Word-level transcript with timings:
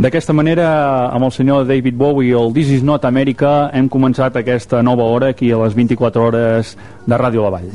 D'aquesta 0.00 0.32
manera, 0.32 0.66
amb 1.12 1.26
el 1.26 1.32
senyor 1.36 1.66
David 1.68 1.98
Bowie, 2.00 2.32
el 2.32 2.54
This 2.56 2.70
is 2.72 2.82
not 2.82 3.04
America, 3.04 3.68
hem 3.76 3.84
començat 3.92 4.38
aquesta 4.40 4.80
nova 4.80 5.04
hora 5.04 5.28
aquí 5.34 5.50
a 5.52 5.58
les 5.60 5.76
24 5.76 6.22
hores 6.24 6.70
de 7.04 7.18
Ràdio 7.20 7.44
La 7.44 7.50
Vall. 7.52 7.68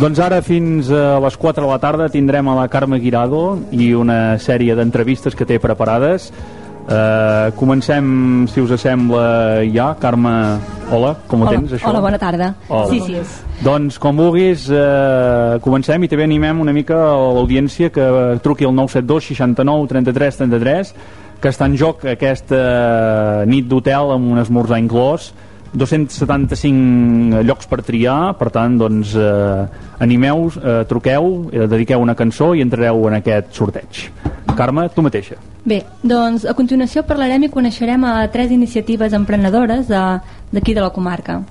Doncs 0.00 0.22
ara 0.24 0.40
fins 0.40 0.88
a 0.88 1.18
les 1.20 1.36
4 1.44 1.60
de 1.60 1.68
la 1.68 1.78
tarda 1.80 2.08
tindrem 2.08 2.48
a 2.48 2.56
la 2.56 2.70
Carme 2.72 2.96
Guirado 3.04 3.58
i 3.68 3.92
una 3.92 4.38
sèrie 4.40 4.72
d'entrevistes 4.80 5.36
que 5.36 5.44
té 5.44 5.60
preparades. 5.60 6.30
Uh, 6.86 7.50
comencem, 7.58 8.46
si 8.46 8.62
us 8.62 8.70
sembla, 8.78 9.64
ja. 9.74 9.88
Carme, 9.98 10.30
hola, 10.86 11.16
com 11.26 11.42
ho 11.42 11.48
hola, 11.48 11.56
tens, 11.56 11.72
això? 11.74 11.90
Hola, 11.90 12.02
bona 12.04 12.18
tarda. 12.22 12.52
Hola. 12.68 12.86
Sí, 12.92 13.00
sí. 13.02 13.18
Doncs, 13.64 13.98
com 13.98 14.14
vulguis, 14.22 14.68
uh, 14.70 15.58
comencem 15.64 16.06
i 16.06 16.10
també 16.12 16.28
animem 16.28 16.60
una 16.62 16.74
mica 16.76 17.00
a 17.08 17.16
l'audiència 17.34 17.90
que 17.90 18.06
truqui 18.44 18.68
al 18.68 18.76
972 18.78 19.32
69 19.32 19.90
33 19.90 20.40
33 20.44 20.94
que 21.42 21.50
està 21.50 21.66
en 21.68 21.74
joc 21.76 22.06
aquesta 22.14 22.60
nit 23.50 23.66
d'hotel 23.68 24.14
amb 24.14 24.30
un 24.32 24.40
esmorzar 24.40 24.78
inclòs 24.80 25.32
275 25.76 27.42
llocs 27.44 27.68
per 27.68 27.82
triar, 27.84 28.36
per 28.38 28.48
tant, 28.54 28.78
doncs, 28.80 29.14
eh, 29.14 29.66
animeu, 30.00 30.48
eh, 30.56 30.84
truqueu, 30.88 31.50
eh, 31.52 31.66
dediqueu 31.68 32.00
una 32.00 32.14
cançó 32.14 32.54
i 32.54 32.62
entrareu 32.64 33.08
en 33.08 33.18
aquest 33.20 33.52
sorteig. 33.52 34.08
Carme, 34.56 34.88
tu 34.94 35.02
mateixa. 35.04 35.36
Bé, 35.64 35.82
doncs 36.02 36.46
a 36.46 36.54
continuació 36.54 37.02
parlarem 37.04 37.44
i 37.44 37.50
coneixerem 37.52 38.04
a 38.04 38.14
tres 38.32 38.50
iniciatives 38.50 39.12
emprenedores 39.12 39.88
d'aquí 39.88 40.72
de, 40.72 40.80
de 40.80 40.80
la 40.80 40.90
comarca. 40.90 41.42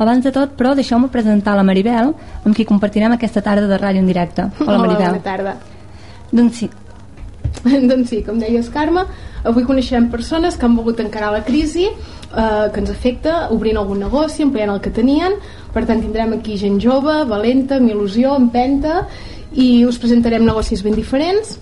Abans 0.00 0.24
de 0.24 0.32
tot, 0.32 0.52
però, 0.56 0.74
deixeu-me 0.74 1.08
presentar 1.12 1.54
la 1.56 1.64
Maribel, 1.64 2.14
amb 2.44 2.56
qui 2.56 2.64
compartirem 2.64 3.12
aquesta 3.12 3.42
tarda 3.44 3.66
de 3.68 3.78
ràdio 3.78 4.00
en 4.00 4.06
directe. 4.08 4.46
Hola, 4.60 4.78
Maribel. 4.78 5.10
bona 5.12 5.24
tarda. 5.24 5.56
Doncs 6.32 6.62
sí. 6.62 6.70
doncs 7.90 8.08
sí, 8.08 8.22
com 8.24 8.38
deies, 8.40 8.70
Carme, 8.72 9.04
avui 9.44 9.64
coneixerem 9.68 10.08
persones 10.12 10.56
que 10.56 10.66
han 10.66 10.76
volgut 10.76 11.00
encarar 11.04 11.32
la 11.32 11.44
crisi 11.44 11.88
eh, 12.36 12.70
que 12.72 12.80
ens 12.80 12.90
afecta, 12.90 13.48
obrint 13.54 13.78
algun 13.78 14.00
negoci, 14.00 14.42
ampliant 14.42 14.74
el 14.74 14.80
que 14.80 14.90
tenien. 14.90 15.34
Per 15.74 15.84
tant, 15.86 16.00
tindrem 16.02 16.34
aquí 16.38 16.58
gent 16.58 16.80
jove, 16.82 17.24
valenta, 17.30 17.78
amb 17.78 17.90
il·lusió, 17.90 18.36
empenta, 18.38 19.04
i 19.52 19.84
us 19.86 19.98
presentarem 19.98 20.44
negocis 20.46 20.82
ben 20.86 20.94
diferents, 20.94 21.58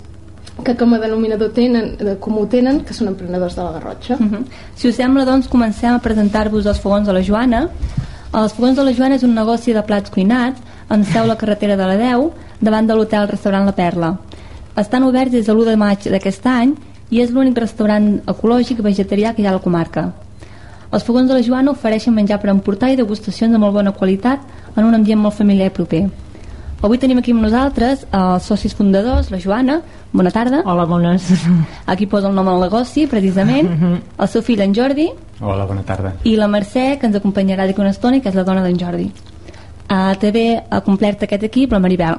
que 0.63 0.75
com 0.75 0.93
a 0.93 0.99
denominador 0.99 1.53
tenen, 1.55 1.93
comú 2.19 2.45
tenen, 2.51 2.81
que 2.85 2.93
són 2.93 3.13
emprenedors 3.13 3.55
de 3.55 3.63
la 3.63 3.71
Garrotxa. 3.77 4.15
Uh 4.19 4.27
-huh. 4.27 4.43
Si 4.75 4.87
us 4.89 4.95
sembla, 4.95 5.25
doncs, 5.25 5.47
comencem 5.47 5.93
a 5.93 5.99
presentar-vos 5.99 6.65
els 6.65 6.79
fogons 6.79 7.07
de 7.07 7.13
la 7.13 7.21
Joana. 7.21 7.69
Els 8.33 8.53
fogons 8.53 8.75
de 8.75 8.83
la 8.83 8.93
Joana 8.93 9.15
és 9.15 9.23
un 9.23 9.33
negoci 9.33 9.73
de 9.73 9.81
plats 9.81 10.09
cuinats 10.09 10.61
amb 10.89 11.05
seu 11.05 11.25
la 11.25 11.37
carretera 11.37 11.75
de 11.75 11.85
la 11.85 11.97
Deu, 11.97 12.31
davant 12.59 12.87
de 12.87 12.93
l'hotel-restaurant 12.93 13.65
La 13.65 13.71
Perla. 13.71 14.17
Estan 14.75 15.03
oberts 15.03 15.31
des 15.31 15.45
de 15.45 15.53
l'1 15.53 15.65
de 15.65 15.75
maig 15.75 15.99
d'aquest 16.03 16.45
any 16.45 16.75
i 17.09 17.21
és 17.21 17.31
l'únic 17.31 17.57
restaurant 17.57 18.21
ecològic 18.27 18.81
vegetarià 18.81 19.33
que 19.33 19.41
hi 19.41 19.45
ha 19.45 19.49
a 19.49 19.53
la 19.53 19.59
comarca. 19.59 20.13
Els 20.89 21.03
fogons 21.05 21.29
de 21.29 21.35
la 21.37 21.43
Joana 21.45 21.75
ofereixen 21.75 22.15
menjar 22.15 22.39
per 22.41 22.49
emportar 22.49 22.89
i 22.89 22.97
degustacions 22.97 23.53
de 23.53 23.59
molt 23.61 23.75
bona 23.75 23.91
qualitat 23.93 24.41
en 24.75 24.87
un 24.87 24.97
ambient 24.97 25.19
molt 25.21 25.37
familiar 25.37 25.69
i 25.69 25.73
proper. 25.75 26.07
Avui 26.81 26.97
tenim 26.97 27.19
aquí 27.19 27.33
amb 27.35 27.43
nosaltres 27.43 28.05
els 28.15 28.45
socis 28.47 28.73
fundadors, 28.73 29.29
la 29.29 29.37
Joana, 29.43 29.81
bona 30.15 30.31
tarda. 30.31 30.63
Hola, 30.65 30.85
bones. 30.89 31.27
Aquí 31.85 32.07
posa 32.07 32.29
el 32.29 32.35
nom 32.35 32.47
al 32.47 32.63
negoci, 32.63 33.05
precisament. 33.11 33.69
El 34.21 34.31
seu 34.31 34.41
fill, 34.41 34.63
en 34.65 34.73
Jordi. 34.73 35.09
Hola, 35.41 35.67
bona 35.67 35.83
tarda. 35.85 36.15
I 36.23 36.37
la 36.39 36.47
Mercè, 36.47 36.95
que 36.97 37.05
ens 37.05 37.19
acompanyarà 37.19 37.67
d'aquí 37.67 37.83
una 37.83 37.93
estona 37.93 38.17
i 38.17 38.23
que 38.23 38.31
és 38.31 38.39
la 38.39 38.47
dona 38.47 38.63
d'en 38.65 38.79
Jordi. 38.79 39.09
Uh, 39.89 40.13
també 40.21 40.45
ha 40.57 40.81
complert 40.85 41.27
aquest 41.27 41.45
equip 41.45 41.75
la 41.75 41.83
Maribel. 41.83 42.17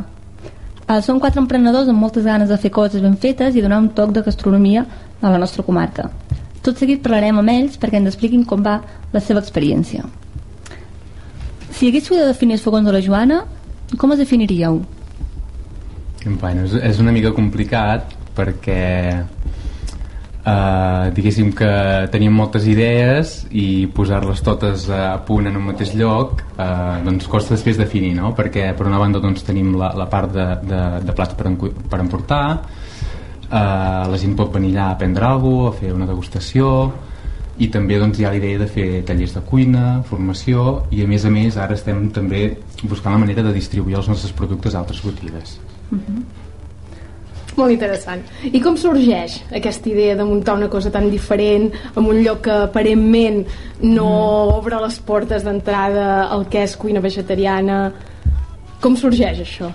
Uh, 0.87 1.01
són 1.03 1.19
quatre 1.23 1.41
emprenedors 1.43 1.89
amb 1.89 2.03
moltes 2.03 2.29
ganes 2.29 2.53
de 2.53 2.59
fer 2.61 2.71
coses 2.71 3.03
ben 3.03 3.17
fetes 3.17 3.57
i 3.57 3.65
donar 3.65 3.81
un 3.81 3.91
toc 3.97 4.13
de 4.13 4.23
gastronomia 4.27 4.85
a 5.23 5.33
la 5.33 5.39
nostra 5.41 5.65
comarca. 5.67 6.11
Tot 6.65 6.77
seguit 6.77 7.01
parlarem 7.05 7.41
amb 7.41 7.53
ells 7.53 7.79
perquè 7.81 8.01
ens 8.01 8.11
expliquin 8.13 8.45
com 8.49 8.65
va 8.65 8.81
la 9.15 9.23
seva 9.25 9.41
experiència. 9.41 10.05
Si 11.73 11.89
haguéssiu 11.89 12.19
de 12.19 12.29
definir 12.29 12.59
els 12.59 12.65
fogons 12.65 12.85
de 12.85 12.93
la 12.93 13.01
Joana, 13.01 13.43
com 13.97 14.13
es 14.13 14.21
definiríeu? 14.21 14.83
Bueno, 16.27 16.67
és, 16.67 16.75
és 16.91 16.99
una 17.01 17.15
mica 17.17 17.33
complicat 17.33 18.13
perquè 18.37 18.81
uh, 20.45 21.09
diguéssim 21.17 21.53
que 21.57 21.71
teníem 22.13 22.37
moltes 22.37 22.67
idees 22.69 23.33
i 23.51 23.87
posar-les 23.97 24.43
totes 24.45 24.89
a 24.93 25.17
punt 25.27 25.49
en 25.51 25.57
un 25.57 25.71
mateix 25.71 25.95
lloc 25.97 26.45
uh, 26.57 27.01
doncs 27.07 27.29
costa 27.31 27.57
després 27.57 27.81
definir 27.81 28.13
no? 28.19 28.35
perquè 28.37 28.71
per 28.77 28.89
una 28.89 29.01
banda 29.01 29.23
doncs, 29.23 29.45
tenim 29.47 29.73
la, 29.81 29.93
la 29.97 30.09
part 30.13 30.33
de, 30.37 30.47
de, 30.67 30.83
de 31.07 31.17
plats 31.17 31.37
per, 31.39 31.49
en, 31.51 31.59
per 31.61 32.03
emportar 32.05 32.45
uh, 33.51 34.09
la 34.11 34.19
gent 34.19 34.37
pot 34.39 34.53
venir 34.55 34.75
allà 34.77 34.91
a 34.91 34.99
prendre 34.99 35.27
alguna 35.27 35.71
cosa, 35.71 35.77
a 35.77 35.81
fer 35.81 35.95
una 35.95 36.07
degustació 36.07 36.67
i 37.61 37.69
també 37.69 37.99
doncs, 38.01 38.19
hi 38.19 38.25
ha 38.25 38.33
la 38.33 38.41
idea 38.41 38.59
de 38.59 38.67
fer 38.67 39.03
tallers 39.05 39.35
de 39.37 39.43
cuina, 39.45 40.03
formació 40.09 40.87
i 40.91 41.03
a 41.05 41.09
més 41.09 41.27
a 41.29 41.33
més 41.33 41.59
ara 41.61 41.77
estem 41.77 42.07
també 42.15 42.57
buscant 42.83 43.13
la 43.13 43.21
manera 43.21 43.45
de 43.45 43.53
distribuir 43.53 43.99
els 44.01 44.09
nostres 44.09 44.33
productes 44.33 44.75
a 44.75 44.81
altres 44.81 45.03
botigues 45.05 45.59
uh 45.91 45.99
-huh. 45.99 46.23
Molt 47.57 47.73
interessant. 47.73 48.23
I 48.45 48.61
com 48.63 48.77
sorgeix 48.77 49.41
aquesta 49.57 49.91
idea 49.91 50.15
de 50.17 50.25
muntar 50.25 50.55
una 50.55 50.69
cosa 50.69 50.91
tan 50.91 51.11
diferent 51.11 51.73
en 51.97 52.05
un 52.05 52.23
lloc 52.23 52.43
que 52.47 52.51
aparentment 52.51 53.47
no 53.83 54.07
mm. 54.07 54.55
obre 54.55 54.81
les 54.81 54.99
portes 55.01 55.45
d'entrada 55.45 56.29
al 56.31 56.47
que 56.49 56.63
és 56.63 56.77
cuina 56.77 57.01
vegetariana? 57.01 57.93
Com 58.81 58.97
sorgeix 58.97 59.43
això? 59.45 59.71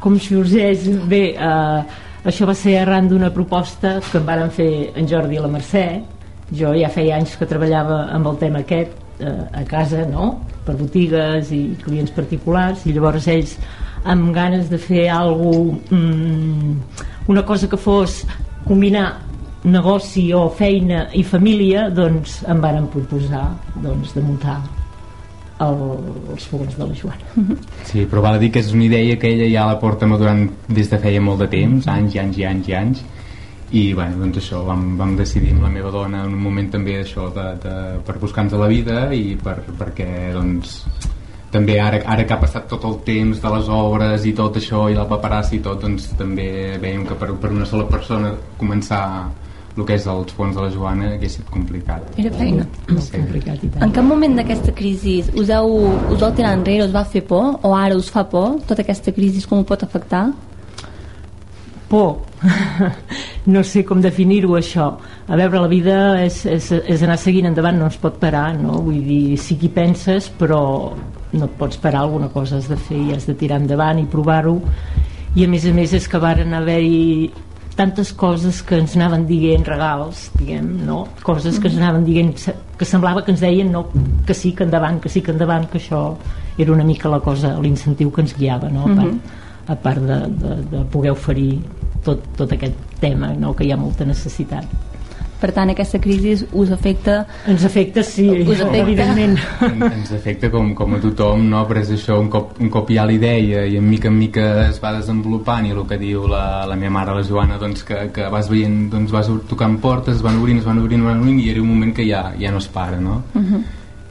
Com 0.00 0.18
sorgeix? 0.18 0.88
Bé, 1.08 1.36
eh, 1.38 1.82
això 2.24 2.46
va 2.46 2.54
ser 2.54 2.76
arran 2.78 3.08
d'una 3.10 3.32
proposta 3.34 3.96
que 4.10 4.18
em 4.20 4.26
varen 4.26 4.50
fer 4.54 4.72
en 4.94 5.08
Jordi 5.10 5.38
i 5.38 5.42
la 5.42 5.50
Mercè. 5.50 5.86
Jo 6.52 6.74
ja 6.76 6.90
feia 6.92 7.16
anys 7.16 7.36
que 7.38 7.48
treballava 7.48 8.04
amb 8.12 8.28
el 8.30 8.36
tema 8.38 8.60
aquest 8.62 9.20
eh, 9.20 9.38
a 9.52 9.64
casa, 9.68 10.04
no?, 10.06 10.34
per 10.62 10.76
botigues 10.78 11.50
i 11.50 11.62
clients 11.82 12.12
particulars, 12.14 12.84
i 12.86 12.92
llavors 12.94 13.26
ells 13.26 13.56
amb 14.04 14.30
ganes 14.34 14.68
de 14.70 14.78
fer 14.78 15.08
alguna 15.10 15.78
mm, 15.90 17.08
una 17.32 17.44
cosa 17.46 17.68
que 17.68 17.78
fos 17.78 18.22
combinar 18.66 19.08
negoci 19.64 20.32
o 20.34 20.48
feina 20.50 21.06
i 21.14 21.22
família 21.22 21.88
doncs 21.90 22.40
em 22.50 22.62
varen 22.62 22.88
proposar 22.90 23.48
doncs, 23.82 24.14
de 24.14 24.22
muntar 24.22 24.58
el, 25.66 25.80
els 26.34 26.46
fogons 26.50 26.76
de 26.78 26.88
la 26.88 26.98
Joana. 26.98 27.56
Sí, 27.88 28.06
però 28.08 28.22
val 28.24 28.38
a 28.38 28.42
dir 28.42 28.52
que 28.54 28.62
és 28.62 28.72
una 28.74 28.86
idea 28.86 29.18
que 29.20 29.30
ella 29.32 29.48
ja 29.52 29.66
la 29.68 29.78
porta 29.80 30.08
madurant 30.08 30.46
des 30.68 30.90
de 30.90 31.00
feia 31.02 31.20
molt 31.20 31.44
de 31.44 31.50
temps 31.52 31.88
anys 31.92 32.16
i 32.16 32.22
anys 32.22 32.38
i 32.38 32.46
anys 32.50 32.70
i 32.70 32.76
anys. 32.78 33.02
I 33.72 33.82
bueno, 33.96 34.18
doncs 34.20 34.42
això, 34.42 34.60
vam, 34.66 34.84
vam 34.98 35.14
decidir 35.16 35.54
amb 35.54 35.64
la 35.64 35.72
meva 35.72 35.90
dona 35.90 36.26
en 36.26 36.34
un 36.36 36.42
moment 36.44 36.68
també 36.74 36.98
això 37.00 37.30
de, 37.32 37.46
de, 37.62 37.76
per 38.04 38.18
buscar-nos 38.20 38.60
la 38.60 38.68
vida 38.68 39.06
i 39.16 39.32
per, 39.40 39.62
perquè 39.78 40.08
doncs 40.34 40.82
també 41.52 41.78
ara, 41.80 42.00
ara 42.08 42.24
que 42.24 42.34
ha 42.34 42.40
passat 42.40 42.66
tot 42.68 42.84
el 42.88 42.98
temps 43.06 43.40
de 43.40 43.52
les 43.54 43.70
obres 43.72 44.26
i 44.28 44.32
tot 44.36 44.56
això 44.60 44.86
i 44.88 44.96
la 44.96 45.06
paperassa 45.08 45.56
i 45.56 45.60
tot 45.64 45.80
doncs 45.84 46.10
també 46.18 46.78
veiem 46.80 47.04
que 47.08 47.16
per, 47.20 47.30
per 47.40 47.52
una 47.52 47.68
sola 47.68 47.84
persona 47.88 48.32
començar 48.60 49.02
el 49.76 49.86
que 49.88 49.96
és 49.96 50.06
els 50.10 50.32
fons 50.36 50.56
de 50.56 50.64
la 50.64 50.70
Joana 50.72 51.10
hagués 51.14 51.36
estat 51.36 51.48
complicat 51.52 52.18
era 52.20 52.32
feina 52.36 52.66
molt 52.88 53.04
sí. 53.06 53.12
complicat 53.14 53.64
i 53.64 53.70
tant. 53.72 53.84
en 53.86 53.94
cap 53.96 54.04
moment 54.04 54.36
d'aquesta 54.36 54.74
crisi 54.76 55.18
us 55.32 55.52
heu, 55.52 55.76
us 56.12 56.20
heu 56.20 56.32
tirat 56.36 56.58
enrere, 56.58 56.86
us 56.88 56.94
va 56.94 57.04
fer 57.08 57.24
por 57.28 57.58
o 57.62 57.74
ara 57.76 57.96
us 57.96 58.10
fa 58.12 58.26
por 58.28 58.58
tota 58.68 58.84
aquesta 58.84 59.14
crisi 59.16 59.44
com 59.48 59.62
ho 59.62 59.68
pot 59.68 59.84
afectar? 59.84 60.26
por 61.88 62.24
no 63.54 63.62
sé 63.64 63.84
com 63.84 64.00
definir-ho 64.00 64.56
això 64.56 64.90
a 65.28 65.36
veure 65.36 65.60
la 65.60 65.70
vida 65.70 65.96
és, 66.24 66.44
és, 66.46 66.68
és 66.72 67.02
anar 67.04 67.18
seguint 67.20 67.48
endavant 67.48 67.78
no 67.78 67.88
es 67.88 67.96
pot 68.00 68.18
parar 68.20 68.50
no? 68.58 68.80
vull 68.84 69.00
dir, 69.06 69.38
sí 69.40 69.56
que 69.56 69.68
hi 69.68 69.72
penses 69.72 70.28
però 70.38 70.60
no 71.32 71.48
et 71.48 71.56
pots 71.56 71.80
parar 71.80 72.04
alguna 72.04 72.28
cosa 72.32 72.58
has 72.60 72.68
de 72.68 72.76
fer 72.76 72.98
i 72.98 73.16
has 73.16 73.24
de 73.28 73.36
tirar 73.40 73.60
endavant 73.62 74.00
i 74.00 74.08
provar-ho 74.08 74.58
i 75.36 75.46
a 75.46 75.48
més 75.48 75.64
a 75.64 75.72
més 75.72 75.92
és 75.96 76.08
que 76.08 76.20
varen 76.20 76.52
haver-hi 76.52 77.30
tantes 77.76 78.12
coses 78.12 78.60
que 78.62 78.76
ens 78.80 78.96
anaven 78.96 79.24
dient 79.26 79.64
regals, 79.66 80.26
diguem, 80.36 80.66
no? 80.86 81.06
coses 81.24 81.58
que 81.58 81.70
ens 81.70 81.78
anaven 81.80 82.04
dient 82.04 82.32
que 82.78 82.88
semblava 82.88 83.24
que 83.24 83.32
ens 83.32 83.40
deien 83.40 83.72
no, 83.72 83.86
que 84.26 84.34
sí, 84.36 84.52
que 84.52 84.66
endavant, 84.66 85.00
que 85.00 85.08
sí, 85.12 85.22
que 85.24 85.32
endavant 85.32 85.68
que 85.70 85.80
això 85.80 86.02
era 86.58 86.72
una 86.72 86.84
mica 86.84 87.08
la 87.08 87.20
cosa 87.24 87.54
l'incentiu 87.60 88.12
que 88.12 88.24
ens 88.26 88.36
guiava 88.36 88.68
no? 88.72 88.84
a 88.86 88.96
part, 88.96 89.36
a 89.72 89.76
part 89.86 90.08
de, 90.10 90.20
de, 90.42 90.56
de 90.76 90.84
poder 90.92 91.14
oferir 91.16 91.60
tot, 92.04 92.24
tot 92.36 92.52
aquest 92.52 92.98
tema 93.00 93.32
no? 93.32 93.54
que 93.56 93.64
hi 93.64 93.72
ha 93.72 93.80
molta 93.80 94.04
necessitat 94.04 94.91
per 95.42 95.50
tant 95.56 95.72
aquesta 95.72 95.98
crisi 96.02 96.36
us 96.58 96.70
afecta 96.74 97.16
ens 97.50 97.64
afecta 97.66 98.04
sí, 98.06 98.28
us 98.30 98.60
afecta? 98.60 98.78
evidentment 98.84 99.34
ens 99.88 100.12
afecta 100.14 100.50
com, 100.52 100.70
com 100.78 100.94
a 100.94 101.00
tothom 101.02 101.48
no? 101.50 101.64
però 101.66 101.82
és 101.82 101.90
això, 101.96 102.20
un 102.22 102.30
cop, 102.30 102.54
un 102.62 102.70
cop 102.72 102.90
hi 102.92 103.00
ha 103.00 103.06
la 103.08 103.16
idea 103.16 103.64
i 103.66 103.76
en 103.80 103.88
mica 103.88 104.10
en 104.12 104.18
mica 104.20 104.46
es 104.68 104.78
va 104.82 104.94
desenvolupant 104.98 105.66
i 105.66 105.74
el 105.74 105.82
que 105.90 105.98
diu 105.98 106.28
la, 106.30 106.62
la 106.70 106.78
meva 106.78 106.94
mare 107.00 107.16
la 107.18 107.26
Joana 107.26 107.58
doncs 107.58 107.82
que, 107.88 108.04
que 108.14 108.28
vas 108.32 108.50
veient, 108.52 108.84
doncs 108.92 109.14
vas 109.14 109.30
tocant 109.50 109.78
portes 109.82 110.20
es 110.20 110.24
van 110.24 110.38
obrint, 110.38 110.62
es 110.62 110.68
van 110.68 110.78
obrint, 110.82 111.02
es 111.02 111.10
van 111.10 111.24
obrint 111.24 111.40
i 111.42 111.50
era 111.50 111.62
un 111.64 111.72
moment 111.74 111.94
que 111.96 112.06
ja, 112.06 112.28
ja 112.38 112.54
no 112.54 112.62
es 112.62 112.68
para 112.70 113.00
no? 113.00 113.22
Uh 113.34 113.42
-huh. 113.42 113.62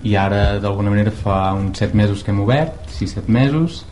i 0.04 0.16
ara 0.16 0.60
d'alguna 0.60 0.90
manera 0.90 1.12
fa 1.12 1.54
uns 1.54 1.78
7 1.78 1.96
mesos 1.96 2.24
que 2.24 2.32
hem 2.32 2.40
obert 2.42 2.74
6-7 3.00 3.28
mesos 3.28 3.86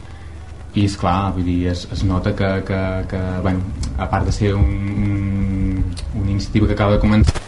i 0.76 0.86
és 0.86 0.96
clar, 0.98 1.34
vull 1.34 1.46
dir, 1.48 1.60
es, 1.72 1.88
es 1.92 2.04
nota 2.04 2.36
que, 2.38 2.50
que, 2.66 2.80
que 3.10 3.22
bueno, 3.42 3.62
a 3.98 4.10
part 4.10 4.26
de 4.26 4.32
ser 4.32 4.54
un, 4.56 4.64
un, 4.64 5.86
una 6.22 6.32
iniciativa 6.32 6.68
que 6.68 6.74
acaba 6.74 6.98
de 6.98 7.04
començar 7.04 7.40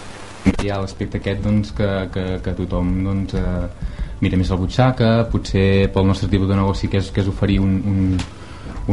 hi 0.62 0.70
ha 0.70 0.82
l'aspecte 0.82 1.20
aquest 1.22 1.42
doncs, 1.46 1.72
que, 1.78 1.88
que, 2.14 2.26
que 2.44 2.54
tothom 2.58 2.92
doncs, 3.06 3.36
eh, 3.38 3.98
mira 4.22 4.38
més 4.38 4.52
la 4.54 4.58
butxaca 4.58 5.10
potser 5.32 5.90
pel 5.94 6.08
nostre 6.10 6.30
tipus 6.30 6.50
de 6.50 6.58
negoci 6.58 6.90
que 6.90 7.02
és, 7.02 7.10
que 7.14 7.22
és 7.24 7.30
oferir 7.30 7.60
un, 7.62 7.76
un, 7.92 8.00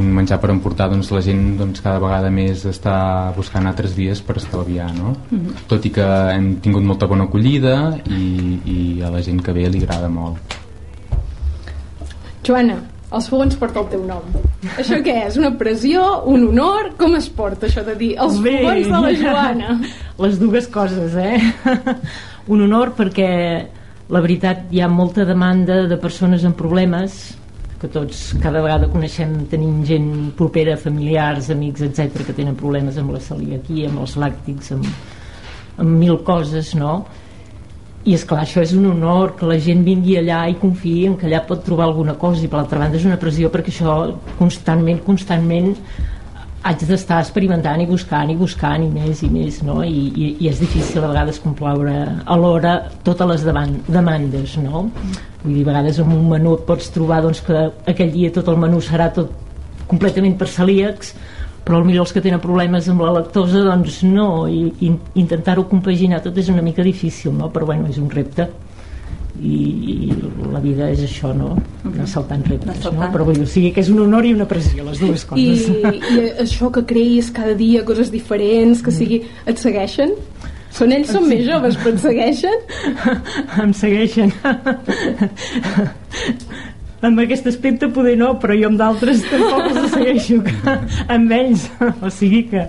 un 0.01 0.11
menjar 0.19 0.39
per 0.43 0.51
emportar 0.53 0.89
doncs 0.93 1.11
la 1.15 1.23
gent 1.25 1.57
doncs, 1.61 1.83
cada 1.85 2.01
vegada 2.03 2.31
més 2.33 2.65
està 2.69 2.99
buscant 3.37 3.69
altres 3.69 3.97
vies 3.97 4.21
per 4.25 4.39
estalviar 4.41 4.91
no? 4.97 5.15
Mm 5.31 5.39
-hmm. 5.39 5.65
tot 5.73 5.85
i 5.85 5.91
que 5.91 6.09
hem 6.35 6.57
tingut 6.65 6.85
molta 6.85 7.07
bona 7.07 7.25
acollida 7.25 7.99
i, 8.07 8.61
i 8.77 9.03
a 9.03 9.11
la 9.11 9.23
gent 9.23 9.43
que 9.43 9.53
ve 9.53 9.69
li 9.69 9.83
agrada 9.83 10.09
molt 10.09 10.37
Joana, 12.45 12.79
els 13.09 13.29
fogons 13.31 13.57
porta 13.57 13.81
el 13.83 13.91
teu 13.95 14.05
nom 14.05 14.25
això 14.77 14.99
què 15.05 15.15
és? 15.27 15.37
Una 15.39 15.53
pressió? 15.59 16.03
Un 16.27 16.49
honor? 16.51 16.93
Com 16.99 17.15
es 17.19 17.29
porta 17.31 17.69
això 17.69 17.85
de 17.87 17.95
dir 17.99 18.13
els 18.19 18.41
Bé, 18.43 18.59
fogons 18.59 18.89
de 18.91 19.03
la 19.05 19.13
Joana? 19.23 19.75
Les 20.23 20.39
dues 20.41 20.67
coses, 20.67 21.15
eh? 21.15 21.39
un 22.53 22.65
honor 22.67 22.95
perquè 22.99 23.29
la 24.09 24.23
veritat 24.25 24.73
hi 24.73 24.81
ha 24.83 24.89
molta 24.91 25.27
demanda 25.29 25.83
de 25.87 25.99
persones 26.01 26.47
amb 26.49 26.57
problemes 26.59 27.21
que 27.79 27.91
tots 27.93 28.33
cada 28.43 28.63
vegada 28.65 28.89
coneixem 28.91 29.35
tenim 29.53 29.85
gent 29.87 30.09
propera, 30.39 30.75
familiars, 30.81 31.53
amics, 31.55 31.85
etc 31.87 32.25
que 32.27 32.35
tenen 32.35 32.57
problemes 32.59 32.99
amb 32.99 33.15
la 33.15 33.23
celiaquia, 33.23 33.93
amb 33.93 34.03
els 34.03 34.17
làctics, 34.19 34.73
amb, 34.75 34.89
amb 35.79 35.95
mil 36.01 36.19
coses, 36.27 36.75
no? 36.75 37.05
I 38.09 38.15
és 38.17 38.23
clar, 38.25 38.41
això 38.47 38.63
és 38.65 38.71
un 38.73 38.87
honor 38.89 39.35
que 39.37 39.49
la 39.49 39.59
gent 39.61 39.83
vingui 39.85 40.15
allà 40.17 40.47
i 40.49 40.55
confiï 40.57 41.09
en 41.11 41.17
que 41.21 41.27
allà 41.29 41.43
pot 41.49 41.61
trobar 41.65 41.91
alguna 41.91 42.15
cosa 42.17 42.41
i 42.41 42.49
per 42.49 42.63
l'altra 42.63 42.81
banda 42.81 42.97
és 42.97 43.05
una 43.05 43.19
pressió 43.21 43.51
perquè 43.53 43.75
això 43.75 43.97
constantment, 44.39 45.03
constantment 45.05 45.75
haig 46.69 46.85
d'estar 46.89 47.21
experimentant 47.23 47.83
i 47.83 47.87
buscant 47.87 48.33
i 48.33 48.37
buscant 48.37 48.87
i 48.87 48.89
més 48.91 49.21
i 49.23 49.29
més 49.33 49.61
no? 49.67 49.83
I, 49.85 50.07
i, 50.09 50.31
i 50.41 50.49
és 50.51 50.63
difícil 50.63 51.05
a 51.05 51.11
vegades 51.13 51.39
complaure 51.43 51.95
alhora 52.27 52.79
totes 53.07 53.29
les 53.31 53.45
demandes 53.45 54.57
no? 54.65 54.89
vull 55.45 55.55
dir, 55.55 55.67
a 55.67 55.71
vegades 55.71 56.01
en 56.03 56.15
un 56.17 56.25
menú 56.33 56.57
pots 56.67 56.91
trobar 56.95 57.21
doncs, 57.27 57.45
que 57.47 57.69
aquell 57.93 58.15
dia 58.17 58.33
tot 58.35 58.49
el 58.49 58.59
menú 58.65 58.81
serà 58.85 59.11
tot 59.15 59.37
completament 59.89 60.37
per 60.41 60.49
celíacs 60.51 61.15
però 61.65 61.83
potser 61.83 62.01
els 62.01 62.13
que 62.15 62.23
tenen 62.25 62.41
problemes 62.41 62.89
amb 62.89 63.03
la 63.05 63.13
lactosa 63.19 63.65
doncs 63.67 64.01
no, 64.07 64.47
i, 64.49 64.69
i 64.85 64.93
intentar-ho 65.21 65.67
compaginar 65.69 66.23
tot 66.25 66.39
és 66.41 66.49
una 66.53 66.65
mica 66.65 66.85
difícil 66.87 67.35
no? 67.37 67.51
però 67.53 67.69
bueno, 67.69 67.89
és 67.91 67.99
un 68.01 68.09
repte 68.11 68.49
i, 69.39 70.09
i 70.09 70.11
la 70.53 70.61
vida 70.63 70.89
és 70.91 71.01
això, 71.07 71.31
no? 71.37 71.53
Anar 71.87 72.07
saltant 72.11 72.43
reptes, 72.49 72.89
no? 72.91 73.11
Però 73.13 73.23
vull 73.29 73.37
dir, 73.39 73.47
o 73.47 73.51
sigui 73.51 73.71
que 73.75 73.83
és 73.85 73.91
un 73.93 74.01
honor 74.03 74.27
i 74.27 74.33
una 74.35 74.49
pressió, 74.51 74.83
les 74.87 74.99
dues 75.03 75.25
coses. 75.29 75.69
I, 75.69 75.71
i 75.95 75.97
això 76.43 76.67
que 76.75 76.83
creïs 76.89 77.31
cada 77.35 77.55
dia 77.59 77.85
coses 77.87 78.11
diferents, 78.15 78.83
que 78.83 78.91
mm. 78.91 78.99
sigui... 78.99 79.19
Et 79.49 79.59
segueixen? 79.63 80.11
Són 80.75 80.93
ells 80.93 81.13
són 81.15 81.25
més 81.31 81.45
joves, 81.47 81.79
però 81.81 81.91
et 81.95 82.01
segueixen? 82.03 82.59
em 83.65 83.73
segueixen 83.77 84.31
amb 87.01 87.21
aquest 87.23 87.47
aspecte 87.47 87.89
poder 87.95 88.17
no, 88.19 88.33
però 88.43 88.57
jo 88.59 88.71
amb 88.71 88.81
d'altres 88.81 89.23
tampoc 89.29 89.69
els 89.71 89.93
segueixo 89.93 90.39
amb 91.15 91.35
ells, 91.35 91.69
o 92.03 92.11
sigui 92.11 92.45
que 92.51 92.65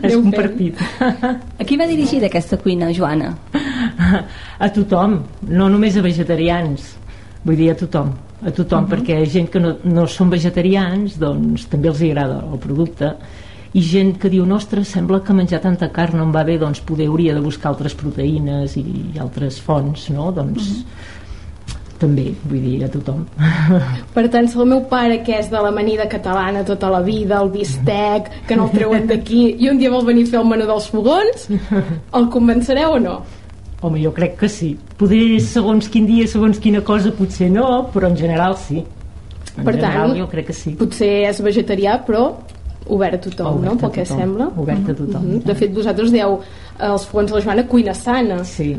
és 0.00 0.14
compartit. 0.14 0.80
A 1.00 1.66
qui 1.66 1.76
va 1.80 1.88
dirigir 1.90 2.22
aquesta 2.24 2.58
cuina, 2.60 2.92
Joana? 2.96 3.34
A 4.58 4.70
tothom, 4.74 5.20
no 5.48 5.68
només 5.68 5.98
a 5.98 6.04
vegetarians, 6.04 6.94
vull 7.44 7.58
dir 7.58 7.72
a 7.74 7.76
tothom, 7.78 8.14
a 8.40 8.50
tothom, 8.50 8.84
uh 8.84 8.88
-huh. 8.88 8.94
perquè 8.96 9.26
gent 9.26 9.50
que 9.50 9.60
no, 9.60 9.76
no 9.84 10.06
són 10.06 10.30
vegetarians, 10.30 11.18
doncs 11.18 11.68
també 11.68 11.88
els 11.88 12.02
agrada 12.02 12.44
el 12.52 12.58
producte, 12.58 13.14
i 13.74 13.82
gent 13.82 14.18
que 14.18 14.30
diu, 14.30 14.50
ostres, 14.54 14.88
sembla 14.88 15.20
que 15.20 15.34
menjar 15.34 15.60
tanta 15.60 15.90
carn 15.92 16.16
no 16.16 16.24
em 16.24 16.32
va 16.32 16.42
bé, 16.42 16.58
doncs 16.58 16.80
poder 16.80 17.06
hauria 17.06 17.34
de 17.34 17.40
buscar 17.40 17.68
altres 17.68 17.94
proteïnes 17.94 18.76
i 18.76 19.18
altres 19.20 19.60
fonts, 19.60 20.08
no? 20.08 20.32
Doncs... 20.32 20.62
Uh 20.62 20.76
-huh 20.76 21.17
també, 22.00 22.28
vull 22.48 22.62
dir, 22.62 22.76
a 22.86 22.90
tothom. 22.92 23.24
Per 24.14 24.24
tant, 24.32 24.48
si 24.50 24.58
el 24.58 24.70
meu 24.70 24.84
pare, 24.90 25.20
que 25.26 25.36
és 25.38 25.50
de 25.52 25.62
l'amanida 25.64 26.08
catalana 26.10 26.64
tota 26.66 26.90
la 26.92 27.00
vida, 27.06 27.40
el 27.42 27.50
bistec, 27.54 28.30
que 28.48 28.58
no 28.58 28.68
el 28.68 28.76
treuen 28.76 29.08
d'aquí, 29.10 29.44
i 29.58 29.70
un 29.70 29.80
dia 29.80 29.92
vol 29.92 30.06
venir 30.06 30.26
a 30.28 30.32
fer 30.32 30.40
el 30.42 30.48
menú 30.48 30.68
dels 30.68 30.88
fogons, 30.92 31.48
el 32.18 32.30
convencereu 32.34 32.96
o 32.96 33.02
no? 33.02 33.18
Home, 33.80 34.00
jo 34.02 34.10
crec 34.14 34.38
que 34.40 34.48
sí. 34.50 34.72
Poder, 34.98 35.38
segons 35.44 35.86
quin 35.92 36.06
dia, 36.08 36.26
segons 36.30 36.58
quina 36.62 36.82
cosa, 36.86 37.12
potser 37.14 37.50
no, 37.52 37.68
però 37.94 38.10
en 38.10 38.16
general 38.18 38.56
sí. 38.58 38.82
En 39.54 39.64
per 39.64 39.74
general, 39.76 40.12
tant, 40.12 40.18
jo 40.18 40.30
crec 40.30 40.48
que 40.50 40.56
sí. 40.56 40.74
potser 40.78 41.12
és 41.28 41.42
vegetarià, 41.42 41.98
però 42.06 42.24
obert 42.88 43.18
a 43.18 43.22
tothom, 43.28 43.60
obert 43.60 43.68
no? 43.68 43.76
Pel 43.82 43.92
que 43.94 44.06
sembla. 44.08 44.48
Obert 44.56 44.88
a 44.88 44.94
tothom. 44.94 45.22
Mm 45.22 45.30
-hmm. 45.30 45.44
De 45.46 45.54
fet, 45.54 45.74
vosaltres 45.74 46.10
dieu 46.12 46.40
els 46.78 47.06
fogons 47.06 47.30
de 47.30 47.36
la 47.36 47.42
Joana 47.44 47.66
cuina 47.66 47.94
sana. 47.94 48.44
Sí, 48.44 48.76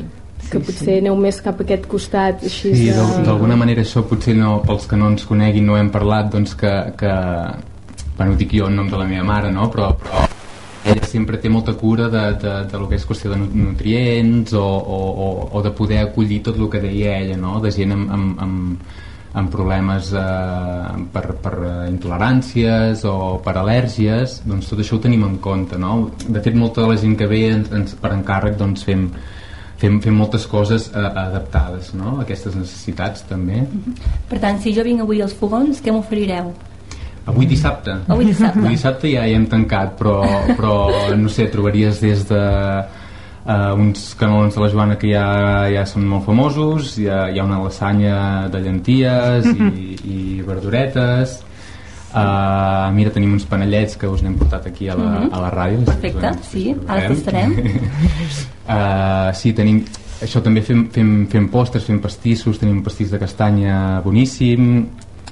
que 0.50 0.60
sí, 0.60 0.66
potser 0.70 0.94
sí. 0.94 0.98
aneu 1.04 1.16
més 1.20 1.40
cap 1.46 1.62
a 1.62 1.66
aquest 1.66 1.88
costat 1.92 2.44
així 2.50 2.74
sí, 2.76 2.90
de... 2.96 3.06
d'alguna 3.28 3.58
manera 3.60 3.86
això 3.86 4.04
potser 4.08 4.36
no, 4.38 4.60
pels 4.66 4.90
que 4.90 5.00
no 5.00 5.12
ens 5.14 5.26
coneguin 5.30 5.70
no 5.70 5.78
hem 5.80 5.92
parlat 5.94 6.32
doncs 6.34 6.58
que, 6.60 6.74
que 7.00 7.14
bueno, 8.18 8.36
dic 8.40 8.58
jo 8.60 8.68
en 8.68 8.78
nom 8.82 8.90
de 8.92 9.00
la 9.00 9.08
meva 9.10 9.26
mare 9.28 9.52
no? 9.56 9.70
però, 9.72 9.94
però 10.00 10.26
ella 10.90 11.06
sempre 11.08 11.38
té 11.38 11.50
molta 11.52 11.74
cura 11.74 12.08
de, 12.10 12.24
de, 12.40 12.56
de 12.72 12.80
lo 12.80 12.88
que 12.90 12.98
és 13.00 13.06
qüestió 13.06 13.34
de 13.34 13.38
nutrients 13.40 14.54
o, 14.56 14.64
o, 14.64 15.00
o, 15.26 15.30
o 15.54 15.62
de 15.64 15.72
poder 15.76 16.02
acollir 16.06 16.42
tot 16.46 16.58
el 16.58 16.70
que 16.72 16.82
deia 16.84 17.20
ella 17.20 17.38
no? 17.38 17.60
de 17.64 17.72
gent 17.76 17.94
amb, 17.96 18.12
amb, 18.16 18.44
amb, 18.46 18.94
amb 19.40 19.52
problemes 19.54 20.12
eh, 20.18 20.94
per, 21.14 21.26
per 21.44 21.56
intoleràncies 21.90 23.04
o 23.06 23.16
per 23.46 23.58
al·lèrgies 23.60 24.40
doncs 24.50 24.72
tot 24.72 24.82
això 24.82 24.98
ho 24.98 25.04
tenim 25.04 25.28
en 25.28 25.38
compte 25.44 25.78
no? 25.78 26.10
de 26.26 26.42
fet 26.42 26.58
molta 26.58 26.86
de 26.86 26.94
la 26.94 27.02
gent 27.02 27.18
que 27.20 27.28
ve 27.30 27.44
ens, 27.52 27.70
ens, 27.76 28.00
per 28.00 28.16
encàrrec 28.16 28.58
doncs 28.58 28.88
fem 28.88 29.10
fem, 29.80 30.00
fem 30.04 30.16
moltes 30.16 30.46
coses 30.50 30.90
eh, 30.94 31.06
adaptades 31.24 31.94
no? 31.98 32.18
a 32.18 32.26
aquestes 32.26 32.56
necessitats 32.60 33.26
també 33.30 33.64
Per 34.30 34.40
tant, 34.42 34.60
si 34.62 34.74
jo 34.76 34.86
vinc 34.86 35.06
avui 35.06 35.24
als 35.24 35.36
fogons 35.38 35.82
què 35.84 35.94
m'oferireu? 35.96 36.54
Avui 37.30 37.46
dissabte. 37.46 37.94
Avui 38.10 38.26
dissabte. 38.26 38.58
Avui 38.58 38.74
dissabte 38.74 39.12
ja 39.12 39.26
hi 39.28 39.36
hem 39.38 39.46
tancat, 39.52 39.94
però, 40.00 40.24
però 40.58 40.74
no 41.18 41.30
sé, 41.30 41.46
trobaries 41.54 42.00
des 42.02 42.24
de 42.30 42.40
uh, 42.40 43.74
uns 43.78 44.16
canelons 44.18 44.56
de 44.56 44.64
la 44.64 44.70
Joana 44.72 44.98
que 44.98 45.12
ja, 45.12 45.28
ja 45.70 45.86
són 45.86 46.08
molt 46.10 46.26
famosos, 46.26 46.96
hi 46.98 47.06
ha, 47.10 47.28
hi 47.30 47.38
ha 47.38 47.46
una 47.46 47.62
lasanya 47.62 48.16
de 48.50 48.64
llenties 48.66 49.52
i, 49.54 49.94
i 50.10 50.18
verduretes, 50.48 51.44
Uh, 52.10 52.90
mira, 52.90 53.12
tenim 53.14 53.36
uns 53.36 53.44
panellets 53.46 53.94
que 54.02 54.08
us 54.10 54.24
n'hem 54.26 54.34
portat 54.40 54.64
aquí 54.66 54.88
a 54.90 54.96
la, 54.98 55.10
-huh. 55.12 55.28
a 55.30 55.42
la 55.44 55.52
ràdio. 55.54 55.84
Perfecte, 55.86 56.32
sí, 56.42 56.76
ara 56.88 57.08
tastarem. 57.08 57.54
uh, 58.70 59.34
sí, 59.34 59.54
tenim... 59.58 59.84
Això 60.20 60.42
també 60.44 60.60
fem, 60.60 60.82
fem, 60.92 61.12
fem 61.32 61.46
postres, 61.48 61.86
fem 61.88 62.02
pastissos, 62.04 62.58
tenim 62.60 62.82
un 62.82 62.84
pastís 62.84 63.08
de 63.14 63.20
castanya 63.22 64.02
boníssim, 64.04 64.66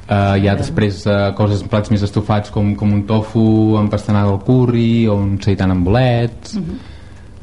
uh, 0.08 0.36
hi 0.40 0.48
ha 0.48 0.54
després 0.56 1.02
uh, 1.10 1.34
coses, 1.36 1.66
plats 1.68 1.92
més 1.92 2.06
estofats 2.08 2.54
com, 2.56 2.70
com 2.80 2.94
un 2.96 3.02
tofu 3.10 3.76
amb 3.76 3.92
pastanada 3.92 4.32
al 4.32 4.40
curri 4.48 5.08
o 5.12 5.18
un 5.24 5.42
seitan 5.44 5.76
amb 5.76 5.92
bolets... 5.92 6.56
Uh 6.56 6.62
-huh 6.62 6.94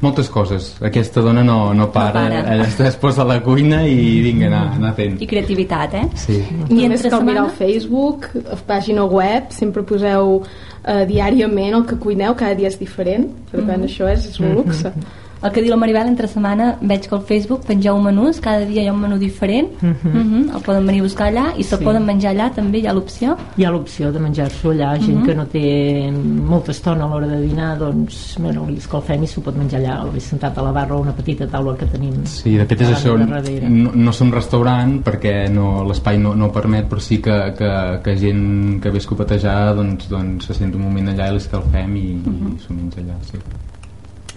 moltes 0.05 0.29
coses. 0.29 0.75
Aquesta 0.81 1.21
dona 1.21 1.43
no, 1.43 1.73
no 1.73 1.91
para. 1.91 2.23
No 2.23 2.29
para. 2.29 2.55
Ella 2.55 2.87
es 2.87 2.95
posa 2.95 3.23
a 3.23 3.25
la 3.25 3.41
cuina 3.43 3.81
i 3.87 4.21
vinga, 4.21 4.47
anar, 4.47 4.63
anar 4.75 4.93
fent. 4.97 5.17
I 5.21 5.27
creativitat, 5.29 5.93
eh? 5.93 6.05
Sí. 6.19 6.37
I 6.69 6.69
Només 6.69 7.01
cal 7.01 7.09
setmana... 7.09 7.25
mirar 7.31 7.43
al 7.45 7.51
Facebook, 7.57 8.29
a 8.43 8.59
pàgina 8.67 9.05
web, 9.09 9.51
sempre 9.55 9.85
poseu 9.87 10.41
eh, 10.43 11.03
diàriament 11.09 11.79
el 11.79 11.85
que 11.89 11.99
cuineu, 12.01 12.35
cada 12.37 12.57
dia 12.59 12.71
és 12.71 12.79
diferent. 12.79 13.29
Per 13.51 13.61
tant, 13.61 13.67
mm 13.67 13.83
-hmm. 13.83 13.89
això 13.89 14.11
és, 14.11 14.27
és 14.29 14.39
un 14.39 14.53
luxe. 14.53 14.89
Mm 14.89 14.93
-hmm 15.01 15.23
el 15.41 15.51
que 15.51 15.61
diu 15.61 15.71
la 15.71 15.77
Maribel 15.77 16.07
entre 16.07 16.27
setmana 16.27 16.75
veig 16.81 17.07
que 17.09 17.15
al 17.15 17.23
Facebook 17.27 17.65
pengeu 17.67 17.99
menús 18.01 18.39
cada 18.41 18.65
dia 18.65 18.83
hi 18.83 18.89
ha 18.89 18.93
un 18.93 19.01
menú 19.01 19.17
diferent 19.19 19.69
uh 19.81 19.89
-huh. 19.89 20.15
Uh 20.15 20.25
-huh. 20.25 20.55
el 20.55 20.61
poden 20.61 20.85
venir 20.85 20.99
a 21.01 21.03
buscar 21.03 21.31
allà 21.31 21.45
i 21.57 21.63
se 21.63 21.77
sí. 21.77 21.83
poden 21.83 22.05
menjar 22.05 22.33
allà 22.33 22.53
també 22.53 22.79
hi 22.79 22.87
ha 22.87 22.93
l'opció 22.93 23.37
hi 23.57 23.65
ha 23.65 23.71
l'opció 23.71 24.11
de 24.11 24.19
menjar-s'ho 24.19 24.71
allà 24.71 24.97
gent 24.99 25.17
uh 25.17 25.21
-huh. 25.21 25.25
que 25.25 25.35
no 25.35 25.45
té 25.45 26.11
molta 26.11 26.71
estona 26.71 27.03
a 27.05 27.07
l'hora 27.07 27.27
de 27.27 27.41
dinar 27.41 27.77
doncs 27.77 28.37
bueno, 28.39 28.65
li 28.67 28.77
escalfem 28.77 29.23
i 29.23 29.27
s'ho 29.27 29.41
pot 29.41 29.55
menjar 29.55 29.79
allà 29.81 30.05
o 30.05 30.19
sentat 30.19 30.57
a 30.57 30.61
la 30.61 30.71
barra 30.71 30.95
o 30.95 31.01
una 31.01 31.13
petita 31.13 31.47
taula 31.47 31.75
que 31.75 31.85
tenim 31.85 32.25
sí, 32.25 32.57
de 32.57 32.65
fet 32.65 32.81
és 32.81 32.89
això 32.89 33.17
no, 33.17 33.91
no 33.93 34.11
som 34.11 34.31
restaurant 34.31 35.03
perquè 35.03 35.49
no, 35.49 35.83
l'espai 35.83 36.17
no, 36.17 36.33
no 36.35 36.51
permet 36.51 36.89
però 36.89 36.99
sí 36.99 37.21
que, 37.21 37.53
que, 37.57 37.71
que 38.03 38.17
gent 38.17 38.81
que 38.81 38.89
ve 38.89 38.97
a 38.97 39.03
escopetejar 39.03 39.75
doncs, 39.75 40.09
doncs 40.09 40.45
se 40.45 40.53
sent 40.53 40.75
un 40.75 40.81
moment 40.81 41.07
allà 41.09 41.29
i 41.29 41.33
l'escalfem 41.33 41.95
i, 41.95 42.07
uh 42.25 42.31
-huh. 42.31 42.55
i 42.55 42.59
s'ho 42.59 42.73
menja 42.73 43.01
allà 43.01 43.17
sí. 43.21 43.37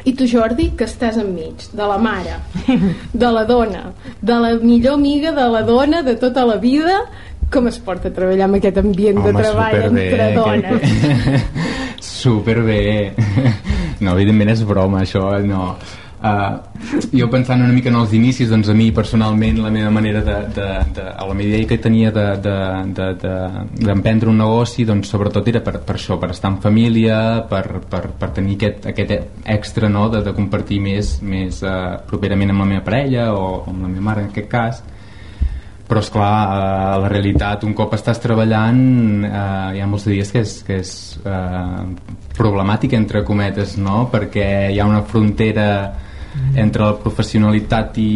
I 0.09 0.15
tu, 0.17 0.25
Jordi, 0.31 0.71
que 0.79 0.87
estàs 0.89 1.19
enmig 1.21 1.67
de 1.77 1.87
la 1.91 1.99
mare, 2.01 2.39
de 3.13 3.33
la 3.35 3.45
dona, 3.49 3.91
de 4.25 4.37
la 4.41 4.55
millor 4.63 4.97
amiga 4.97 5.35
de 5.37 5.49
la 5.53 5.61
dona 5.67 6.01
de 6.07 6.15
tota 6.17 6.47
la 6.49 6.57
vida, 6.63 7.03
com 7.53 7.69
es 7.69 7.77
porta 7.81 8.09
a 8.09 8.15
treballar 8.15 8.47
amb 8.49 8.59
aquest 8.59 8.81
ambient 8.81 9.21
Home, 9.21 9.33
de 9.33 9.43
treball 9.43 9.77
entre 9.91 10.31
dones? 10.37 11.45
superbé. 12.19 13.13
No, 14.01 14.15
evidentment 14.15 14.53
és 14.55 14.65
broma, 14.65 15.03
això, 15.05 15.27
no. 15.45 15.75
Uh, 16.19 16.59
jo 17.15 17.29
pensant 17.31 17.61
una 17.63 17.71
mica 17.71 17.93
en 17.93 17.97
els 18.01 18.11
inicis 18.17 18.49
doncs 18.51 18.67
a 18.73 18.75
mi 18.75 18.89
personalment 18.91 19.61
la 19.63 19.71
meva 19.71 19.93
manera 19.95 20.19
de, 20.27 20.39
de, 20.57 20.65
de, 20.97 21.03
o 21.23 21.29
la 21.29 21.35
meva 21.39 21.53
idea 21.53 21.69
que 21.71 21.77
tenia 21.79 22.11
d'emprendre 22.11 23.13
de, 23.23 23.37
de, 23.87 23.93
de, 24.03 24.27
un 24.27 24.41
negoci 24.43 24.83
doncs 24.89 25.13
sobretot 25.15 25.47
era 25.53 25.63
per, 25.63 25.77
per 25.87 25.95
això, 25.95 26.17
per 26.19 26.33
estar 26.35 26.51
en 26.51 26.57
família 26.65 27.19
per, 27.47 27.63
per, 27.87 28.01
per 28.19 28.31
tenir 28.35 28.57
aquest, 28.59 28.89
aquest 28.91 29.15
extra 29.47 29.87
no? 29.87 30.09
de, 30.11 30.25
de 30.27 30.33
compartir 30.35 30.81
més, 30.83 31.21
més 31.23 31.63
uh, 31.63 32.01
properament 32.11 32.51
amb 32.51 32.65
la 32.65 32.69
meva 32.73 32.87
parella 32.91 33.29
o 33.37 33.63
amb 33.71 33.87
la 33.87 33.93
meva 33.93 34.09
mare 34.11 34.27
en 34.27 34.33
aquest 34.33 34.51
cas 34.51 34.83
però 35.87 36.03
és 36.03 36.11
clar, 36.11 36.33
uh, 36.35 36.99
la 37.05 37.13
realitat 37.15 37.63
un 37.63 37.79
cop 37.79 37.95
estàs 37.95 38.19
treballant 38.27 38.83
uh, 39.23 39.71
hi 39.71 39.79
ha 39.79 39.87
molts 39.87 40.11
dies 40.11 40.35
que 40.35 40.43
és, 40.43 40.59
que 40.67 40.83
és 40.83 40.93
uh, 41.23 41.87
problemàtic 42.35 42.99
entre 42.99 43.23
cometes 43.23 43.79
no? 43.79 44.09
perquè 44.11 44.75
hi 44.75 44.83
ha 44.83 44.91
una 44.91 45.07
frontera 45.07 45.71
entre 46.55 46.85
la 46.85 46.97
professionalitat 46.99 47.99
i, 47.99 48.11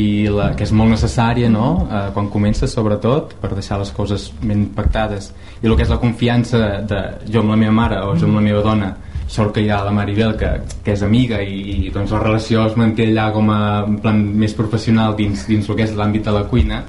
i 0.00 0.04
la, 0.32 0.52
que 0.56 0.64
és 0.66 0.72
molt 0.72 0.92
necessària 0.94 1.50
no? 1.52 1.88
eh, 1.88 2.06
quan 2.14 2.30
comences 2.32 2.72
sobretot 2.72 3.34
per 3.40 3.52
deixar 3.54 3.80
les 3.82 3.92
coses 3.94 4.30
ben 4.42 4.68
pactades. 4.76 5.32
I 5.62 5.68
el 5.68 5.76
que 5.76 5.86
és 5.86 5.92
la 5.92 6.00
confiança 6.02 6.80
de 6.88 7.02
jo 7.28 7.42
amb 7.42 7.54
la 7.54 7.60
meva 7.60 7.74
mare 7.74 8.00
o 8.06 8.16
jo 8.16 8.28
amb 8.28 8.40
la 8.40 8.46
meva 8.48 8.64
dona 8.64 8.94
sort 9.28 9.52
que 9.54 9.60
hi 9.60 9.68
ha 9.70 9.82
la 9.84 9.92
Maribel 9.92 10.34
que, 10.40 10.50
que 10.84 10.94
és 10.96 11.02
amiga 11.04 11.42
i, 11.44 11.58
i 11.88 11.90
doncs 11.92 12.14
la 12.14 12.22
relació 12.22 12.64
es 12.64 12.78
manté 12.80 13.10
allà 13.10 13.28
com 13.34 13.50
a 13.52 13.60
plan 14.02 14.22
més 14.40 14.56
professional 14.56 15.16
dins, 15.18 15.44
dins 15.50 15.68
el 15.68 15.76
que 15.76 15.84
és 15.84 15.92
l'àmbit 15.98 16.24
de 16.24 16.32
la 16.32 16.46
cuina 16.48 16.80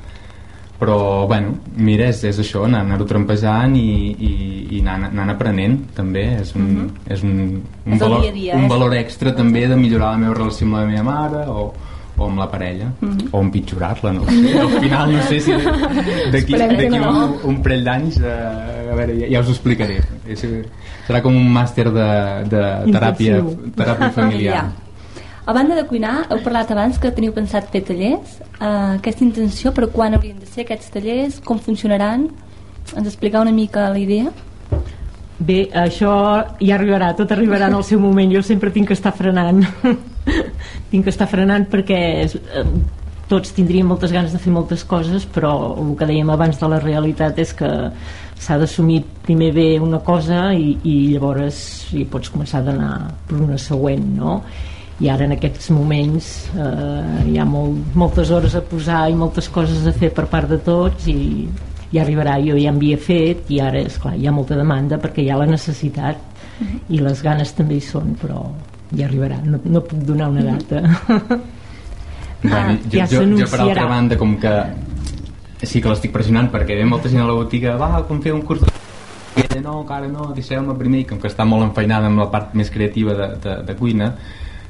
però 0.80 1.28
bueno, 1.28 1.58
mira, 1.76 2.08
és, 2.08 2.22
és 2.24 2.40
això 2.40 2.64
anar-ho 2.64 3.06
trampejant 3.08 3.76
i, 3.76 4.14
i, 4.16 4.32
i 4.78 4.80
anar, 4.80 5.10
anar 5.10 5.36
aprenent 5.36 5.76
també 5.98 6.24
és 6.40 6.56
un, 6.56 6.64
uh 6.64 6.72
mhm. 6.72 6.88
-huh. 6.88 7.14
és 7.14 7.24
un, 7.24 7.36
un, 7.86 7.94
és 7.94 8.00
valor, 8.00 8.22
dia 8.22 8.32
dia, 8.32 8.56
un 8.56 8.64
és... 8.64 8.70
valor 8.70 8.96
extra 8.96 9.36
també 9.36 9.68
de 9.68 9.76
millorar 9.76 10.12
la 10.14 10.18
meva 10.18 10.34
relació 10.34 10.66
amb 10.68 10.76
la 10.76 10.86
meva 10.86 11.04
mare 11.04 11.44
o, 11.48 11.74
o 12.18 12.26
amb 12.26 12.40
la 12.40 12.48
parella 12.48 12.94
Mhm. 13.02 13.18
-huh. 13.18 13.30
o 13.32 13.42
empitjorar-la 13.42 14.14
no 14.14 14.26
sé. 14.26 14.60
al 14.60 14.82
final 14.82 15.12
no 15.12 15.22
sé 15.24 15.40
si 15.42 15.52
d'aquí 16.32 16.54
no. 16.90 17.10
un, 17.10 17.56
un 17.56 17.62
parell 17.62 17.84
d'anys 17.84 18.18
eh, 18.18 18.92
a 18.92 18.96
veure, 18.96 19.20
ja, 19.20 19.28
ja 19.32 19.40
us 19.42 19.48
ho 19.48 19.52
explicaré 19.52 20.00
és, 20.28 20.46
serà 21.08 21.22
com 21.22 21.36
un 21.36 21.52
màster 21.52 21.92
de, 21.92 22.10
de 22.50 22.92
teràpia, 22.94 23.44
teràpia 23.76 24.12
familiar 24.12 24.72
A 25.50 25.54
banda 25.54 25.74
de 25.74 25.84
cuinar, 25.90 26.28
heu 26.30 26.44
parlat 26.46 26.70
abans 26.70 27.00
que 27.02 27.10
teniu 27.10 27.32
pensat 27.34 27.72
fer 27.74 27.80
tallers. 27.82 28.36
Uh, 28.60 29.00
aquesta 29.00 29.24
intenció, 29.26 29.72
per 29.74 29.88
quan 29.90 30.14
haurien 30.14 30.38
de 30.38 30.46
ser 30.46 30.62
aquests 30.62 30.92
tallers? 30.94 31.40
Com 31.42 31.58
funcionaran? 31.58 32.28
Ens 32.94 33.08
explicar 33.10 33.42
una 33.42 33.56
mica 33.56 33.88
la 33.90 33.98
idea? 33.98 34.30
Bé, 35.40 35.58
això 35.74 36.14
ja 36.62 36.78
arribarà, 36.78 37.10
tot 37.18 37.34
arribarà 37.34 37.72
en 37.74 37.80
el 37.80 37.88
seu 37.90 37.98
moment. 37.98 38.30
Jo 38.30 38.46
sempre 38.46 38.70
tinc 38.78 38.92
que 38.92 39.00
estar 39.00 39.16
frenant. 39.18 39.66
tinc 40.94 41.10
que 41.10 41.16
estar 41.16 41.26
frenant 41.34 41.66
perquè 41.74 42.00
eh, 42.30 42.66
tots 43.34 43.58
tindríem 43.58 43.90
moltes 43.90 44.14
ganes 44.14 44.38
de 44.38 44.46
fer 44.46 44.54
moltes 44.54 44.86
coses, 44.86 45.26
però 45.26 45.56
el 45.82 45.96
que 45.98 46.14
dèiem 46.14 46.30
abans 46.30 46.62
de 46.62 46.70
la 46.70 46.84
realitat 46.86 47.42
és 47.42 47.58
que 47.58 47.76
s'ha 48.38 48.62
d'assumir 48.62 49.02
primer 49.26 49.56
bé 49.58 49.70
una 49.82 50.06
cosa 50.06 50.52
i, 50.54 50.76
i 50.86 51.00
llavors 51.16 51.90
hi 51.90 52.06
pots 52.06 52.30
començar 52.30 52.62
a 52.62 52.70
anar 52.70 52.98
per 53.26 53.42
una 53.42 53.58
següent, 53.58 54.12
no? 54.22 54.44
I 55.00 55.10
ara 55.10 55.26
en 55.26 55.34
aquests 55.36 55.70
moments 55.72 56.30
eh, 56.52 57.32
hi 57.32 57.38
ha 57.40 57.46
molt, 57.48 57.96
moltes 57.96 58.32
hores 58.36 58.56
a 58.56 58.62
posar 58.66 59.06
i 59.10 59.16
moltes 59.16 59.48
coses 59.54 59.86
a 59.88 59.94
fer 59.96 60.12
per 60.16 60.28
part 60.32 60.50
de 60.52 60.60
tots 60.64 61.08
i 61.12 61.48
ja 61.94 62.04
arribarà, 62.04 62.38
jo 62.44 62.58
ja 62.60 62.74
havia 62.74 62.98
fet 63.02 63.50
i 63.50 63.62
ara 63.64 63.80
és 63.82 63.96
clar, 64.02 64.16
hi 64.20 64.28
ha 64.28 64.34
molta 64.36 64.58
demanda 64.60 65.00
perquè 65.02 65.24
hi 65.24 65.32
ha 65.32 65.40
la 65.40 65.48
necessitat 65.50 66.18
uh 66.18 66.66
-huh. 66.66 66.82
i 66.90 67.00
les 67.00 67.24
ganes 67.24 67.54
també 67.56 67.76
hi 67.76 67.82
són 67.82 68.16
però 68.22 68.44
ja 68.96 69.08
arribarà, 69.08 69.40
no, 69.44 69.60
no 69.64 69.82
puc 69.82 70.00
donar 70.00 70.30
una 70.30 70.44
data. 70.44 70.84
Bueno, 72.42 72.78
jo, 72.86 72.98
ja 73.00 73.06
jo, 73.06 73.26
jo 73.36 73.46
per 73.52 73.60
altra 73.60 73.86
banda 73.86 74.16
com 74.16 74.38
que 74.40 74.64
sí 75.64 75.82
que 75.82 75.90
l'estic 75.90 76.14
pressionant 76.14 76.48
perquè 76.50 76.78
ve 76.78 76.86
molta 76.86 77.10
gent 77.10 77.22
a 77.22 77.28
la 77.28 77.34
botiga 77.34 77.76
va, 77.76 78.06
com 78.08 78.22
fer 78.22 78.32
un 78.32 78.42
curs 78.48 78.62
de 78.62 78.68
i 79.40 79.60
no, 79.60 79.82
encara 79.82 80.08
no, 80.08 80.32
deixeu-me 80.34 80.74
primer 80.80 81.02
i 81.04 81.08
com 81.10 81.20
que 81.20 81.28
està 81.28 81.46
molt 81.46 81.64
enfeinada 81.64 82.08
amb 82.08 82.18
la 82.18 82.30
part 82.32 82.56
més 82.56 82.72
creativa 82.72 83.14
de, 83.14 83.28
de, 83.44 83.56
de 83.68 83.76
cuina 83.76 84.14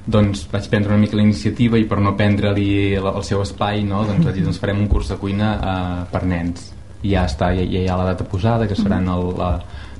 doncs 0.05 0.45
vaig 0.51 0.69
prendre 0.71 0.93
una 0.93 1.01
mica 1.01 1.17
la 1.17 1.25
iniciativa 1.25 1.77
i 1.77 1.85
per 1.89 1.99
no 2.03 2.15
prendre-li 2.17 2.69
el, 2.99 3.09
seu 3.27 3.43
espai 3.43 3.83
no, 3.83 4.03
doncs 4.07 4.25
vaig 4.25 4.39
dir 4.39 4.45
doncs 4.47 4.59
farem 4.61 4.81
un 4.81 4.89
curs 4.91 5.11
de 5.11 5.19
cuina 5.21 5.51
uh, 5.57 6.01
per 6.11 6.23
nens. 6.29 6.71
I 7.03 7.13
ja 7.13 7.27
està, 7.29 7.53
ja, 7.55 7.63
ja 7.63 7.83
hi 7.83 7.87
ha 7.87 7.99
la 7.99 8.09
data 8.11 8.25
posada 8.27 8.67
que 8.67 8.75
seran 8.75 9.07
el, 9.11 9.31
la 9.39 9.53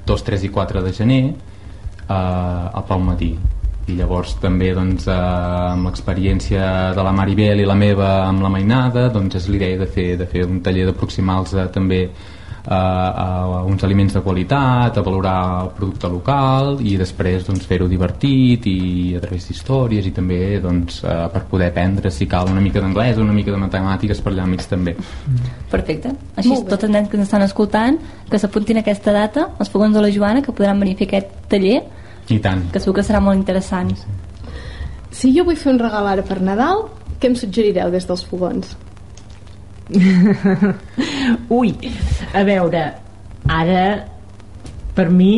2, 0.10 0.25
3 0.32 0.44
i 0.48 0.51
4 0.51 0.84
de 0.84 0.91
gener 0.96 1.22
uh, 1.29 2.13
al 2.15 2.86
Pau 2.88 3.00
Matí. 3.03 3.34
I 3.89 3.96
llavors 3.98 4.36
també 4.38 4.68
doncs, 4.77 5.08
eh, 5.10 5.13
amb 5.15 5.88
l'experiència 5.88 6.91
de 6.94 7.06
la 7.06 7.13
Maribel 7.15 7.63
i 7.63 7.65
la 7.65 7.74
meva 7.74 8.10
amb 8.27 8.44
la 8.46 8.51
Mainada 8.53 9.08
doncs 9.10 9.39
és 9.39 9.48
l'idea 9.50 9.79
de, 9.79 9.88
fer, 9.89 10.12
de 10.20 10.27
fer 10.29 10.44
un 10.46 10.60
taller 10.62 10.84
d'aproximar-los 10.86 11.56
també 11.74 12.03
a, 12.70 12.80
a 13.58 13.64
uns 13.66 13.84
aliments 13.84 14.14
de 14.14 14.22
qualitat, 14.22 14.98
a 14.98 15.02
valorar 15.02 15.64
el 15.64 15.70
producte 15.74 16.10
local 16.12 16.78
i 16.86 16.94
després 17.00 17.48
doncs, 17.48 17.66
fer-ho 17.66 17.88
divertit 17.90 18.68
i 18.70 18.80
a 19.18 19.22
través 19.24 19.48
d'històries 19.50 20.06
i 20.06 20.14
també 20.14 20.60
doncs, 20.62 21.02
eh, 21.02 21.16
per 21.34 21.44
poder 21.50 21.72
aprendre 21.72 22.12
si 22.14 22.28
cal 22.30 22.52
una 22.52 22.62
mica 22.62 22.82
d'anglès 22.84 23.18
o 23.18 23.26
una 23.26 23.34
mica 23.34 23.52
de 23.56 23.62
matemàtiques 23.64 24.22
per 24.22 24.34
allà 24.34 24.46
mig 24.46 24.62
també. 24.70 24.94
Perfecte. 25.72 26.14
Així 26.38 26.60
tots 26.70 26.86
els 26.86 26.94
nens 26.94 27.10
que 27.10 27.18
ens 27.18 27.26
estan 27.26 27.46
escoltant 27.48 27.98
que 28.30 28.38
s'apuntin 28.38 28.78
a 28.78 28.86
aquesta 28.86 29.16
data, 29.16 29.48
els 29.58 29.74
fogons 29.74 29.98
de 29.98 30.04
la 30.06 30.12
Joana, 30.14 30.44
que 30.46 30.54
podran 30.54 30.80
venir 30.80 30.94
a 30.94 31.02
fer 31.02 31.10
aquest 31.10 31.34
taller 31.50 31.80
i 32.30 32.38
tant. 32.38 32.68
que 32.70 32.80
segur 32.80 33.00
que 33.00 33.08
serà 33.08 33.22
molt 33.24 33.40
interessant. 33.40 33.96
Si 35.10 35.34
jo 35.34 35.44
vull 35.48 35.58
fer 35.58 35.74
un 35.74 35.82
regal 35.82 36.06
ara 36.06 36.22
per 36.22 36.38
Nadal, 36.46 36.86
què 37.20 37.32
em 37.32 37.36
suggerireu 37.36 37.90
des 37.90 38.06
dels 38.06 38.22
fogons? 38.30 38.78
Ui, 41.60 41.72
a 42.34 42.43
veure, 42.46 42.81
ara 43.50 43.86
per 44.93 45.08
mi 45.10 45.34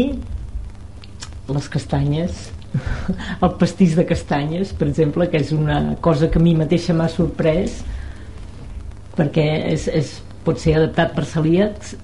les 1.52 1.70
castanyes 1.72 2.50
el 3.44 3.54
pastís 3.60 3.96
de 3.96 4.04
castanyes 4.08 4.74
per 4.76 4.90
exemple, 4.90 5.28
que 5.32 5.40
és 5.40 5.54
una 5.56 5.96
cosa 6.04 6.28
que 6.32 6.40
a 6.40 6.44
mi 6.44 6.56
mateixa 6.60 6.96
m'ha 6.96 7.08
sorprès 7.12 7.80
perquè 9.16 9.48
és, 9.72 9.88
és, 9.88 10.18
pot 10.42 10.58
ser 10.58 10.74
adaptat 10.80 11.14
per 11.16 11.24
celíacs 11.30 11.96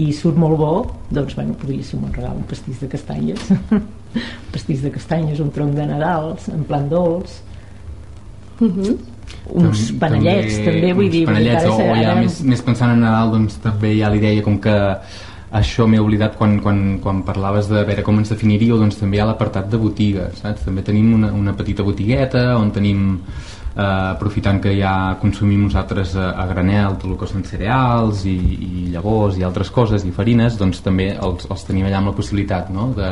i 0.00 0.06
surt 0.16 0.38
molt 0.40 0.58
bo 0.58 0.74
doncs 1.12 1.36
bueno, 1.36 1.54
podria 1.60 1.86
ser 1.86 2.00
un 2.00 2.10
regal 2.10 2.38
un 2.40 2.46
pastís 2.50 2.80
de 2.82 2.88
castanyes. 2.90 3.50
Pastís 4.54 4.80
de 4.82 4.90
castanyes, 4.90 5.38
un 5.38 5.52
tronc 5.54 5.76
de 5.76 5.84
Nadal 5.86 6.32
en 6.50 6.64
plan 6.66 6.88
dolç. 6.90 7.36
Uh 8.58 8.66
-huh 8.66 8.96
uns 9.54 9.88
panellets 10.00 10.60
també, 10.60 10.70
també 10.70 10.92
vull 10.98 11.10
dir 11.12 11.24
panellets 11.28 11.66
o, 11.70 11.74
o 11.80 11.98
ja 11.98 12.14
més, 12.18 12.40
més 12.46 12.62
pensant 12.66 12.94
en 12.94 13.04
Nadal 13.04 13.34
doncs 13.36 13.58
també 13.64 13.94
hi 13.96 14.02
ha 14.04 14.12
l'idea 14.12 14.46
com 14.46 14.58
que 14.62 14.76
això 15.60 15.86
m'he 15.90 15.98
oblidat 15.98 16.36
quan, 16.38 16.60
quan, 16.62 16.98
quan 17.02 17.24
parlaves 17.26 17.68
de 17.70 17.82
veure 17.86 18.04
com 18.06 18.20
ens 18.20 18.30
definiríeu 18.30 18.78
doncs 18.78 19.00
també 19.00 19.18
hi 19.18 19.22
ha 19.24 19.30
l'apartat 19.32 19.70
de 19.70 19.80
botigues 19.82 20.44
saps? 20.44 20.66
també 20.66 20.84
tenim 20.86 21.14
una, 21.16 21.32
una 21.34 21.56
petita 21.58 21.82
botigueta 21.86 22.52
on 22.58 22.70
tenim 22.70 23.08
eh, 23.74 23.82
aprofitant 23.82 24.60
que 24.62 24.76
ja 24.78 25.16
consumim 25.20 25.64
nosaltres 25.66 26.14
a, 26.14 26.30
a 26.38 26.46
granel 26.52 26.94
tot 27.00 27.10
el 27.10 27.18
que 27.18 27.30
són 27.32 27.42
cereals 27.48 28.24
i, 28.30 28.36
i 28.36 28.86
llavors 28.94 29.40
i 29.40 29.46
altres 29.46 29.74
coses 29.74 30.06
i 30.06 30.14
farines 30.14 30.58
doncs 30.60 30.84
també 30.86 31.10
els, 31.16 31.50
els 31.50 31.66
tenim 31.66 31.88
allà 31.88 31.98
amb 31.98 32.12
la 32.12 32.16
possibilitat 32.16 32.70
no? 32.70 32.92
de, 32.94 33.10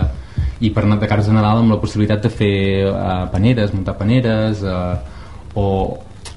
i 0.61 0.71
per 0.75 0.87
de 0.87 1.11
cares 1.11 1.27
de 1.27 1.35
Nadal 1.35 1.65
amb 1.65 1.75
la 1.75 1.81
possibilitat 1.83 2.23
de 2.23 2.31
fer 2.31 2.57
eh, 2.87 3.25
paneres, 3.33 3.75
muntar 3.75 3.99
paneres 3.99 4.63
eh, 4.63 4.95
o, 5.59 5.67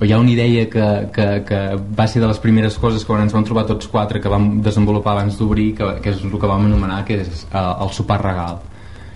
o 0.02 0.06
hi 0.06 0.12
ha 0.12 0.18
una 0.18 0.32
idea 0.32 0.66
que, 0.68 0.86
que, 1.14 1.44
que 1.46 1.60
va 1.98 2.08
ser 2.10 2.22
de 2.24 2.28
les 2.28 2.40
primeres 2.42 2.78
coses 2.82 3.06
que 3.06 3.18
ens 3.22 3.34
vam 3.36 3.46
trobar 3.46 3.68
tots 3.70 3.88
quatre 3.88 4.20
que 4.22 4.30
vam 4.34 4.56
desenvolupar 4.66 5.14
abans 5.14 5.38
d'obrir 5.38 5.76
que, 5.78 5.90
que 6.02 6.10
és 6.10 6.24
el 6.26 6.34
que 6.34 6.50
vam 6.50 6.66
anomenar 6.66 7.04
que 7.06 7.20
és 7.22 7.46
uh, 7.52 7.84
el 7.86 7.94
sopar 7.94 8.18
regal 8.24 8.58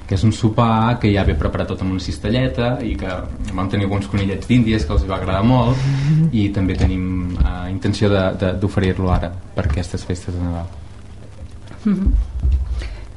que 0.05 0.13
és 0.13 0.23
un 0.27 0.31
sopar 0.37 0.99
que 1.01 1.09
ja 1.09 1.23
ve 1.25 1.33
preparat 1.33 1.71
tot 1.73 1.81
amb 1.81 1.95
una 1.95 2.05
cistelleta 2.05 2.75
i 2.85 2.93
que 3.01 3.17
vam 3.49 3.71
tenir 3.73 3.89
alguns 3.89 4.05
conillets 4.11 4.45
d'índies 4.45 4.85
que 4.85 4.93
els 4.93 5.07
va 5.09 5.17
agradar 5.17 5.41
molt 5.41 6.29
i 6.31 6.51
també 6.53 6.77
tenim 6.77 7.33
uh, 7.39 7.65
intenció 7.71 8.13
d'oferir-lo 8.61 9.09
ara 9.09 9.33
per 9.57 9.65
aquestes 9.65 10.05
festes 10.05 10.37
de 10.37 10.45
Nadal 10.45 10.69
mm 11.81 11.93
-hmm. 11.93 12.34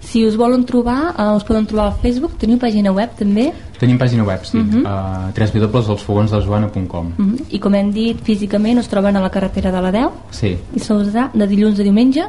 Si 0.09 0.25
us 0.25 0.39
volen 0.41 0.65
trobar, 0.65 1.13
uh, 1.13 1.37
us 1.37 1.45
poden 1.45 1.67
trobar 1.69 1.91
al 1.91 1.97
Facebook. 2.01 2.39
Teniu 2.41 2.57
pàgina 2.57 2.95
web 2.97 3.13
també? 3.19 3.51
Tenim 3.77 3.99
pàgina 4.01 4.25
web, 4.25 4.45
sí. 4.49 4.57
Uh 4.57 4.65
-huh. 4.65 4.83
uh, 4.89 5.33
www.elsfogonsdeljoana.com 5.37 7.07
uh 7.07 7.27
-huh. 7.27 7.45
I 7.51 7.59
com 7.59 7.75
hem 7.75 7.93
dit, 7.93 8.17
físicament 8.23 8.79
us 8.79 8.89
troben 8.89 9.17
a 9.17 9.21
la 9.21 9.29
carretera 9.29 9.71
de 9.71 9.81
la 9.81 9.91
10? 9.93 10.11
Sí. 10.31 10.57
I 10.75 10.81
se 10.81 10.95
us 10.95 11.13
de 11.13 11.47
dilluns 11.47 11.79
a 11.79 11.83
diumenge? 11.83 12.25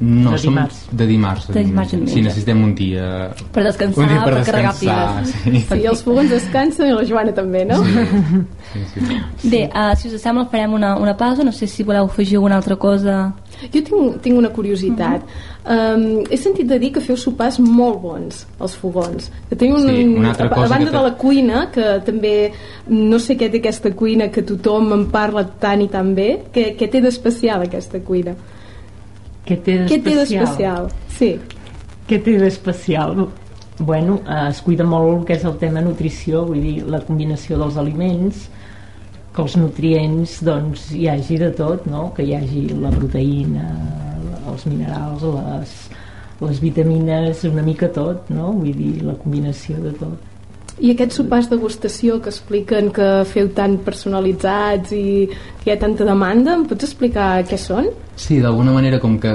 No, 0.00 0.30
de 0.32 0.38
som 0.40 0.54
dimarts. 0.54 0.78
de 0.90 1.06
dimarts. 1.06 1.48
De 1.52 1.62
dimarts 1.62 1.90
diumenge. 1.92 2.14
Sí, 2.14 2.22
necessitem 2.24 2.62
un 2.64 2.74
dia... 2.74 3.08
Per 3.52 3.64
descansar, 3.66 4.00
un 4.02 4.08
dia 4.08 4.22
per 4.24 4.32
per 4.38 4.44
carregar 4.46 4.72
descansar, 4.72 5.24
piles. 5.24 5.34
sí. 5.44 5.64
Sí, 5.80 5.86
els 5.90 6.02
fogons 6.06 6.30
descansen 6.32 6.88
i 6.88 6.94
la 6.96 7.04
Joana 7.04 7.34
també, 7.36 7.66
no? 7.68 7.82
Sí, 7.84 8.84
sí. 8.94 9.50
Bé, 9.52 9.66
uh, 9.68 9.92
si 10.00 10.08
us 10.08 10.22
sembla 10.22 10.46
farem 10.48 10.72
una, 10.78 10.94
una 10.96 11.12
pausa, 11.20 11.44
no 11.44 11.52
sé 11.52 11.68
si 11.68 11.84
voleu 11.84 12.08
afegir 12.08 12.38
alguna 12.40 12.56
altra 12.56 12.76
cosa. 12.80 13.18
Jo 13.60 13.82
tinc, 13.84 14.22
tinc 14.24 14.38
una 14.38 14.48
curiositat. 14.48 15.26
um, 15.68 16.04
he 16.30 16.36
sentit 16.40 16.70
a 16.72 16.78
dir 16.80 16.92
que 16.94 17.02
feu 17.04 17.18
sopars 17.20 17.58
molt 17.60 17.98
bons, 18.00 18.46
els 18.58 18.76
fogons. 18.80 19.28
Que 19.50 19.58
teniu 19.60 19.76
un, 19.76 19.84
Sí, 19.84 20.06
una 20.06 20.30
altra 20.32 20.46
a, 20.46 20.54
cosa 20.54 20.64
a 20.64 20.78
banda 20.78 20.90
que 20.90 20.96
de 20.96 21.02
la 21.04 21.12
cuina, 21.20 21.66
que 21.74 21.90
també 22.06 22.32
no 22.88 23.18
sé 23.20 23.36
què 23.36 23.50
té 23.52 23.60
aquesta 23.60 23.92
cuina 23.92 24.30
que 24.32 24.46
tothom 24.48 24.94
en 24.96 25.04
parla 25.12 25.44
tant 25.60 25.84
i 25.84 25.90
tan 25.92 26.14
bé, 26.16 26.30
què, 26.54 26.70
què 26.80 26.88
té 26.88 27.04
d'especial 27.04 27.66
aquesta 27.68 28.00
cuina? 28.00 28.32
Què 29.50 29.58
té 30.04 30.14
d'especial? 30.14 30.90
Sí. 31.16 31.34
Què 32.06 32.18
té 32.22 32.36
d'especial? 32.38 33.24
Bueno, 33.80 34.20
eh, 34.22 34.48
es 34.50 34.60
cuida 34.62 34.84
molt 34.86 35.10
el 35.10 35.24
que 35.26 35.36
és 35.38 35.44
el 35.48 35.56
tema 35.58 35.82
nutrició, 35.82 36.44
vull 36.46 36.60
dir, 36.62 36.76
la 36.86 37.00
combinació 37.06 37.58
dels 37.58 37.78
aliments, 37.80 38.44
que 39.34 39.42
els 39.42 39.56
nutrients 39.58 40.36
doncs, 40.46 40.90
hi 40.94 41.08
hagi 41.10 41.38
de 41.40 41.50
tot, 41.56 41.86
no? 41.90 42.10
que 42.14 42.26
hi 42.26 42.34
hagi 42.36 42.66
la 42.82 42.92
proteïna, 42.94 43.66
els 44.52 44.66
minerals, 44.68 45.24
les, 45.24 45.76
les 46.42 46.62
vitamines, 46.62 47.44
una 47.50 47.64
mica 47.66 47.88
tot, 47.94 48.30
no? 48.30 48.52
vull 48.58 48.74
dir, 48.76 49.00
la 49.06 49.16
combinació 49.22 49.80
de 49.82 49.94
tot. 49.98 50.39
I 50.80 50.94
aquests 50.94 51.18
sopars 51.20 51.50
degustació 51.50 52.18
que 52.24 52.30
expliquen 52.32 52.88
que 52.96 53.08
feu 53.28 53.50
tan 53.56 53.76
personalitzats 53.84 54.94
i 54.96 55.26
que 55.28 55.68
hi 55.68 55.74
ha 55.74 55.80
tanta 55.80 56.06
demanda, 56.08 56.54
em 56.56 56.64
pots 56.68 56.88
explicar 56.88 57.42
què 57.48 57.58
són? 57.60 57.90
Sí, 58.16 58.40
d'alguna 58.40 58.72
manera, 58.72 59.00
com 59.02 59.18
que 59.20 59.34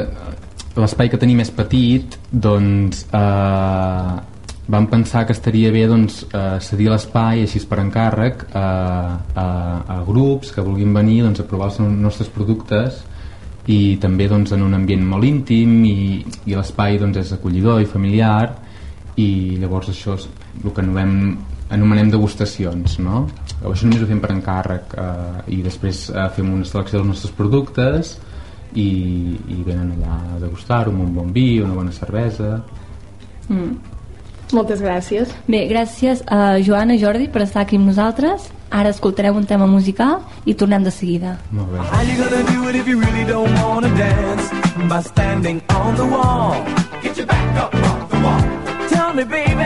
l'espai 0.76 1.12
que 1.12 1.20
tenim 1.22 1.44
és 1.44 1.52
petit, 1.54 2.18
doncs 2.32 3.06
eh, 3.14 4.16
vam 4.68 4.88
pensar 4.90 5.26
que 5.28 5.36
estaria 5.38 5.70
bé 5.72 5.86
doncs, 5.88 6.24
eh, 6.34 6.58
cedir 6.66 6.90
l'espai 6.90 7.46
així 7.46 7.62
per 7.70 7.80
encàrrec 7.84 8.48
a, 8.50 8.68
a, 9.38 9.48
a 9.86 10.02
grups 10.08 10.52
que 10.52 10.66
vulguin 10.66 10.94
venir 10.98 11.22
doncs, 11.28 11.44
a 11.44 11.48
provar 11.48 11.70
els 11.70 11.80
nostres 11.86 12.32
productes 12.34 13.04
i 13.70 13.98
també 14.02 14.28
doncs, 14.30 14.54
en 14.58 14.66
un 14.66 14.74
ambient 14.78 15.06
molt 15.06 15.26
íntim 15.30 15.78
i, 15.86 15.98
i 16.46 16.58
l'espai 16.58 16.98
doncs, 17.02 17.22
és 17.22 17.34
acollidor 17.38 17.82
i 17.82 17.90
familiar 17.90 18.65
i 19.22 19.58
llavors 19.62 19.90
això 19.92 20.16
és 20.20 20.28
el 20.64 20.72
que 20.72 20.84
anomenem, 20.84 21.38
anomenem 21.72 22.12
degustacions 22.12 23.00
no? 23.00 23.26
això 23.64 23.88
només 23.88 24.04
ho 24.04 24.10
fem 24.10 24.22
per 24.24 24.34
encàrrec 24.36 24.96
eh, 25.00 25.58
i 25.58 25.62
després 25.66 26.10
eh, 26.12 26.30
fem 26.36 26.52
una 26.54 26.68
selecció 26.68 27.00
dels 27.00 27.14
nostres 27.14 27.36
productes 27.36 28.18
i, 28.76 28.90
i 29.56 29.62
venen 29.64 29.96
allà 29.96 30.20
a 30.36 30.40
degustar-ho 30.44 30.92
amb 30.92 31.08
un 31.08 31.14
bon 31.16 31.32
vi, 31.36 31.62
una 31.64 31.78
bona 31.78 31.96
cervesa 31.96 32.60
Moltes 34.54 34.82
gràcies. 34.82 35.32
Bé, 35.50 35.64
gràcies 35.70 36.22
a 36.30 36.60
Joana 36.62 36.96
i 36.96 37.02
Jordi 37.02 37.28
per 37.34 37.42
estar 37.46 37.64
aquí 37.66 37.80
amb 37.80 37.90
nosaltres. 37.90 38.52
Ara 38.70 38.92
escoltarem 38.94 39.38
un 39.38 39.46
tema 39.50 39.66
musical 39.70 40.20
i 40.46 40.54
tornem 40.54 40.84
de 40.84 40.92
seguida. 40.92 41.38
molt 41.52 41.72
bé 41.72 41.80
How 41.80 42.02
you 42.04 42.18
gonna 42.22 42.44
do 42.52 42.70
it 42.70 42.76
if 42.76 42.88
you 42.88 43.00
really 43.00 43.26
don't 43.26 43.54
wanna 43.64 43.90
dance? 43.98 44.52
By 44.90 45.02
standing 45.02 45.62
on 45.70 45.96
the 45.96 46.06
wall. 46.06 46.64
Get 47.02 47.18
your 47.18 47.28
back 47.28 47.64
up. 47.64 47.72
Tell 47.72 47.95
me, 49.16 49.24
baby, 49.24 49.64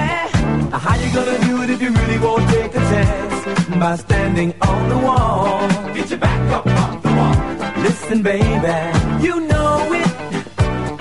how 0.71 0.95
you 0.95 1.12
gonna 1.12 1.39
do 1.39 1.63
it 1.63 1.69
if 1.71 1.81
you 1.81 1.91
really 1.91 2.19
won't 2.19 2.47
take 2.49 2.71
a 2.75 2.83
chance? 2.91 3.67
By 3.79 3.95
standing 3.95 4.53
on 4.62 4.89
the 4.89 4.97
wall. 4.97 5.67
Get 5.95 6.09
your 6.12 6.19
back 6.19 6.51
up 6.53 6.67
off 6.67 7.01
the 7.01 7.09
wall. 7.09 7.83
Listen, 7.83 8.21
baby, 8.21 8.77
you 9.25 9.39
know 9.51 9.93
it. 10.01 10.12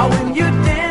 Oh, 0.00 0.08
when 0.08 0.34
you're 0.34 0.56
dancing, 0.64 0.87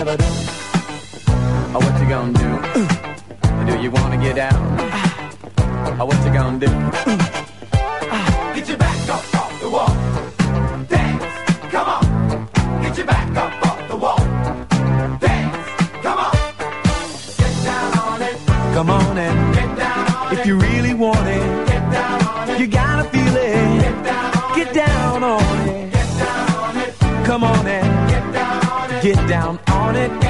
Sha-da-ba-da-ba-da-ba-da. 0.00 1.76
Oh, 1.76 1.80
what 1.84 2.00
you 2.00 2.08
gonna 2.08 2.32
do? 2.32 2.48
Do 3.66 3.82
you 3.82 3.90
wanna 3.90 4.16
get 4.16 4.36
down? 4.36 4.56
Oh, 6.00 6.06
what 6.06 6.16
you 6.24 6.32
gonna 6.32 6.58
do? 6.58 6.68
Get 8.54 8.66
your 8.66 8.78
back 8.78 9.08
up 9.10 9.34
off 9.34 9.60
the 9.60 9.68
wall. 9.68 9.94
Dance, 10.88 11.24
come 11.70 11.88
on. 11.96 12.04
Get 12.82 12.96
your 12.96 13.06
back 13.06 13.36
up 13.36 13.66
off 13.66 13.88
the 13.90 13.96
wall. 13.96 14.16
Dance, 15.20 15.56
come 16.00 16.18
on. 16.18 16.32
Get 17.36 17.54
down 17.68 17.98
on 17.98 18.22
it. 18.22 18.36
Come 18.72 18.88
on 18.90 19.18
and 19.18 19.54
get 19.54 19.76
down 19.76 20.16
on 20.16 20.32
it. 20.32 20.38
If 20.38 20.46
you 20.46 20.56
really 20.58 20.94
want 20.94 21.28
it, 21.28 21.66
get 21.68 21.92
down 21.92 22.26
on 22.26 22.48
it. 22.48 22.58
You 22.58 22.66
gotta 22.68 23.04
feel 23.04 23.36
it. 23.36 23.82
Get 23.82 24.04
down 24.04 24.32
on 24.34 24.56
get 24.56 24.72
down 24.72 25.22
on 25.24 25.68
it. 25.68 25.92
Get 25.92 26.08
down 26.18 26.56
on 26.56 26.76
it. 26.78 26.94
Come 27.26 27.44
on 27.44 27.66
and 27.66 28.10
get 28.10 28.32
down 28.32 28.64
on 28.66 28.90
it. 28.90 29.02
Get 29.02 29.28
down 29.28 29.60
on 29.90 29.96
it. 29.96 30.29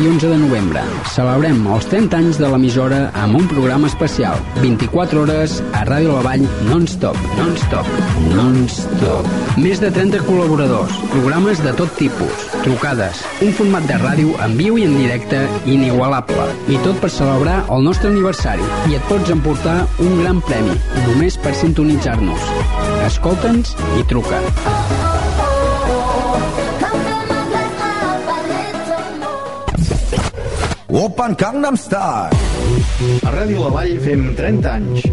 I 0.00 0.06
11 0.06 0.28
de 0.30 0.38
novembre. 0.38 0.82
Celebrem 1.10 1.64
els 1.74 1.86
30 1.90 2.18
anys 2.18 2.38
de 2.38 2.48
l'emissora 2.50 3.00
amb 3.18 3.38
un 3.40 3.48
programa 3.50 3.88
especial. 3.90 4.38
24 4.60 5.22
hores 5.24 5.58
a 5.72 5.84
Ràdio 5.88 6.14
La 6.14 6.22
Vall 6.26 6.44
non-stop. 6.68 7.18
Non-stop. 7.38 7.90
Non-stop. 8.36 9.28
Més 9.58 9.82
de 9.82 9.90
30 9.94 10.22
col·laboradors, 10.28 10.94
programes 11.12 11.62
de 11.64 11.74
tot 11.78 11.92
tipus, 11.98 12.46
trucades, 12.62 13.24
un 13.42 13.52
format 13.58 13.90
de 13.90 13.98
ràdio 14.04 14.38
en 14.44 14.56
viu 14.60 14.78
i 14.78 14.86
en 14.86 14.96
directe 15.00 15.42
inigualable. 15.66 16.48
I 16.70 16.78
tot 16.86 17.02
per 17.02 17.10
celebrar 17.10 17.60
el 17.66 17.86
nostre 17.88 18.12
aniversari. 18.12 18.64
I 18.92 18.98
et 19.00 19.10
pots 19.10 19.34
emportar 19.34 19.80
un 20.04 20.18
gran 20.22 20.42
premi, 20.46 20.78
només 21.08 21.40
per 21.42 21.56
sintonitzar-nos. 21.58 22.50
Escolta'ns 23.10 23.76
i 23.98 24.06
truca. 24.10 24.42
Open 30.98 31.36
Gangnam 31.38 31.76
Style. 31.78 32.34
A 33.22 33.30
Ràdio 33.30 33.60
La 33.62 33.68
Vall 33.70 34.00
fem 34.02 34.24
30 34.34 34.70
anys. 34.72 35.04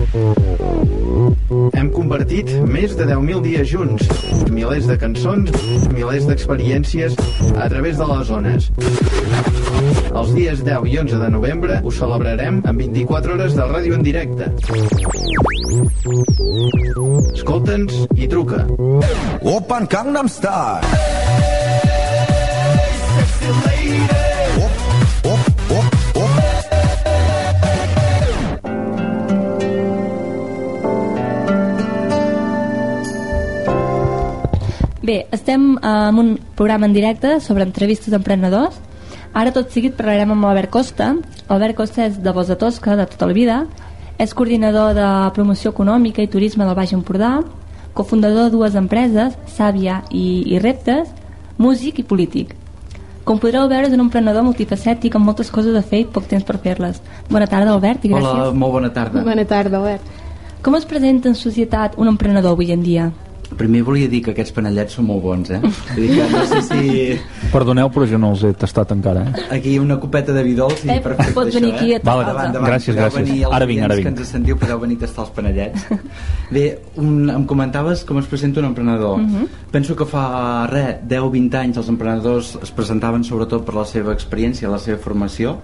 Hem 1.78 1.91
convertit 1.93 2.50
més 2.65 2.95
de 2.98 3.06
10.000 3.06 3.43
dies 3.45 3.69
junts, 3.69 4.02
milers 4.50 4.88
de 4.89 4.98
cançons, 4.98 5.54
milers 5.93 6.26
d'experiències 6.26 7.13
a 7.54 7.69
través 7.69 8.02
de 8.02 8.10
les 8.10 8.26
zones. 8.32 8.71
Els 10.10 10.34
dies 10.34 10.65
10 10.65 10.89
i 10.89 10.98
11 11.06 11.21
de 11.21 11.30
novembre 11.38 11.78
ho 11.84 11.93
celebrarem 11.93 12.63
amb 12.65 12.82
24 12.82 13.38
hores 13.38 13.54
de 13.54 13.69
ràdio 13.69 13.93
en 14.00 14.10
directe. 14.10 14.50
Escolta'ns 17.38 18.08
i 18.17 18.26
truca. 18.34 18.65
Open 19.54 19.86
Gangnam 19.93 20.34
Style. 20.34 20.82
Op, 23.45 24.25
Bé, 35.06 35.28
estem 35.32 35.76
eh, 35.78 36.10
en 36.10 36.18
un 36.18 36.39
programa 36.56 36.88
en 36.88 36.94
directe 36.94 37.39
sobre 37.39 37.63
entrevistes 37.63 38.10
d'emprenedors. 38.10 38.80
Ara 39.38 39.52
tot 39.54 39.70
seguit 39.70 39.94
parlarem 39.94 40.32
amb 40.34 40.48
Albert 40.50 40.72
Costa. 40.74 41.12
Albert 41.52 41.78
Costa 41.78 42.08
és 42.08 42.15
de 42.24 42.32
Bos 42.34 42.48
de 42.50 42.56
Tosca, 42.58 42.96
de 42.98 43.06
tota 43.12 43.28
la 43.30 43.36
vida. 43.38 43.58
És 44.18 44.34
coordinador 44.34 44.96
de 44.98 45.10
promoció 45.36 45.70
econòmica 45.76 46.24
i 46.24 46.32
turisme 46.32 46.65
del 46.65 46.74
Baix 46.74 46.94
Empordà, 46.96 47.36
cofundador 47.94 48.48
de 48.48 48.56
dues 48.56 48.78
empreses, 48.80 49.36
Sàvia 49.46 50.00
i, 50.10 50.41
i 50.56 50.62
Reptes, 50.63 51.12
músic 51.62 52.00
i 52.02 52.08
polític. 52.08 52.56
Com 53.28 53.38
podreu 53.41 53.68
veure, 53.70 53.86
és 53.86 53.94
un 53.94 54.08
emprenedor 54.08 54.46
multifacètic 54.48 55.20
amb 55.20 55.30
moltes 55.30 55.52
coses 55.54 55.76
a 55.78 55.84
fer 55.86 56.02
i 56.02 56.08
poc 56.18 56.26
temps 56.32 56.48
per 56.48 56.58
fer-les. 56.63 56.98
Bona 57.30 57.46
tarda, 57.52 57.76
Albert, 57.76 58.08
i 58.08 58.13
gràcies. 58.15 58.32
Hola, 58.32 58.58
molt 58.58 58.80
bona 58.80 58.89
tarda. 58.96 59.22
Bona 59.28 59.46
tarda, 59.46 59.84
Albert. 59.84 60.26
Com 60.65 60.80
es 60.80 60.89
presenta 60.89 61.30
en 61.30 61.38
societat 61.38 62.00
un 62.02 62.10
emprenedor 62.10 62.56
avui 62.56 62.72
en 62.74 62.82
dia? 62.82 63.12
Primer 63.55 63.84
volia 63.86 64.10
dir 64.10 64.21
que 64.25 64.31
aquests 64.34 64.51
panellets 64.55 64.95
són 64.97 65.05
molt 65.05 65.21
bons, 65.23 65.51
eh? 65.53 65.60
Vull 65.62 66.01
dir 66.01 66.15
que 66.17 66.25
no 66.31 66.41
sé 66.49 66.62
si 66.65 67.49
Perdoneu, 67.53 67.89
però 67.93 68.08
jo 68.10 68.17
no 68.21 68.31
els 68.34 68.43
he 68.47 68.51
tastat 68.58 68.91
encara. 68.95 69.25
Eh? 69.29 69.43
aquí 69.58 69.77
una 69.79 69.99
copeta 70.01 70.34
de 70.34 70.43
vi 70.43 70.55
dolç 70.58 70.84
i 70.86 70.89
Eh, 70.95 70.99
perfecte 71.03 71.34
pots 71.36 71.51
això, 71.51 71.62
venir 71.62 71.73
aquí 71.75 71.91
eh? 71.93 71.95
a 71.95 71.99
tastar. 71.99 72.15
Vale, 72.34 72.47
Endavant, 72.49 72.71
gràcies, 72.71 72.95
podeu 72.95 73.05
gràcies. 73.05 73.53
Ara 73.53 73.65
vinc, 73.69 73.84
ara 73.86 73.95
vinc. 73.99 74.08
que 74.08 74.13
ens 74.23 74.31
sentiu, 74.34 74.58
podeu 74.58 74.79
venir 74.79 74.97
a 74.97 75.03
tastar 75.05 75.25
els 75.25 75.34
panellets. 75.36 75.86
Bé, 76.55 76.65
un, 77.01 77.29
em 77.29 77.45
comentaves 77.45 78.03
com 78.05 78.19
es 78.19 78.25
presenta 78.31 78.60
un 78.63 78.69
emprenedor. 78.71 79.19
Mhm. 79.21 79.47
Penso 79.71 79.95
que 79.95 80.05
fa, 80.10 80.25
res, 80.71 80.97
10-20 81.08 81.60
anys 81.62 81.77
els 81.77 81.89
emprenedors 81.89 82.55
es 82.62 82.71
presentaven 82.71 83.23
sobretot 83.23 83.65
per 83.65 83.75
la 83.75 83.86
seva 83.86 84.13
experiència, 84.13 84.69
la 84.71 84.79
seva 84.79 84.97
formació, 84.97 85.58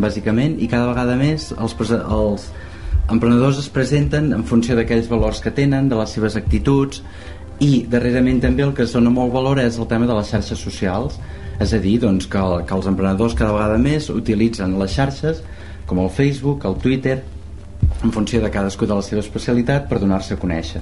bàsicament, 0.00 0.56
i 0.60 0.68
cada 0.68 0.86
vegada 0.88 1.16
més 1.16 1.52
els, 1.58 1.76
els 2.00 2.50
emprenedors 3.10 3.58
es 3.58 3.68
presenten 3.72 4.32
en 4.36 4.44
funció 4.46 4.76
d'aquells 4.78 5.08
valors 5.10 5.40
que 5.44 5.52
tenen, 5.54 5.88
de 5.90 5.98
les 5.98 6.14
seves 6.14 6.36
actituds, 6.38 7.02
i 7.60 7.84
darrerament 7.90 8.40
també 8.40 8.64
el 8.64 8.72
que 8.76 8.86
es 8.86 8.94
dona 8.96 9.12
molt 9.12 9.34
valor 9.34 9.60
és 9.60 9.76
el 9.78 9.88
tema 9.90 10.06
de 10.08 10.16
les 10.16 10.30
xarxes 10.32 10.62
socials. 10.62 11.18
És 11.60 11.74
a 11.76 11.80
dir, 11.82 11.98
doncs, 12.00 12.24
que, 12.30 12.40
que 12.64 12.76
els 12.76 12.88
emprenedors 12.88 13.36
cada 13.36 13.52
vegada 13.52 13.76
més 13.78 14.08
utilitzen 14.08 14.78
les 14.80 14.94
xarxes 14.96 15.42
com 15.90 16.00
el 16.00 16.08
Facebook, 16.14 16.64
el 16.64 16.78
Twitter 16.80 17.18
en 18.04 18.12
funció 18.14 18.40
de 18.40 18.50
cadascú 18.50 18.86
de 18.88 18.96
la 18.96 19.04
seva 19.04 19.20
especialitat 19.20 19.88
per 19.90 19.98
donar-se 20.00 20.36
a 20.36 20.40
conèixer. 20.40 20.80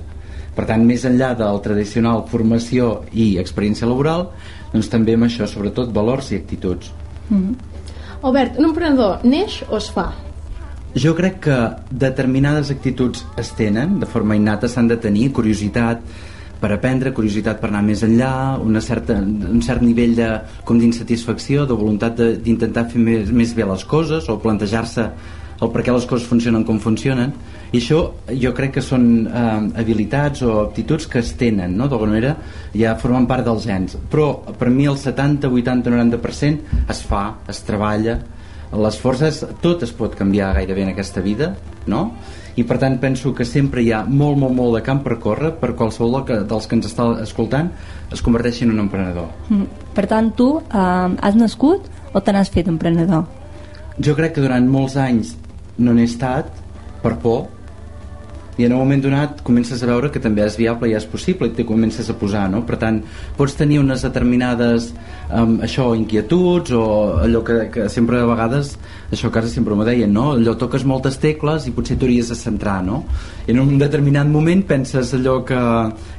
Per 0.54 0.66
tant, 0.68 0.84
més 0.86 1.04
enllà 1.06 1.32
del 1.38 1.58
tradicional 1.64 2.24
formació 2.30 3.04
i 3.12 3.36
experiència 3.42 3.88
laboral 3.90 4.28
doncs 4.72 4.90
també 4.92 5.14
amb 5.16 5.26
això, 5.26 5.46
sobretot 5.46 5.92
valors 5.94 6.32
i 6.32 6.38
actituds. 6.38 6.92
Albert, 8.22 8.58
un 8.58 8.70
emprenedor 8.70 9.22
neix 9.26 9.62
o 9.68 9.78
es 9.78 9.90
fa? 9.94 10.10
Jo 10.96 11.12
crec 11.14 11.40
que 11.44 11.56
determinades 11.90 12.70
actituds 12.72 13.26
es 13.36 13.52
tenen, 13.58 13.98
de 14.00 14.06
forma 14.08 14.36
innata 14.36 14.68
s'han 14.68 14.88
de 14.88 14.96
tenir, 14.96 15.28
curiositat 15.36 16.00
per 16.58 16.70
aprendre, 16.74 17.12
curiositat 17.14 17.60
per 17.60 17.68
anar 17.68 17.84
més 17.86 18.02
enllà, 18.02 18.58
una 18.64 18.80
certa, 18.82 19.18
un 19.20 19.60
cert 19.62 19.84
nivell 19.84 20.16
de, 20.16 20.30
com 20.64 20.80
d'insatisfacció, 20.80 21.66
de 21.68 21.76
voluntat 21.76 22.16
d'intentar 22.42 22.88
fer 22.90 23.02
més, 23.02 23.30
més 23.30 23.52
bé 23.54 23.68
les 23.68 23.84
coses 23.84 24.30
o 24.32 24.38
plantejar-se 24.42 25.06
el 25.58 25.70
per 25.74 25.82
què 25.82 25.92
les 25.94 26.06
coses 26.06 26.26
funcionen 26.30 26.64
com 26.66 26.78
funcionen 26.82 27.32
i 27.72 27.80
això 27.80 27.98
jo 28.40 28.52
crec 28.56 28.76
que 28.78 28.84
són 28.84 29.26
eh, 29.26 29.44
habilitats 29.82 30.44
o 30.46 30.60
aptituds 30.62 31.08
que 31.10 31.18
es 31.20 31.32
tenen 31.40 31.74
no? 31.76 31.88
d'alguna 31.90 32.14
manera 32.14 32.34
ja 32.72 32.94
formen 33.00 33.26
part 33.28 33.44
dels 33.48 33.66
gens 33.66 33.96
però 34.10 34.30
per 34.58 34.70
mi 34.70 34.86
el 34.86 34.96
70, 34.96 35.50
80, 35.50 35.90
90% 35.90 36.84
es 36.94 37.02
fa, 37.10 37.24
es 37.50 37.62
treballa 37.66 38.20
les 38.72 38.98
forces, 39.00 39.40
tot 39.62 39.82
es 39.82 39.92
pot 39.96 40.14
canviar 40.16 40.52
gairebé 40.56 40.84
en 40.84 40.92
aquesta 40.92 41.22
vida, 41.24 41.54
no? 41.88 42.12
I 42.58 42.64
per 42.66 42.76
tant 42.82 42.98
penso 43.00 43.32
que 43.34 43.46
sempre 43.46 43.84
hi 43.84 43.92
ha 43.94 44.02
molt, 44.04 44.36
molt, 44.40 44.54
molt 44.54 44.76
de 44.76 44.82
camp 44.84 45.04
per 45.04 45.18
córrer 45.22 45.52
per 45.60 45.74
qualsevol 45.78 46.24
que, 46.26 46.40
dels 46.48 46.66
que 46.66 46.76
ens 46.76 46.88
està 46.90 47.06
escoltant 47.22 47.70
es 48.12 48.22
converteixi 48.24 48.66
en 48.66 48.74
un 48.74 48.82
emprenedor. 48.82 49.28
Mm. 49.48 49.68
Per 49.94 50.06
tant, 50.10 50.32
tu 50.34 50.48
eh, 50.58 50.80
has 51.22 51.38
nascut 51.38 51.86
o 52.12 52.20
te 52.20 52.34
n'has 52.34 52.50
fet 52.50 52.68
emprenedor? 52.68 53.28
Jo 54.02 54.14
crec 54.18 54.34
que 54.36 54.44
durant 54.44 54.66
molts 54.68 54.98
anys 54.98 55.36
no 55.78 55.94
n'he 55.94 56.06
estat 56.08 56.50
per 57.02 57.14
por 57.22 57.46
i 58.58 58.66
en 58.66 58.72
un 58.74 58.80
moment 58.82 59.02
donat 59.02 59.42
comences 59.46 59.82
a 59.82 59.86
veure 59.86 60.10
que 60.10 60.20
també 60.22 60.42
és 60.42 60.56
viable 60.58 60.90
i 60.90 60.96
és 60.98 61.06
possible 61.06 61.46
i 61.46 61.54
te 61.54 61.64
comences 61.66 62.08
a 62.10 62.16
posar, 62.18 62.48
no? 62.50 62.64
Per 62.66 62.76
tant, 62.80 62.98
pots 63.38 63.54
tenir 63.54 63.78
unes 63.78 64.02
determinades 64.02 64.88
um, 65.30 65.60
això, 65.62 65.92
inquietuds 65.94 66.74
o 66.74 66.84
allò 67.22 67.44
que, 67.46 67.58
que 67.70 67.86
sempre 67.92 68.18
a 68.18 68.26
vegades 68.26 68.74
això 69.14 69.30
a 69.30 69.34
casa 69.36 69.52
sempre 69.52 69.78
m'ho 69.78 69.86
deien, 69.86 70.10
no? 70.12 70.32
Allò 70.34 70.56
toques 70.58 70.82
moltes 70.84 71.20
tecles 71.22 71.68
i 71.70 71.74
potser 71.76 71.96
t'hauries 72.00 72.32
de 72.34 72.38
centrar, 72.38 72.80
no? 72.84 73.04
I 73.46 73.54
en 73.54 73.62
un 73.62 73.78
determinat 73.78 74.26
moment 74.26 74.66
penses 74.66 75.14
allò 75.14 75.38
que, 75.46 75.60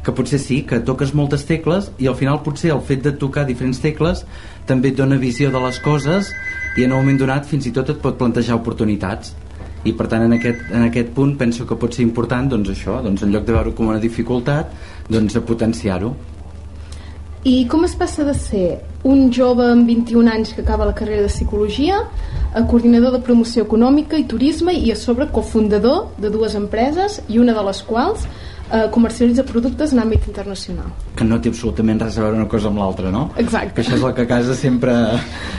que 0.05 0.15
potser 0.15 0.39
sí, 0.39 0.61
que 0.69 0.79
toques 0.87 1.11
moltes 1.13 1.43
tecles 1.49 1.91
i 1.99 2.07
al 2.07 2.15
final 2.15 2.39
potser 2.45 2.71
el 2.71 2.85
fet 2.87 3.03
de 3.03 3.13
tocar 3.19 3.43
diferents 3.49 3.83
tecles 3.83 4.23
també 4.69 4.93
et 4.93 4.97
dona 4.97 5.19
visió 5.19 5.51
de 5.51 5.59
les 5.59 5.83
coses 5.83 6.31
i 6.77 6.87
en 6.87 6.93
un 6.93 7.01
moment 7.03 7.19
donat 7.19 7.51
fins 7.51 7.67
i 7.67 7.75
tot 7.75 7.91
et 7.91 7.99
pot 7.99 8.15
plantejar 8.15 8.55
oportunitats 8.55 9.35
i 9.87 9.93
per 9.95 10.09
tant 10.11 10.25
en 10.25 10.33
aquest, 10.35 10.65
en 10.75 10.83
aquest 10.87 11.13
punt 11.15 11.37
penso 11.39 11.65
que 11.67 11.77
pot 11.79 11.95
ser 11.95 12.03
important 12.03 12.49
doncs 12.51 12.73
això, 12.73 12.99
doncs 13.05 13.23
en 13.23 13.31
lloc 13.31 13.45
de 13.47 13.55
veure 13.55 13.75
com 13.75 13.87
una 13.87 14.01
dificultat 14.01 14.73
doncs 15.09 15.37
a 15.39 15.45
potenciar-ho. 15.45 16.13
I 17.47 17.63
com 17.71 17.85
es 17.87 17.93
passa 17.95 18.25
de 18.27 18.33
ser 18.35 18.81
un 19.07 19.29
jove 19.31 19.63
amb 19.71 19.87
21 19.87 20.27
anys 20.27 20.51
que 20.51 20.59
acaba 20.61 20.87
la 20.89 20.95
carrera 20.95 21.23
de 21.23 21.31
psicologia 21.31 22.01
a 22.51 22.65
coordinador 22.67 23.13
de 23.15 23.21
promoció 23.23 23.63
econòmica 23.63 24.19
i 24.19 24.25
turisme 24.27 24.73
i 24.75 24.91
a 24.91 24.97
sobre 24.99 25.29
cofundador 25.31 26.09
de 26.19 26.33
dues 26.33 26.57
empreses 26.59 27.21
i 27.29 27.39
una 27.39 27.55
de 27.55 27.63
les 27.63 27.79
quals 27.87 28.27
eh, 28.71 28.87
comercialitza 28.91 29.43
productes 29.43 29.93
en 29.93 30.03
àmbit 30.03 30.27
internacional. 30.27 30.89
que 31.15 31.25
no 31.25 31.39
té 31.41 31.49
absolutament 31.51 31.99
res 31.99 32.17
a 32.17 32.23
veure 32.23 32.37
una 32.37 32.47
cosa 32.47 32.69
amb 32.69 32.79
l'altra, 32.79 33.09
no? 33.11 33.25
Exacte. 33.35 33.73
Que 33.75 33.81
això 33.83 33.97
és 33.97 34.03
el 34.07 34.13
que 34.15 34.23
a 34.23 34.27
casa 34.29 34.55
sempre, 34.55 34.93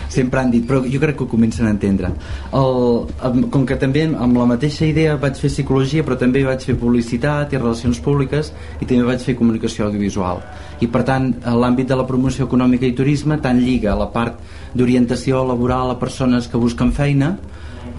sempre 0.08 0.40
han 0.40 0.50
dit, 0.50 0.64
però 0.66 0.80
jo 0.86 1.00
crec 1.02 1.18
que 1.18 1.24
ho 1.24 1.28
comencen 1.28 1.66
a 1.66 1.74
entendre. 1.74 2.12
El, 2.56 3.10
com 3.52 3.66
que 3.68 3.76
també 3.76 4.06
amb 4.08 4.38
la 4.40 4.46
mateixa 4.48 4.86
idea 4.88 5.18
vaig 5.20 5.36
fer 5.36 5.50
psicologia, 5.52 6.06
però 6.06 6.16
també 6.16 6.44
vaig 6.46 6.64
fer 6.64 6.78
publicitat 6.80 7.52
i 7.52 7.60
relacions 7.60 8.00
públiques 8.00 8.52
i 8.80 8.86
també 8.86 9.04
vaig 9.04 9.20
fer 9.20 9.36
comunicació 9.36 9.90
audiovisual. 9.90 10.40
I 10.80 10.88
per 10.88 11.04
tant, 11.04 11.34
a 11.44 11.52
l'àmbit 11.52 11.92
de 11.92 12.00
la 12.00 12.08
promoció 12.08 12.48
econòmica 12.48 12.88
i 12.88 12.96
turisme 12.96 13.36
tant 13.44 13.60
lliga 13.60 13.98
la 13.98 14.08
part 14.14 14.40
d'orientació 14.72 15.44
laboral 15.44 15.92
a 15.92 15.98
persones 16.00 16.48
que 16.48 16.56
busquen 16.56 16.92
feina, 16.96 17.34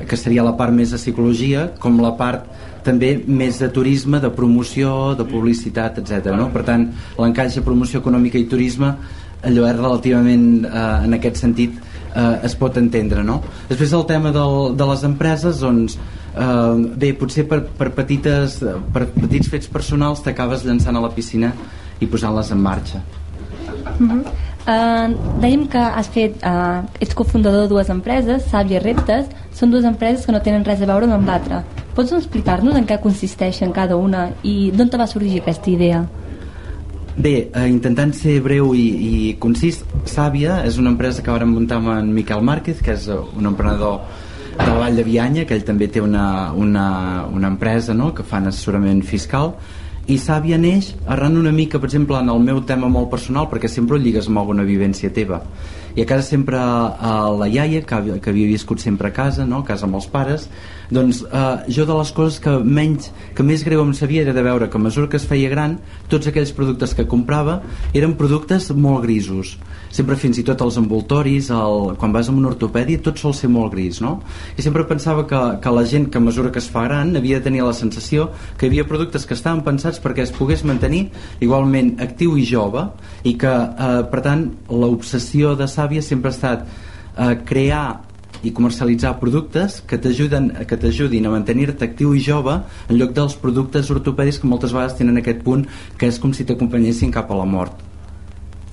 que 0.08 0.18
seria 0.20 0.44
la 0.46 0.56
part 0.58 0.74
més 0.74 0.92
de 0.94 1.00
psicologia, 1.00 1.70
com 1.80 2.00
la 2.02 2.14
part 2.18 2.48
també 2.86 3.14
més 3.28 3.60
de 3.62 3.70
turisme, 3.70 4.20
de 4.20 4.32
promoció, 4.34 5.14
de 5.18 5.26
publicitat, 5.30 6.00
etc. 6.02 6.32
No? 6.38 6.50
Per 6.54 6.64
tant, 6.68 6.88
l'encaix 7.20 7.58
de 7.58 7.66
promoció 7.66 8.02
econòmica 8.02 8.40
i 8.42 8.48
turisme 8.50 8.96
allò 9.42 9.68
és 9.68 9.78
relativament, 9.78 10.66
eh, 10.66 11.06
en 11.06 11.14
aquest 11.18 11.38
sentit, 11.42 11.78
eh, 12.14 12.40
es 12.44 12.56
pot 12.56 12.78
entendre. 12.78 13.24
No? 13.24 13.42
Després 13.70 13.94
el 13.94 14.06
tema 14.06 14.32
del, 14.32 14.76
de 14.78 14.86
les 14.92 15.04
empreses, 15.04 15.60
doncs, 15.60 15.98
eh, 16.36 16.92
bé, 16.98 17.14
potser 17.14 17.48
per, 17.48 17.64
per, 17.78 17.92
petites, 17.98 18.60
per 18.94 19.08
petits 19.16 19.50
fets 19.50 19.68
personals 19.68 20.22
t'acabes 20.22 20.66
llançant 20.66 20.96
a 20.96 21.02
la 21.02 21.12
piscina 21.14 21.54
i 22.00 22.08
posant-les 22.08 22.52
en 22.52 22.62
marxa. 22.62 23.02
Uh, 24.62 25.10
dèiem 25.41 25.63
que 25.65 25.82
has 25.82 26.06
fet, 26.13 26.36
uh, 26.45 26.86
ets 27.02 27.15
cofundador 27.17 27.63
de 27.65 27.71
dues 27.71 27.89
empreses, 27.89 28.43
Sàvia 28.52 28.82
Reptes, 28.84 29.26
són 29.58 29.71
dues 29.74 29.88
empreses 29.89 30.26
que 30.26 30.36
no 30.36 30.41
tenen 30.45 30.65
res 30.67 30.84
a 30.84 30.89
veure 30.89 31.10
amb 31.10 31.26
l'altra. 31.26 31.63
Pots 31.97 32.13
explicar-nos 32.13 32.78
en 32.78 32.86
què 32.86 33.00
consisteixen 33.02 33.74
cada 33.74 33.97
una 33.97 34.30
i 34.45 34.69
d'on 34.76 34.91
te 34.93 35.00
va 35.02 35.10
sorgir 35.10 35.41
aquesta 35.41 35.71
idea? 35.71 36.04
Bé, 37.17 37.50
eh, 37.50 37.65
intentant 37.67 38.13
ser 38.15 38.38
breu 38.45 38.76
i, 38.78 38.86
i 38.86 39.34
concís, 39.41 39.82
Sàvia 40.06 40.62
és 40.67 40.78
una 40.78 40.93
empresa 40.93 41.26
que 41.26 41.34
vam 41.34 41.58
muntar 41.58 41.82
amb 41.82 41.95
en 41.97 42.13
Miquel 42.13 42.45
Márquez, 42.45 42.86
que 42.86 42.93
és 42.93 43.10
un 43.10 43.50
emprenedor 43.50 44.00
de 44.56 44.67
la 44.67 44.78
Vall 44.78 44.95
de 44.95 45.04
Bianya, 45.04 45.43
que 45.50 45.58
ell 45.58 45.65
també 45.65 45.89
té 45.89 46.06
una, 46.06 46.54
una, 46.54 47.26
una 47.34 47.50
empresa 47.50 47.97
no?, 47.97 48.13
que 48.13 48.24
fan 48.24 48.47
assessorament 48.47 49.02
fiscal, 49.04 49.56
i 50.10 50.18
Sàvia 50.18 50.58
neix 50.58 50.96
arran 51.06 51.38
una 51.38 51.52
mica, 51.54 51.80
per 51.80 51.88
exemple, 51.90 52.18
en 52.18 52.30
el 52.34 52.40
meu 52.42 52.64
tema 52.66 52.90
molt 52.90 53.12
personal, 53.12 53.48
perquè 53.52 53.70
sempre 53.70 53.98
ho 53.98 54.02
lligues 54.02 54.28
amb 54.28 54.42
alguna 54.42 54.66
vivència 54.66 55.12
teva. 55.14 55.44
I 55.96 56.02
a 56.02 56.08
casa 56.08 56.24
sempre 56.26 56.58
a 56.58 57.14
la 57.36 57.48
iaia, 57.52 57.84
que, 57.86 58.00
que 58.24 58.32
havia 58.32 58.50
viscut 58.50 58.82
sempre 58.82 59.10
a 59.10 59.14
casa, 59.14 59.46
no? 59.46 59.60
a 59.62 59.68
casa 59.68 59.86
amb 59.86 60.00
els 60.00 60.08
pares, 60.10 60.48
doncs 60.90 61.22
eh, 61.28 61.72
jo 61.72 61.86
de 61.86 61.98
les 62.00 62.14
coses 62.16 62.40
que 62.42 62.56
menys, 62.64 63.12
que 63.36 63.46
més 63.46 63.66
greu 63.68 63.84
em 63.84 63.94
sabia 63.94 64.24
era 64.26 64.34
de 64.34 64.44
veure 64.46 64.70
que 64.72 64.80
a 64.80 64.84
mesura 64.84 65.12
que 65.12 65.20
es 65.20 65.28
feia 65.28 65.52
gran, 65.52 65.78
tots 66.10 66.32
aquells 66.32 66.56
productes 66.56 66.96
que 66.98 67.08
comprava 67.12 67.60
eren 67.94 68.18
productes 68.20 68.72
molt 68.72 69.06
grisos. 69.06 69.58
Sempre 69.91 70.15
fins 70.15 70.39
i 70.39 70.43
tot 70.47 70.62
els 70.63 70.77
envoltoris, 70.80 71.49
el, 71.51 71.95
quan 71.99 72.13
vas 72.15 72.30
a 72.32 72.36
un 72.36 72.47
ortopèdia, 72.47 73.01
tot 73.04 73.19
sol 73.19 73.36
ser 73.36 73.49
molt 73.51 73.73
gris, 73.75 73.99
no? 74.04 74.17
I 74.56 74.63
sempre 74.63 74.86
pensava 74.88 75.25
que, 75.27 75.41
que 75.62 75.73
la 75.75 75.84
gent 75.88 76.08
que 76.12 76.21
a 76.21 76.23
mesura 76.23 76.51
que 76.51 76.62
es 76.63 76.69
fa 76.71 76.86
gran 76.88 77.15
havia 77.19 77.41
de 77.41 77.47
tenir 77.49 77.65
la 77.65 77.75
sensació 77.75 78.30
que 78.58 78.65
hi 78.67 78.71
havia 78.71 78.88
productes 78.88 79.27
que 79.27 79.36
estaven 79.36 79.65
pensats 79.67 79.99
perquè 79.99 80.23
es 80.23 80.32
pogués 80.36 80.63
mantenir 80.67 81.10
igualment 81.43 81.97
actiu 82.04 82.38
i 82.39 82.45
jove 82.47 82.88
i 83.27 83.36
que, 83.39 83.51
eh, 83.51 83.99
per 84.12 84.23
tant, 84.23 84.47
l'obsessió 84.71 85.58
de 85.60 85.67
Sàvia 85.67 86.01
sempre 86.06 86.32
ha 86.32 86.38
estat 86.38 86.63
eh, 86.65 87.36
crear 87.45 87.86
i 88.41 88.56
comercialitzar 88.56 89.17
productes 89.19 89.82
que 89.86 89.99
t'ajuden 90.01 90.49
que 90.65 90.80
t'ajudin 90.80 91.27
a 91.27 91.36
mantenir-te 91.36 91.86
actiu 91.86 92.15
i 92.15 92.23
jove 92.23 92.58
en 92.88 92.97
lloc 92.97 93.13
dels 93.17 93.38
productes 93.43 93.91
ortopèdics 93.93 94.41
que 94.41 94.49
moltes 94.49 94.73
vegades 94.73 94.97
tenen 94.97 95.21
aquest 95.21 95.45
punt 95.45 95.67
que 95.97 96.10
és 96.10 96.19
com 96.19 96.34
si 96.34 96.47
t'acompanyessin 96.47 97.13
cap 97.13 97.30
a 97.30 97.38
la 97.38 97.45
mort 97.45 97.90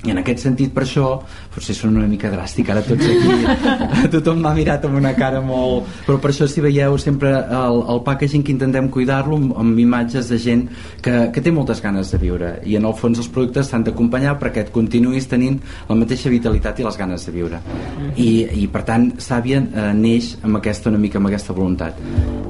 i 0.07 0.13
en 0.13 0.21
aquest 0.21 0.45
sentit 0.45 0.71
per 0.75 0.85
això 0.85 1.09
potser 1.51 1.75
són 1.75 1.97
una 1.99 2.07
mica 2.07 2.31
dràstic 2.31 2.69
ara 2.71 2.85
tots 2.87 3.03
aquí. 3.03 3.39
Tothom 4.15 4.45
m'ha 4.45 4.53
mirat 4.55 4.85
amb 4.87 5.01
una 5.01 5.11
cara 5.19 5.41
molt 5.43 5.89
però 6.07 6.19
per 6.23 6.31
això 6.31 6.47
si 6.51 6.63
veieu 6.63 6.95
sempre 7.03 7.33
el, 7.35 7.81
el 7.91 8.03
packaging 8.07 8.45
que 8.47 8.55
intentem 8.55 8.89
cuidar-lo 8.95 9.39
amb, 9.41 9.57
amb 9.59 9.81
imatges 9.83 10.31
de 10.31 10.39
gent 10.43 10.67
que, 11.03 11.17
que 11.35 11.43
té 11.43 11.53
moltes 11.55 11.83
ganes 11.83 12.13
de 12.15 12.21
viure. 12.23 12.53
I 12.69 12.79
en 12.79 12.87
el 12.89 12.95
fons 12.99 13.19
els 13.19 13.31
productes 13.33 13.73
s'han 13.73 13.87
d'acompanyar 13.89 14.37
perquè 14.39 14.67
et 14.67 14.73
continuïs 14.75 15.27
tenint 15.31 15.59
la 15.89 15.99
mateixa 15.99 16.31
vitalitat 16.33 16.79
i 16.79 16.87
les 16.87 17.01
ganes 17.01 17.27
de 17.27 17.35
viure. 17.35 17.61
I, 18.15 18.31
i 18.63 18.69
per 18.71 18.85
tant 18.89 19.11
Sàvia 19.23 19.61
eh, 19.63 19.91
neix 19.99 20.37
amb 20.47 20.61
aquesta 20.61 20.93
una 20.93 21.03
mica 21.03 21.19
amb 21.19 21.33
aquesta 21.33 21.57
voluntat. 21.57 21.99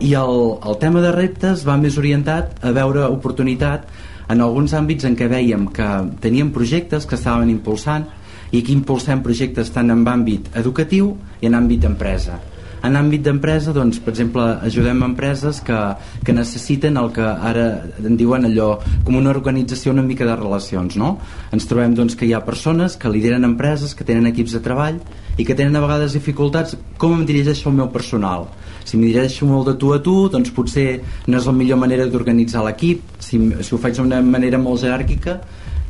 I 0.04 0.12
el, 0.20 0.44
el 0.68 0.78
tema 0.82 1.02
de 1.04 1.14
reptes 1.16 1.64
va 1.66 1.78
més 1.80 1.96
orientat 1.98 2.60
a 2.62 2.74
veure 2.76 3.08
oportunitat 3.08 3.88
en 4.28 4.44
alguns 4.44 4.74
àmbits 4.76 5.08
en 5.08 5.16
què 5.16 5.28
veiem 5.30 5.66
que 5.72 5.88
teníem 6.20 6.52
projectes 6.52 7.06
que 7.08 7.16
estaven 7.16 7.50
impulsant 7.52 8.06
i 8.52 8.62
que 8.62 8.72
impulsem 8.72 9.24
projectes 9.24 9.72
tant 9.74 9.90
en 9.92 10.04
àmbit 10.06 10.52
educatiu 10.56 11.16
i 11.40 11.50
en 11.50 11.58
àmbit 11.58 11.84
empresa 11.88 12.38
en 12.82 12.96
àmbit 12.98 13.24
d'empresa, 13.26 13.72
doncs, 13.74 13.98
per 14.02 14.12
exemple, 14.12 14.44
ajudem 14.66 15.02
empreses 15.06 15.60
que, 15.66 15.76
que 16.24 16.34
necessiten 16.34 16.98
el 17.00 17.10
que 17.14 17.24
ara 17.24 17.66
en 17.98 18.18
diuen 18.18 18.46
allò 18.46 18.68
com 19.06 19.18
una 19.18 19.32
organització 19.34 19.92
una 19.94 20.04
mica 20.06 20.26
de 20.28 20.36
relacions, 20.38 20.98
no? 21.00 21.16
Ens 21.54 21.66
trobem 21.66 21.96
doncs, 21.98 22.16
que 22.18 22.28
hi 22.28 22.34
ha 22.36 22.44
persones 22.46 22.96
que 23.00 23.10
lideren 23.10 23.48
empreses, 23.48 23.96
que 23.98 24.06
tenen 24.06 24.30
equips 24.30 24.54
de 24.56 24.62
treball 24.64 25.00
i 25.38 25.46
que 25.46 25.56
tenen 25.58 25.76
a 25.76 25.82
vegades 25.84 26.14
dificultats. 26.14 26.76
Com 26.98 27.16
em 27.18 27.26
dirigeixo 27.26 27.68
al 27.70 27.78
meu 27.80 27.90
personal 27.94 28.48
si 28.88 28.96
m'hi 28.96 29.12
dirigeixo 29.12 29.46
molt 29.46 29.68
de 29.68 29.76
tu 29.80 29.92
a 29.92 30.00
tu 30.02 30.16
doncs 30.32 30.52
potser 30.56 30.88
no 31.26 31.38
és 31.38 31.48
la 31.48 31.56
millor 31.56 31.80
manera 31.80 32.06
d'organitzar 32.08 32.64
l'equip 32.64 33.02
si, 33.20 33.40
si 33.60 33.74
ho 33.74 33.80
faig 33.80 33.98
d'una 33.98 34.22
manera 34.24 34.60
molt 34.60 34.80
jeràrquica 34.84 35.38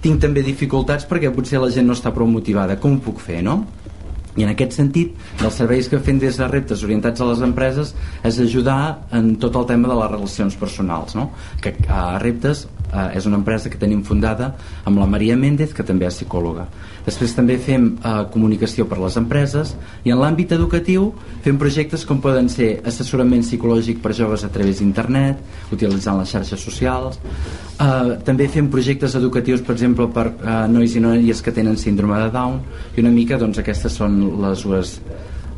tinc 0.02 0.20
també 0.22 0.42
dificultats 0.46 1.06
perquè 1.08 1.30
potser 1.34 1.62
la 1.62 1.70
gent 1.74 1.87
no 1.87 1.96
està 1.96 2.12
prou 2.14 2.28
motivada 2.30 2.78
com 2.78 2.96
ho 2.96 3.02
puc 3.02 3.22
fer, 3.22 3.42
no? 3.42 3.62
i 4.38 4.44
en 4.46 4.52
aquest 4.52 4.76
sentit 4.76 5.14
dels 5.40 5.56
serveis 5.58 5.88
que 5.90 5.98
fem 6.04 6.18
des 6.22 6.38
de 6.38 6.46
reptes 6.50 6.84
orientats 6.87 7.20
a 7.20 7.26
les 7.30 7.40
empreses 7.42 7.94
és 8.26 8.38
ajudar 8.44 8.80
en 9.18 9.32
tot 9.42 9.56
el 9.58 9.66
tema 9.70 9.90
de 9.90 9.96
les 9.98 10.12
relacions 10.12 10.58
personals 10.61 11.16
no? 11.18 11.30
que 11.62 11.74
a 11.88 12.18
reptes 12.22 12.66
eh, 12.92 13.16
és 13.18 13.27
una 13.27 13.37
empresa 13.40 13.70
que 13.70 13.81
tenim 13.81 14.03
fundada 14.03 14.55
amb 14.85 14.98
la 14.98 15.07
Maria 15.07 15.37
Méndez 15.37 15.74
que 15.74 15.87
també 15.87 16.07
és 16.07 16.20
psicòloga 16.20 16.68
Després 17.09 17.33
també 17.33 17.57
fem 17.62 17.87
eh, 17.96 18.14
comunicació 18.35 18.85
per 18.88 18.98
les 19.01 19.16
empreses 19.16 19.72
i 20.05 20.12
en 20.12 20.18
l'àmbit 20.20 20.53
educatiu 20.57 21.07
fem 21.44 21.57
projectes 21.61 22.05
com 22.09 22.20
poden 22.24 22.51
ser 22.53 22.68
assessorament 22.90 23.44
psicològic 23.46 24.03
per 24.05 24.12
joves 24.18 24.44
a 24.44 24.51
través 24.53 24.83
d'internet, 24.83 25.40
utilitzant 25.72 26.20
les 26.20 26.35
xarxes 26.35 26.66
socials. 26.68 27.16
Eh, 27.81 28.18
també 28.29 28.48
fem 28.53 28.68
projectes 28.72 29.16
educatius, 29.16 29.64
per 29.64 29.77
exemple, 29.79 30.11
per 30.12 30.27
eh, 30.35 30.59
nois 30.72 30.98
i 30.98 31.05
noies 31.05 31.40
que 31.44 31.55
tenen 31.55 31.81
síndrome 31.81 32.18
de 32.27 32.29
Down 32.35 32.61
i 32.96 33.05
una 33.05 33.14
mica 33.14 33.40
doncs, 33.40 33.62
aquestes 33.62 33.96
són 34.03 34.20
les 34.42 34.66
dues, 34.66 34.98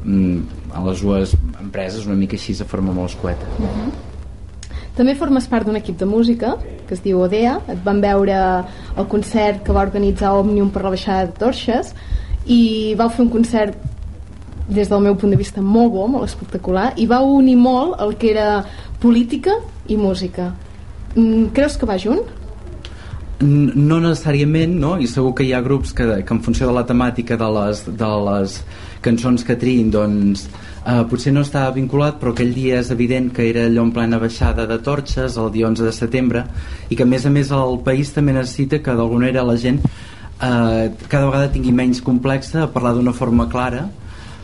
mm, 0.04 0.62
les 0.86 1.02
dues 1.02 1.34
empreses 1.58 2.06
una 2.06 2.20
mica 2.20 2.38
així 2.38 2.54
de 2.54 2.68
forma 2.68 2.94
molt 2.94 3.10
escueta. 3.10 3.50
Uh 3.58 3.66
-huh. 3.66 4.09
També 4.96 5.14
formes 5.18 5.46
part 5.48 5.66
d'un 5.66 5.78
equip 5.78 5.98
de 6.00 6.08
música 6.08 6.56
que 6.88 6.96
es 6.96 7.04
diu 7.04 7.20
Odea. 7.22 7.60
Et 7.70 7.78
van 7.84 8.00
veure 8.02 8.40
el 8.98 9.06
concert 9.10 9.62
que 9.66 9.76
va 9.76 9.86
organitzar 9.86 10.34
Òmnium 10.38 10.72
per 10.74 10.82
la 10.82 10.94
baixada 10.96 11.28
de 11.28 11.38
Torxes 11.38 11.94
i 12.46 12.94
vau 12.98 13.10
fer 13.12 13.24
un 13.26 13.30
concert 13.30 13.78
des 14.70 14.90
del 14.90 15.02
meu 15.02 15.16
punt 15.18 15.30
de 15.34 15.38
vista 15.38 15.62
molt 15.62 15.92
bo, 15.94 16.06
molt 16.10 16.26
espectacular 16.26 16.92
i 16.96 17.06
va 17.10 17.20
unir 17.26 17.56
molt 17.58 17.98
el 18.02 18.14
que 18.18 18.30
era 18.30 18.64
política 19.02 19.56
i 19.88 19.96
música. 19.96 20.52
Mm, 21.14 21.50
creus 21.54 21.78
que 21.78 21.86
va 21.86 21.98
junt? 21.98 22.22
no 23.40 23.96
necessàriament 24.04 24.74
no? 24.76 24.96
i 25.00 25.06
segur 25.08 25.32
que 25.36 25.46
hi 25.46 25.54
ha 25.56 25.62
grups 25.64 25.94
que, 25.96 26.04
que 26.28 26.34
en 26.34 26.42
funció 26.44 26.66
de 26.68 26.74
la 26.76 26.84
temàtica 26.84 27.38
de 27.40 27.48
les, 27.56 27.86
de 27.88 28.10
les 28.26 28.56
cançons 29.00 29.44
que 29.48 29.56
triïn 29.56 29.88
doncs 29.94 30.44
Uh, 30.80 31.02
potser 31.04 31.28
no 31.36 31.42
estava 31.44 31.74
vinculat 31.76 32.14
però 32.16 32.30
aquell 32.32 32.54
dia 32.56 32.78
és 32.80 32.88
evident 32.88 33.26
que 33.36 33.44
era 33.50 33.66
allò 33.68 33.82
en 33.84 33.90
plena 33.92 34.16
baixada 34.16 34.64
de 34.64 34.78
torxes 34.80 35.34
el 35.36 35.50
dia 35.52 35.66
11 35.68 35.84
de 35.84 35.92
setembre 35.92 36.44
i 36.88 36.96
que 36.96 37.04
a 37.04 37.10
més 37.10 37.26
a 37.28 37.32
més 37.34 37.50
el 37.52 37.76
país 37.84 38.14
també 38.16 38.32
necessita 38.32 38.78
que 38.80 38.94
d'alguna 38.96 39.26
manera 39.26 39.44
la 39.44 39.58
gent 39.60 39.76
uh, 39.84 40.88
cada 41.04 41.26
vegada 41.26 41.50
tingui 41.52 41.74
menys 41.76 42.00
complexa 42.00 42.64
parlar 42.72 42.94
d'una 42.96 43.12
forma 43.12 43.44
clara 43.52 43.90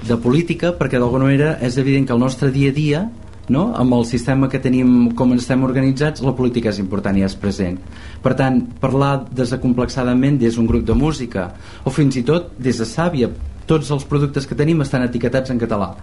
de 0.05 0.21
política 0.21 0.75
perquè 0.77 1.01
d'alguna 1.01 1.31
manera 1.31 1.57
és 1.65 1.81
evident 1.81 2.05
que 2.05 2.13
el 2.13 2.21
nostre 2.21 2.53
dia 2.53 2.69
a 2.69 2.77
dia 2.83 3.03
no? 3.49 3.73
amb 3.73 3.97
el 3.97 4.05
sistema 4.05 4.53
que 4.53 4.61
tenim 4.61 5.15
com 5.17 5.33
estem 5.33 5.65
organitzats 5.65 6.21
la 6.21 6.37
política 6.37 6.69
és 6.69 6.85
important 6.85 7.17
i 7.17 7.25
és 7.25 7.41
present 7.41 7.81
per 8.21 8.37
tant, 8.37 8.61
parlar 8.81 9.23
desacomplexadament 9.33 10.37
des 10.45 10.61
d'un 10.61 10.69
grup 10.69 10.85
de 10.85 10.95
música 10.95 11.55
o 11.85 11.91
fins 11.91 12.21
i 12.21 12.29
tot 12.29 12.53
des 12.59 12.77
de 12.77 12.85
Sàvia 12.85 13.33
tots 13.67 13.91
els 13.91 14.05
productes 14.05 14.47
que 14.47 14.59
tenim 14.59 14.85
estan 14.85 15.09
etiquetats 15.09 15.51
en 15.51 15.65
català 15.65 15.95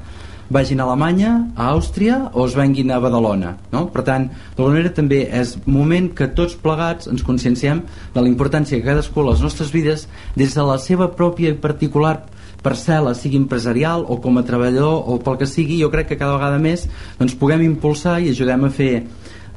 vagin 0.49 0.81
a 0.81 0.87
Alemanya, 0.87 1.33
a 1.55 1.69
Àustria 1.71 2.29
o 2.33 2.45
es 2.47 2.55
venguin 2.57 2.91
a 2.91 2.99
Badalona 3.03 3.55
no? 3.71 3.85
per 3.93 4.03
tant, 4.07 4.29
d'alguna 4.55 4.77
manera 4.77 4.93
també 4.95 5.23
és 5.31 5.55
moment 5.65 6.09
que 6.15 6.29
tots 6.35 6.55
plegats 6.59 7.07
ens 7.11 7.23
conscienciem 7.23 7.83
de 8.13 8.21
la 8.21 8.29
importància 8.29 8.79
que 8.79 8.87
cadascú 8.87 9.23
a 9.23 9.31
les 9.31 9.43
nostres 9.45 9.71
vides 9.73 10.07
des 10.35 10.55
de 10.55 10.67
la 10.67 10.77
seva 10.81 11.11
pròpia 11.15 11.53
i 11.53 11.59
particular 11.59 12.19
parcel·la, 12.63 13.11
sigui 13.17 13.37
empresarial 13.41 14.05
o 14.07 14.19
com 14.23 14.39
a 14.39 14.45
treballador 14.47 15.03
o 15.11 15.19
pel 15.23 15.37
que 15.41 15.49
sigui, 15.49 15.81
jo 15.81 15.91
crec 15.91 16.13
que 16.13 16.19
cada 16.19 16.37
vegada 16.37 16.61
més 16.63 16.87
doncs, 17.19 17.35
puguem 17.39 17.65
impulsar 17.65 18.21
i 18.23 18.31
ajudem 18.31 18.63
a 18.63 18.71
fer 18.71 18.93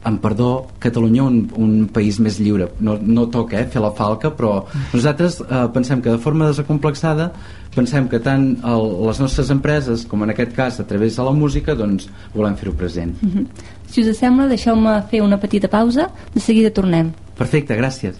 amb 0.06 0.20
perdó, 0.22 0.66
Catalunya 0.78 1.24
un, 1.26 1.38
un 1.58 1.72
país 1.92 2.20
més 2.22 2.38
lliure. 2.38 2.68
No, 2.80 2.96
no 3.02 3.26
toca 3.32 3.58
eh, 3.58 3.66
fer 3.72 3.82
la 3.82 3.90
falca, 3.96 4.30
però 4.38 4.60
nosaltres 4.92 5.40
eh, 5.42 5.64
pensem 5.74 6.02
que 6.04 6.14
de 6.14 6.22
forma 6.22 6.46
desacomplexada 6.50 7.32
pensem 7.74 8.06
que 8.08 8.20
tant 8.24 8.46
el, 8.64 8.86
les 9.08 9.18
nostres 9.20 9.50
empreses 9.52 10.06
com 10.08 10.22
en 10.24 10.32
aquest 10.32 10.54
cas 10.56 10.78
a 10.80 10.86
través 10.88 11.18
de 11.18 11.26
la 11.26 11.34
música 11.36 11.74
doncs 11.76 12.06
volem 12.34 12.56
fer-ho 12.56 12.72
present. 12.72 13.16
Mm 13.20 13.32
-hmm. 13.32 13.74
Si 13.90 14.00
us 14.02 14.16
sembla, 14.18 14.46
deixeu-me 14.48 15.02
fer 15.10 15.22
una 15.22 15.38
petita 15.38 15.68
pausa, 15.68 16.10
de 16.34 16.40
seguida 16.40 16.70
tornem. 16.70 17.12
Perfecte, 17.36 17.76
gràcies. 17.76 18.14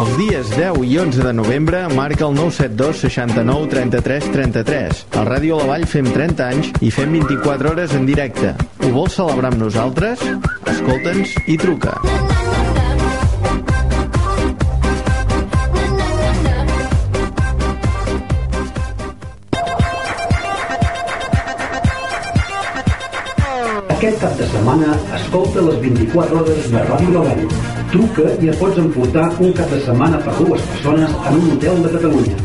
Els 0.00 0.14
dies 0.16 0.48
10 0.56 0.78
i 0.88 0.94
11 0.96 1.24
de 1.26 1.32
novembre 1.36 1.82
marca 1.92 2.24
el 2.24 2.32
972 2.32 3.02
69 3.04 3.66
33 3.68 4.28
33. 4.32 5.00
Al 5.20 5.26
Ràdio 5.28 5.58
La 5.58 5.66
Vall 5.68 5.84
fem 5.84 6.06
30 6.08 6.46
anys 6.46 6.70
i 6.80 6.88
fem 6.88 7.12
24 7.18 7.74
hores 7.74 7.92
en 7.92 8.06
directe. 8.08 8.54
Ho 8.80 8.92
vols 8.94 9.18
celebrar 9.18 9.50
amb 9.52 9.60
nosaltres? 9.60 10.22
Escolta'ns 10.72 11.34
i 11.44 11.58
truca. 11.60 11.98
Aquest 23.98 24.24
cap 24.24 24.32
de 24.40 24.48
setmana 24.48 24.96
escolta 25.20 25.66
les 25.68 25.78
24 25.84 26.40
hores 26.40 26.72
de 26.72 26.86
Ràdio 26.88 27.12
La 27.18 27.26
Vall. 27.28 27.79
Truca 27.90 28.22
i 28.38 28.48
et 28.50 28.58
pots 28.60 28.76
emportar 28.78 29.24
un 29.42 29.54
cap 29.58 29.72
de 29.74 29.80
setmana 29.82 30.20
per 30.22 30.34
dues 30.38 30.66
persones 30.72 31.16
en 31.26 31.38
un 31.40 31.48
hotel 31.56 31.82
de 31.82 31.94
Catalunya. 31.96 32.36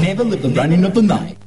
Never 0.00 0.24
let 0.24 0.40
the 0.40 0.54
running 0.60 0.86
of 0.86 0.94
the 0.94 1.02
night. 1.02 1.45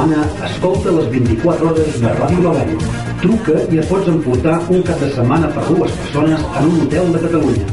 Setmana 0.00 0.24
escolta 0.46 0.90
les 0.96 1.08
24 1.12 1.68
hores 1.68 2.00
de 2.00 2.08
Ràdio 2.16 2.40
La 2.44 2.52
Vall. 2.56 2.76
Truca 3.20 3.56
i 3.68 3.80
et 3.82 3.88
pots 3.90 4.08
emportar 4.08 4.54
un 4.72 4.80
cap 4.86 5.02
de 5.02 5.10
setmana 5.12 5.50
per 5.52 5.64
dues 5.68 5.92
persones 5.98 6.46
en 6.56 6.68
un 6.70 6.78
hotel 6.86 7.12
de 7.12 7.20
Catalunya. 7.24 7.66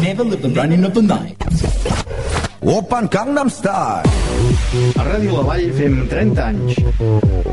Never 0.00 0.24
live 0.24 0.40
the 0.40 0.52
running 0.56 0.84
of 0.88 0.94
the 0.94 1.02
night. 1.02 1.36
Open 2.62 3.08
Gangnam 3.12 3.50
Style. 3.50 4.08
A 4.96 5.04
Ràdio 5.04 5.36
La 5.36 5.44
Vall 5.50 5.68
fem 5.76 6.00
30 6.08 6.48
anys. 6.48 7.45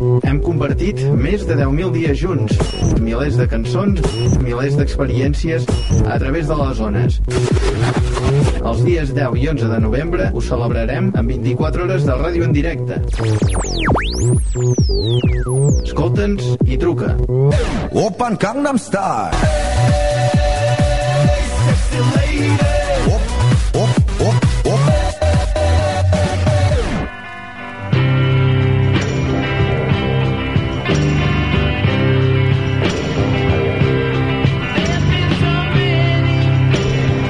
Hem 0.00 0.38
convertit 0.40 1.02
més 1.20 1.42
de 1.44 1.56
10.000 1.58 1.90
dies 1.92 2.16
junts, 2.16 2.54
milers 3.04 3.36
de 3.36 3.44
cançons, 3.50 4.00
milers 4.40 4.78
d'experiències 4.78 5.66
a 6.06 6.16
través 6.22 6.48
de 6.48 6.56
les 6.56 6.72
zones. 6.78 7.18
Els 8.70 8.80
dies 8.86 9.12
10 9.12 9.36
i 9.42 9.44
11 9.52 9.68
de 9.74 9.80
novembre 9.84 10.30
ho 10.32 10.40
celebrarem 10.46 11.12
amb 11.20 11.34
24 11.36 11.84
hores 11.84 12.08
de 12.08 12.16
ràdio 12.22 12.48
en 12.48 12.56
directe. 12.56 12.96
Escolta'ns 15.84 16.54
i 16.64 16.80
truca. 16.80 17.12
Open 17.92 18.40
Gangnam 18.40 18.80
Style. 18.80 19.50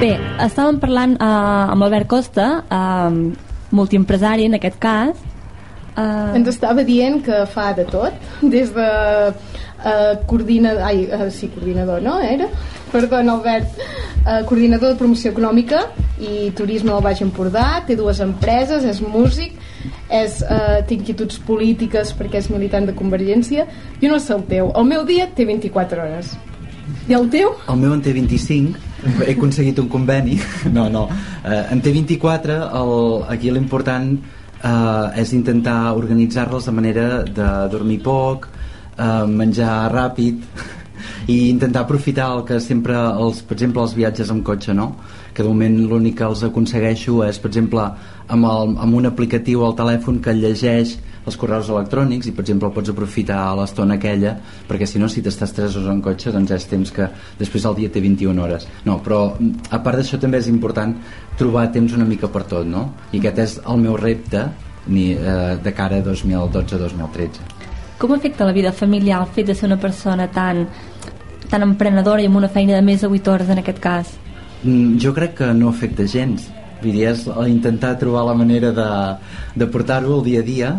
Bé, 0.01 0.15
estàvem 0.41 0.79
parlant 0.81 1.11
eh, 1.13 1.25
amb 1.69 1.85
Albert 1.85 2.07
Costa, 2.09 2.45
eh, 2.73 3.17
multiempresari 3.69 4.47
en 4.49 4.57
aquest 4.57 4.79
cas. 4.81 5.19
Eh, 5.93 6.37
Ens 6.39 6.49
estava 6.49 6.81
dient 6.87 7.19
que 7.21 7.43
fa 7.53 7.67
de 7.77 7.85
tot, 7.85 8.17
des 8.55 8.71
de 8.73 8.87
eh, 9.29 10.15
coordinador, 10.25 10.81
ai, 10.87 11.05
eh, 11.05 11.29
sí, 11.29 11.51
coordinador, 11.53 12.01
no? 12.01 12.15
Era? 12.17 12.49
Perdona, 12.89 13.35
Albert, 13.37 13.77
eh, 14.25 14.41
coordinador 14.49 14.95
de 14.95 14.99
promoció 15.03 15.35
econòmica 15.35 15.85
i 16.17 16.49
turisme 16.57 16.95
al 16.95 17.05
Baix 17.05 17.21
Empordà, 17.21 17.83
té 17.85 17.93
dues 17.99 18.25
empreses, 18.25 18.89
és 18.89 19.05
músic, 19.05 19.53
és, 20.09 20.41
eh, 20.41 20.81
té 20.81 20.97
inquietuds 20.97 21.37
polítiques 21.45 22.17
perquè 22.17 22.41
és 22.41 22.49
militant 22.49 22.89
de 22.89 22.97
Convergència. 22.97 23.69
Jo 24.01 24.09
no 24.09 24.17
sé 24.17 24.33
el 24.33 24.47
teu, 24.49 24.73
el 24.73 24.93
meu 24.95 25.05
dia 25.05 25.29
té 25.29 25.45
24 25.45 26.01
hores. 26.01 26.39
I 27.07 27.13
el 27.13 27.29
teu? 27.29 27.53
El 27.69 27.77
meu 27.77 27.93
en 27.93 28.01
té 28.01 28.13
25, 28.17 28.79
he 29.25 29.33
aconseguit 29.33 29.79
un 29.79 29.89
conveni. 29.89 30.39
No, 30.75 30.89
no, 30.89 31.07
eh, 31.43 31.63
en 31.71 31.81
té 31.81 31.91
24, 31.91 32.57
el, 32.81 32.93
aquí 33.33 33.51
l'important 33.51 34.13
eh, 34.17 35.21
és 35.21 35.33
intentar 35.33 35.93
organitzar-les 35.97 36.67
de 36.69 36.75
manera 36.75 37.07
de 37.23 37.49
dormir 37.71 38.01
poc, 38.03 38.47
eh, 38.97 39.25
menjar 39.27 39.91
ràpid 39.93 40.43
i 41.33 41.49
intentar 41.49 41.85
aprofitar 41.85 42.31
el 42.37 42.45
que 42.45 42.59
sempre, 42.59 42.95
els, 42.95 43.41
per 43.41 43.57
exemple, 43.57 43.83
els 43.83 43.95
viatges 43.97 44.31
amb 44.31 44.45
cotxe, 44.45 44.73
no? 44.77 44.95
que 45.33 45.43
de 45.43 45.49
moment 45.49 45.77
l'únic 45.87 46.17
que 46.19 46.27
els 46.27 46.43
aconsegueixo 46.43 47.21
és, 47.23 47.39
per 47.39 47.49
exemple, 47.51 47.85
amb, 48.27 48.45
el, 48.45 48.75
amb 48.83 48.97
un 48.99 49.07
aplicatiu 49.07 49.63
al 49.63 49.77
telèfon 49.77 50.19
que 50.23 50.35
llegeix 50.35 50.97
els 51.25 51.37
correus 51.37 51.69
electrònics 51.69 52.29
i 52.29 52.33
per 52.35 52.43
exemple 52.45 52.69
el 52.69 52.73
pots 52.75 52.91
aprofitar 52.93 53.39
a 53.45 53.55
l'estona 53.59 53.97
aquella 53.99 54.35
perquè 54.69 54.87
si 54.89 54.99
no 55.01 55.09
si 55.09 55.21
t'estàs 55.21 55.53
3 55.57 55.77
hores 55.77 55.91
en 55.93 56.01
cotxe 56.05 56.33
doncs 56.33 56.53
és 56.55 56.67
temps 56.71 56.93
que 56.95 57.07
després 57.39 57.65
el 57.69 57.77
dia 57.77 57.91
té 57.93 58.01
21 58.01 58.41
hores 58.41 58.67
no, 58.85 58.99
però 59.03 59.21
a 59.69 59.79
part 59.83 60.01
d'això 60.01 60.19
també 60.21 60.41
és 60.41 60.49
important 60.51 60.95
trobar 61.37 61.67
temps 61.71 61.93
una 61.97 62.07
mica 62.07 62.29
per 62.31 62.43
tot 62.49 62.65
no? 62.65 62.87
i 63.11 63.21
aquest 63.21 63.43
és 63.45 63.57
el 63.65 63.83
meu 63.83 63.97
repte 63.97 64.47
ni, 64.87 65.11
eh, 65.13 65.57
de 65.61 65.73
cara 65.77 66.01
a 66.01 66.05
2012-2013 66.07 67.61
com 68.01 68.15
afecta 68.15 68.47
la 68.47 68.55
vida 68.55 68.71
familiar 68.73 69.21
el 69.21 69.29
fet 69.29 69.51
de 69.51 69.55
ser 69.55 69.69
una 69.69 69.77
persona 69.77 70.25
tan, 70.33 70.65
tan 71.49 71.67
emprenedora 71.67 72.23
i 72.23 72.31
amb 72.31 72.41
una 72.41 72.49
feina 72.49 72.73
de 72.73 72.81
més 72.81 73.05
de 73.05 73.11
8 73.11 73.31
hores 73.31 73.51
en 73.53 73.61
aquest 73.61 73.79
cas? 73.79 74.15
Mm, 74.63 74.97
jo 74.97 75.13
crec 75.13 75.37
que 75.37 75.53
no 75.53 75.69
afecta 75.69 76.07
gens 76.09 76.49
és 76.81 77.27
intentar 77.45 77.99
trobar 77.99 78.25
la 78.25 78.33
manera 78.33 78.71
de, 78.71 78.89
de 79.55 79.67
portar-ho 79.67 80.15
al 80.15 80.23
dia 80.25 80.39
a 80.39 80.43
dia 80.43 80.71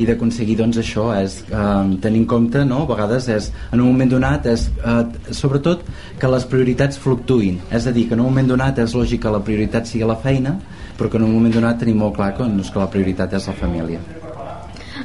i 0.00 0.06
d'aconseguir 0.08 0.56
doncs 0.58 0.80
això 0.80 1.10
és 1.18 1.40
eh, 1.50 1.96
tenir 2.02 2.22
en 2.22 2.28
compte 2.28 2.64
no? 2.64 2.82
a 2.84 2.90
vegades 2.90 3.28
és 3.32 3.50
en 3.70 3.82
un 3.82 3.90
moment 3.90 4.12
donat 4.14 4.48
és 4.50 4.66
eh, 4.80 5.02
sobretot 5.36 5.84
que 6.20 6.30
les 6.32 6.46
prioritats 6.48 7.00
fluctuïn 7.00 7.60
és 7.70 7.86
a 7.86 7.92
dir 7.96 8.06
que 8.08 8.16
en 8.16 8.24
un 8.24 8.30
moment 8.30 8.48
donat 8.54 8.80
és 8.80 8.96
lògic 8.96 9.24
que 9.26 9.34
la 9.34 9.42
prioritat 9.44 9.90
sigui 9.90 10.08
la 10.08 10.18
feina 10.24 10.56
però 10.98 11.10
que 11.10 11.20
en 11.20 11.28
un 11.28 11.34
moment 11.36 11.54
donat 11.54 11.78
tenim 11.80 12.00
molt 12.00 12.16
clar 12.16 12.32
que, 12.36 12.44
doncs, 12.44 12.72
que 12.72 12.80
la 12.80 12.88
prioritat 12.92 13.36
és 13.36 13.48
la 13.52 13.56
família 13.60 14.00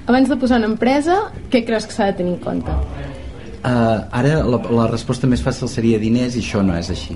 Abans 0.05 0.29
de 0.29 0.35
posar 0.37 0.59
una 0.59 0.67
empresa, 0.69 1.15
què 1.49 1.63
creus 1.65 1.87
que 1.89 1.95
s'ha 1.95 2.11
de 2.11 2.19
tenir 2.19 2.35
en 2.35 2.41
compte? 2.43 2.73
Uh, 3.65 4.03
ara 4.13 4.43
la, 4.45 4.59
la 4.77 4.85
resposta 4.91 5.25
més 5.25 5.41
fàcil 5.41 5.71
seria 5.71 5.97
diners 5.97 6.35
i 6.37 6.43
això 6.43 6.61
no 6.61 6.75
és 6.77 6.91
així 6.93 7.15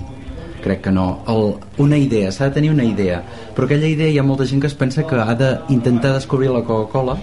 crec 0.64 0.82
que 0.88 0.92
no 0.92 1.22
El, 1.30 1.54
una 1.78 1.98
idea, 1.98 2.32
s'ha 2.34 2.50
de 2.50 2.56
tenir 2.58 2.72
una 2.74 2.84
idea 2.88 3.22
però 3.56 3.68
aquella 3.68 3.88
idea 3.88 4.10
hi 4.10 4.18
ha 4.20 4.26
molta 4.26 4.48
gent 4.50 4.64
que 4.64 4.68
es 4.72 4.76
pensa 4.76 5.06
que 5.08 5.20
ha 5.22 5.36
d'intentar 5.38 6.16
descobrir 6.16 6.50
la 6.50 6.64
Coca-Cola 6.66 7.18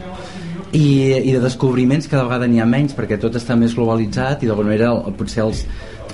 i, 0.73 0.87
i 1.23 1.33
de 1.33 1.41
descobriments 1.43 2.09
cada 2.11 2.25
vegada 2.27 2.49
n'hi 2.51 2.61
ha 2.63 2.67
menys 2.69 2.97
perquè 2.97 3.19
tot 3.23 3.37
està 3.39 3.57
més 3.59 3.77
globalitzat 3.77 4.43
i 4.43 4.51
d'alguna 4.51 4.73
manera 4.73 4.91
el, 4.95 5.15
potser 5.19 5.45
els, 5.45 5.65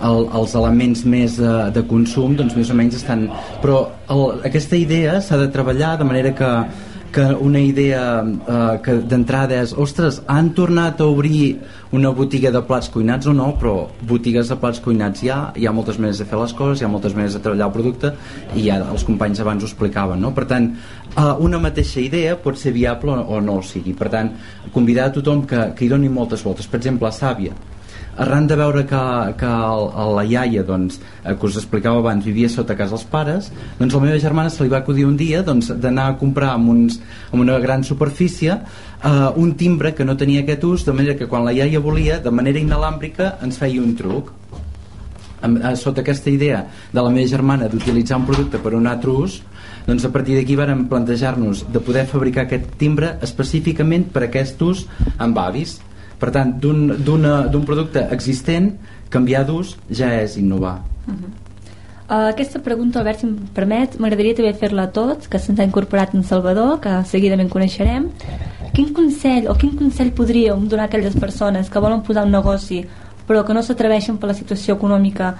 el, 0.05 0.26
els 0.40 0.55
elements 0.59 1.05
més 1.09 1.38
de, 1.40 1.55
de 1.72 1.84
consum 1.88 2.36
doncs 2.38 2.57
més 2.59 2.70
o 2.70 2.76
menys 2.78 2.98
estan 3.00 3.28
però 3.64 3.84
el, 4.12 4.24
aquesta 4.50 4.78
idea 4.78 5.20
s'ha 5.20 5.40
de 5.40 5.50
treballar 5.55 5.96
de 6.00 6.09
manera 6.09 6.34
que 6.36 6.50
que 7.12 7.24
una 7.44 7.60
idea 7.60 8.02
eh, 8.24 8.78
que 8.82 8.96
d'entrada 9.04 9.60
és 9.60 9.74
ostres, 9.76 10.22
han 10.32 10.50
tornat 10.56 11.00
a 11.00 11.06
obrir 11.06 11.58
una 11.92 12.10
botiga 12.16 12.50
de 12.50 12.62
plats 12.64 12.88
cuinats 12.90 13.28
o 13.28 13.34
no? 13.36 13.50
Però 13.60 13.74
botigues 14.08 14.48
de 14.48 14.56
plats 14.56 14.80
cuinats 14.80 15.22
hi 15.22 15.28
ha 15.30 15.40
hi 15.54 15.68
ha 15.68 15.74
moltes 15.76 16.00
maneres 16.00 16.22
de 16.22 16.26
fer 16.30 16.40
les 16.40 16.54
coses 16.56 16.80
hi 16.80 16.86
ha 16.88 16.90
moltes 16.92 17.14
maneres 17.14 17.36
de 17.36 17.42
treballar 17.44 17.68
el 17.68 17.74
producte 17.76 18.14
i 18.56 18.64
ja 18.68 18.80
els 18.80 19.04
companys 19.04 19.42
abans 19.44 19.62
ho 19.62 19.68
explicaven 19.68 20.24
no? 20.24 20.32
per 20.32 20.46
tant, 20.48 20.70
eh, 21.12 21.28
una 21.44 21.60
mateixa 21.60 22.00
idea 22.00 22.38
pot 22.40 22.56
ser 22.58 22.72
viable 22.72 23.12
o 23.12 23.40
no 23.44 23.60
o 23.60 23.66
sigui. 23.66 23.92
Per 23.92 24.08
tant, 24.08 24.32
convidar 24.72 25.10
a 25.10 25.14
tothom 25.18 25.44
que, 25.46 25.68
que 25.76 25.84
hi 25.84 25.92
doni 25.92 26.08
moltes 26.08 26.42
voltes. 26.42 26.66
Per 26.66 26.80
exemple 26.80 27.08
a 27.08 27.14
Sàvia 27.14 27.52
arran 28.16 28.46
de 28.46 28.56
veure 28.56 28.84
que, 28.86 29.02
que 29.40 29.48
el, 29.48 29.86
la 30.16 30.24
iaia 30.24 30.62
doncs, 30.66 30.98
eh, 31.24 31.34
que 31.34 31.46
us 31.46 31.56
explicava 31.56 32.02
abans 32.02 32.24
vivia 32.24 32.50
sota 32.52 32.76
casa 32.76 32.96
dels 32.96 33.06
pares 33.08 33.50
doncs 33.78 33.94
la 33.94 34.02
meva 34.04 34.18
germana 34.20 34.52
se 34.52 34.62
li 34.64 34.72
va 34.72 34.82
acudir 34.82 35.06
un 35.08 35.16
dia 35.16 35.42
doncs, 35.42 35.72
d'anar 35.80 36.10
a 36.10 36.16
comprar 36.20 36.52
en, 36.58 36.68
uns, 36.68 37.00
en 37.32 37.40
una 37.40 37.58
gran 37.58 37.84
superfície 37.84 38.52
eh, 38.52 39.28
un 39.36 39.54
timbre 39.56 39.94
que 39.94 40.04
no 40.04 40.16
tenia 40.16 40.42
aquest 40.44 40.64
ús 40.64 40.84
de 40.84 40.92
manera 40.92 41.16
que 41.16 41.28
quan 41.28 41.44
la 41.44 41.54
iaia 41.56 41.80
volia 41.80 42.20
de 42.20 42.30
manera 42.30 42.60
inalàmbrica 42.60 43.38
ens 43.42 43.58
feia 43.58 43.80
un 43.82 43.96
truc. 43.96 44.32
Amb, 45.42 45.58
eh, 45.58 45.76
sota 45.76 46.02
aquesta 46.04 46.30
idea 46.30 46.66
de 46.92 47.00
la 47.00 47.10
meva 47.10 47.26
germana 47.28 47.68
d'utilitzar 47.68 48.20
un 48.20 48.28
producte 48.28 48.60
per 48.62 48.74
un 48.78 48.86
altre 48.86 49.10
ús 49.10 49.40
doncs 49.86 50.04
a 50.06 50.12
partir 50.14 50.36
d'aquí 50.36 50.54
vàrem 50.54 50.84
plantejar-nos 50.86 51.64
de 51.72 51.80
poder 51.80 52.04
fabricar 52.06 52.44
aquest 52.44 52.76
timbre 52.78 53.16
específicament 53.22 54.06
per 54.12 54.28
aquest 54.28 54.60
ús 54.62 54.84
amb 55.18 55.40
avis 55.42 55.80
per 56.22 56.30
tant, 56.30 56.54
d'un 56.62 57.64
producte 57.66 58.06
existent 58.14 58.70
canviar 59.10 59.42
d'ús 59.48 59.76
ja 59.90 60.14
és 60.22 60.38
innovar 60.38 60.78
uh 60.80 61.14
-huh. 61.14 61.32
Uh, 62.12 62.28
aquesta 62.28 62.58
pregunta, 62.58 62.98
Albert, 62.98 63.20
si 63.20 63.26
em 63.26 63.36
permet, 63.54 63.94
m'agradaria 63.98 64.34
també 64.36 64.50
fer-la 64.52 64.82
a 64.82 64.90
tots, 64.92 65.28
que 65.28 65.38
se'ns 65.38 65.60
ha 65.60 65.64
incorporat 65.64 66.14
en 66.14 66.22
Salvador, 66.22 66.80
que 66.80 66.90
seguidament 67.08 67.48
coneixerem. 67.48 68.10
Quin 68.74 68.92
consell 68.92 69.48
o 69.48 69.54
quin 69.54 69.70
consell 69.78 70.10
podríem 70.12 70.66
donar 70.68 70.82
a 70.82 70.86
aquelles 70.90 71.16
persones 71.16 71.70
que 71.70 71.78
volen 71.78 72.02
posar 72.02 72.26
un 72.26 72.32
negoci 72.32 72.84
però 73.26 73.44
que 73.46 73.54
no 73.54 73.62
s'atreveixen 73.62 74.18
per 74.18 74.28
la 74.28 74.34
situació 74.34 74.74
econòmica 74.74 75.34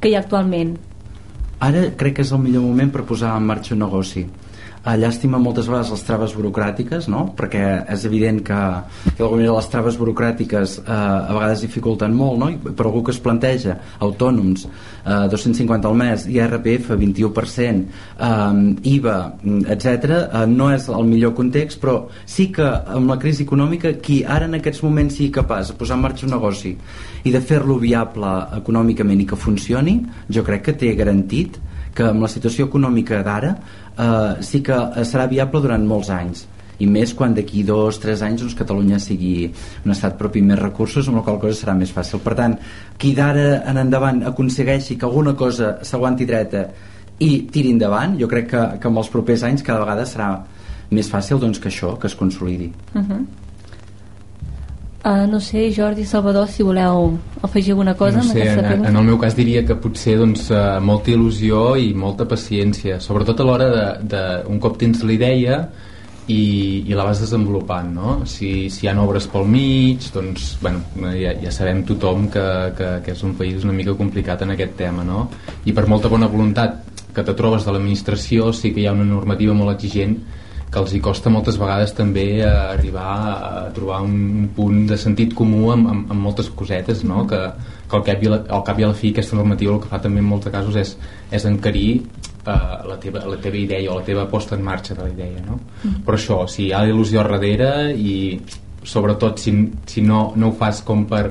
que 0.00 0.10
hi 0.10 0.16
ha 0.16 0.20
actualment? 0.20 0.76
Ara 1.60 1.86
crec 1.96 2.18
que 2.18 2.22
és 2.26 2.32
el 2.32 2.42
millor 2.44 2.62
moment 2.62 2.90
per 2.92 3.06
posar 3.08 3.36
en 3.36 3.46
marxa 3.46 3.74
un 3.74 3.80
negoci 3.80 4.26
llàstima 4.96 5.40
moltes 5.42 5.66
vegades 5.68 5.90
les 5.92 6.04
traves 6.06 6.34
burocràtiques 6.38 7.08
no? 7.12 7.26
perquè 7.36 7.62
és 7.92 8.04
evident 8.08 8.40
que, 8.46 8.60
que 9.18 9.26
de 9.26 9.50
les 9.50 9.68
traves 9.72 9.98
burocràtiques 9.98 10.78
eh, 10.80 10.92
a 10.92 11.34
vegades 11.34 11.64
dificulten 11.66 12.14
molt 12.14 12.38
no? 12.38 12.48
I 12.52 12.56
per 12.70 12.86
algú 12.86 13.02
que 13.04 13.12
es 13.12 13.20
planteja 13.20 13.76
autònoms 13.98 14.64
eh, 14.68 15.26
250 15.34 15.88
al 15.90 15.98
mes 15.98 16.26
i 16.30 16.40
RPF 16.44 16.94
21% 16.94 17.84
eh, 18.28 18.92
IVA 18.94 19.18
etc 19.76 20.14
eh, 20.14 20.46
no 20.48 20.70
és 20.72 20.88
el 20.88 21.08
millor 21.10 21.34
context 21.36 21.82
però 21.82 21.98
sí 22.24 22.48
que 22.54 22.66
amb 22.68 23.10
la 23.10 23.18
crisi 23.20 23.44
econòmica 23.44 23.96
qui 24.02 24.22
ara 24.24 24.48
en 24.48 24.58
aquests 24.60 24.84
moments 24.86 25.18
sigui 25.18 25.32
capaç 25.34 25.72
de 25.72 25.78
posar 25.80 25.98
en 25.98 26.06
marxa 26.06 26.26
un 26.26 26.36
negoci 26.36 26.76
i 27.24 27.34
de 27.34 27.40
fer-lo 27.42 27.80
viable 27.82 28.34
econòmicament 28.62 29.24
i 29.24 29.26
que 29.28 29.36
funcioni 29.36 29.98
jo 30.30 30.46
crec 30.46 30.68
que 30.68 30.78
té 30.78 30.94
garantit 30.96 31.58
que 31.98 32.06
amb 32.06 32.22
la 32.22 32.30
situació 32.30 32.68
econòmica 32.68 33.24
d'ara 33.26 33.56
eh, 33.98 34.42
sí 34.42 34.62
que 34.62 34.78
serà 35.04 35.26
viable 35.30 35.62
durant 35.64 35.84
molts 35.86 36.10
anys. 36.14 36.46
I 36.78 36.86
més 36.86 37.10
quan 37.18 37.32
d'aquí 37.34 37.64
dos, 37.66 37.96
tres 37.98 38.20
anys 38.22 38.44
doncs, 38.44 38.54
Catalunya 38.58 39.00
sigui 39.02 39.48
un 39.84 39.94
estat 39.94 40.14
propi 40.18 40.44
més 40.46 40.60
recursos 40.60 41.08
amb 41.08 41.18
la 41.18 41.24
qual 41.26 41.40
cosa 41.42 41.58
serà 41.58 41.74
més 41.74 41.90
fàcil. 41.90 42.22
Per 42.22 42.36
tant, 42.38 42.54
qui 42.98 43.10
d'ara 43.16 43.64
en 43.66 43.82
endavant 43.82 44.22
aconsegueixi 44.30 44.94
que 44.96 45.08
alguna 45.08 45.34
cosa 45.34 45.78
s'aguanti 45.82 46.28
dreta 46.28 46.68
i 47.18 47.32
tiri 47.50 47.74
endavant 47.74 48.14
jo 48.20 48.28
crec 48.30 48.46
que, 48.52 48.62
que 48.78 48.88
en 48.88 49.02
els 49.02 49.10
propers 49.10 49.42
anys 49.48 49.66
cada 49.66 49.82
vegada 49.82 50.06
serà 50.06 50.30
més 50.94 51.10
fàcil 51.10 51.42
doncs, 51.42 51.58
que 51.58 51.68
això, 51.68 51.96
que 51.98 52.06
es 52.06 52.14
consolidi. 52.14 52.70
Uh 52.94 53.02
-huh. 53.02 53.20
Uh, 55.08 55.24
no 55.30 55.40
sé, 55.40 55.72
Jordi, 55.72 56.04
Salvador, 56.04 56.50
si 56.52 56.62
voleu 56.62 57.14
afegir 57.40 57.72
alguna 57.72 57.94
cosa 57.96 58.18
no 58.18 58.24
sé, 58.28 58.42
en, 58.44 58.58
en, 58.60 58.84
en 58.90 58.96
el 58.96 59.04
meu 59.06 59.16
cas 59.16 59.32
diria 59.32 59.62
que 59.64 59.78
potser 59.80 60.18
doncs, 60.20 60.50
uh, 60.52 60.82
molta 60.84 61.14
il·lusió 61.14 61.78
i 61.80 61.94
molta 61.96 62.26
paciència, 62.28 62.98
sobretot 63.00 63.40
a 63.40 63.46
l'hora 63.48 63.68
de, 63.72 63.86
de, 64.12 64.24
un 64.52 64.58
cop 64.60 64.76
tens 64.76 65.00
la 65.08 65.14
idea 65.14 65.56
i, 66.28 66.84
i 66.84 66.98
la 66.98 67.06
vas 67.08 67.22
desenvolupant 67.24 67.88
no? 67.94 68.16
si, 68.28 68.68
si 68.68 68.84
hi 68.84 68.90
ha 68.90 68.96
obres 69.00 69.30
pel 69.32 69.48
mig 69.48 70.10
doncs, 70.12 70.58
bueno, 70.60 70.84
ja, 71.16 71.32
ja 71.40 71.52
sabem 71.56 71.80
tothom 71.88 72.28
que, 72.34 72.44
que, 72.76 72.90
que 73.06 73.14
és 73.16 73.24
un 73.24 73.32
país 73.38 73.64
una 73.64 73.76
mica 73.78 73.96
complicat 73.96 74.44
en 74.44 74.52
aquest 74.58 74.76
tema 74.76 75.06
no? 75.08 75.30
i 75.64 75.72
per 75.72 75.86
molta 75.88 76.12
bona 76.12 76.28
voluntat 76.28 76.82
que 77.16 77.24
te 77.24 77.38
trobes 77.38 77.64
de 77.64 77.72
l'administració 77.72 78.52
sí 78.52 78.74
que 78.74 78.84
hi 78.84 78.90
ha 78.90 78.96
una 78.98 79.08
normativa 79.08 79.56
molt 79.56 79.72
exigent 79.78 80.18
que 80.68 80.80
els 80.82 80.92
hi 80.92 81.00
costa 81.00 81.30
moltes 81.32 81.56
vegades 81.60 81.94
també 81.96 82.26
eh, 82.42 82.48
arribar 82.48 83.08
a 83.32 83.50
trobar 83.76 84.02
un 84.04 84.48
punt 84.56 84.84
de 84.90 84.98
sentit 85.00 85.32
comú 85.36 85.70
amb, 85.72 85.88
amb, 85.88 86.12
amb 86.12 86.26
moltes 86.28 86.50
cosetes 86.54 87.04
no? 87.08 87.24
que, 87.28 87.40
que 87.88 87.96
al, 87.96 88.04
cap 88.04 88.24
i 88.24 88.32
la, 88.32 88.42
al 88.52 88.64
cap 88.66 88.80
i 88.80 88.84
a 88.84 88.90
la 88.92 88.98
fi 88.98 89.12
aquesta 89.14 89.38
normativa 89.38 89.74
el 89.74 89.82
que 89.84 89.90
fa 89.92 90.00
també 90.04 90.20
en 90.20 90.28
molts 90.28 90.50
casos 90.52 90.76
és, 90.76 90.94
és 91.32 91.46
encarir 91.48 91.88
eh, 91.96 92.56
la, 92.90 92.98
teva, 93.00 93.24
la 93.24 93.38
teva 93.40 93.60
idea 93.60 93.92
o 93.92 94.00
la 94.00 94.04
teva 94.06 94.26
posta 94.28 94.58
en 94.58 94.64
marxa 94.66 94.96
de 94.98 95.06
la 95.06 95.12
idea 95.14 95.44
no? 95.46 95.60
Mm. 95.82 96.02
però 96.04 96.20
això, 96.20 96.42
si 96.52 96.66
hi 96.66 96.72
ha 96.76 96.84
il·lusió 96.88 97.24
darrere 97.24 97.94
i 97.96 98.16
sobretot 98.84 99.40
si, 99.40 99.54
si 99.88 100.04
no, 100.04 100.32
no 100.36 100.52
ho 100.52 100.58
fas 100.58 100.82
com 100.84 101.06
per 101.08 101.30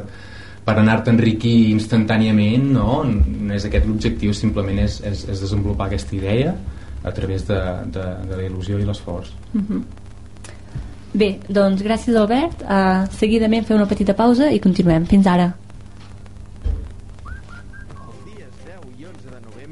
per 0.67 0.73
anar-te 0.81 1.13
enriquir 1.13 1.69
instantàniament 1.71 2.65
no? 2.73 3.03
no 3.05 3.53
és 3.55 3.69
aquest 3.69 3.85
l'objectiu 3.88 4.33
simplement 4.35 4.81
és, 4.83 4.97
és, 5.05 5.21
és 5.31 5.45
desenvolupar 5.45 5.88
aquesta 5.88 6.17
idea 6.17 6.57
a 7.07 7.13
través 7.15 7.47
de, 7.47 7.59
de, 7.93 8.03
de 8.29 8.35
la 8.35 8.43
il·lusió 8.49 8.79
i 8.79 8.85
l'esforç. 8.85 9.31
Uh 9.53 9.61
mhm. 9.61 9.65
-huh. 9.69 9.83
Bé, 11.13 11.39
doncs 11.49 11.81
gràcies 11.81 12.15
Albert. 12.15 12.61
Uh, 12.61 13.07
seguidament 13.17 13.65
fem 13.65 13.77
una 13.77 13.87
petita 13.87 14.13
pausa 14.13 14.51
i 14.51 14.59
continuem. 14.59 15.05
Fins 15.05 15.25
ara. 15.25 15.53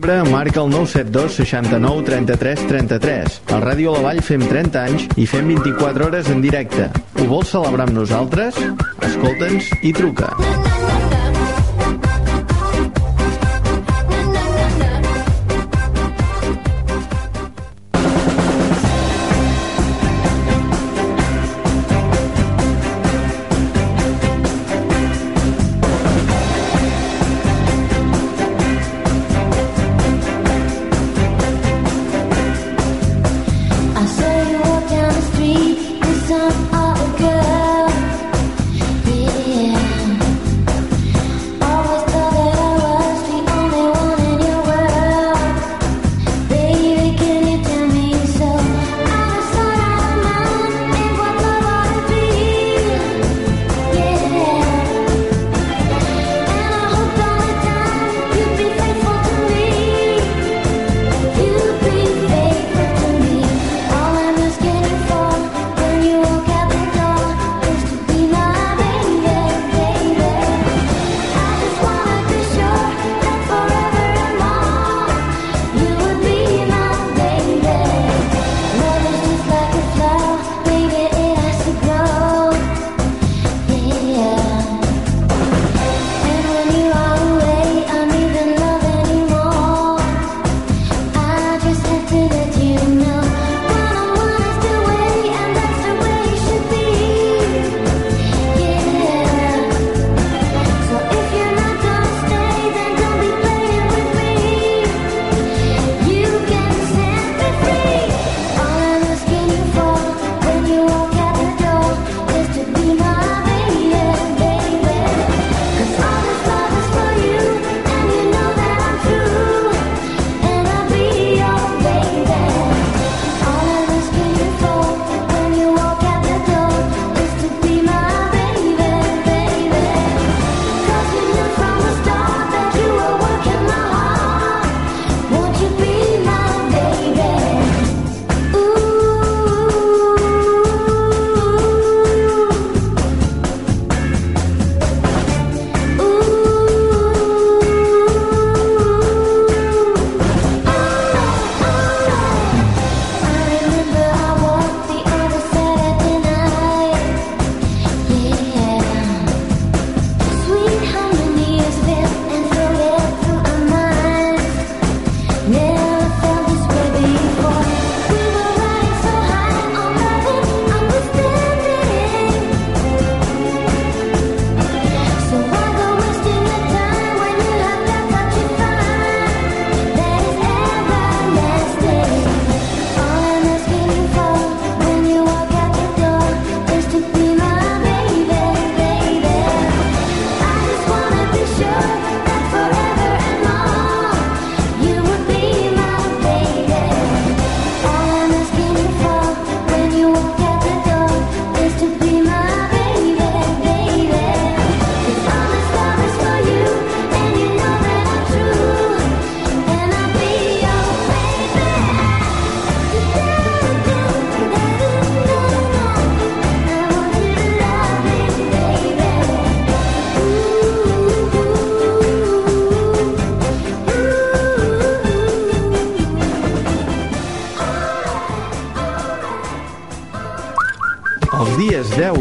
novembre 0.05 0.31
marca 0.31 0.61
el 0.61 0.69
972 0.69 1.31
69 1.33 2.03
33 2.03 2.67
33. 2.67 3.41
A 3.47 3.59
Ràdio 3.59 3.93
La 3.95 4.01
Vall 4.01 4.21
fem 4.21 4.41
30 4.41 4.83
anys 4.83 5.07
i 5.17 5.25
fem 5.25 5.47
24 5.47 6.05
hores 6.05 6.29
en 6.29 6.41
directe. 6.41 6.89
Ho 7.19 7.27
vols 7.31 7.49
celebrar 7.49 7.87
amb 7.87 7.97
nosaltres? 7.97 8.59
Escolta'ns 9.01 9.71
i 9.81 9.93
truca. 9.93 10.33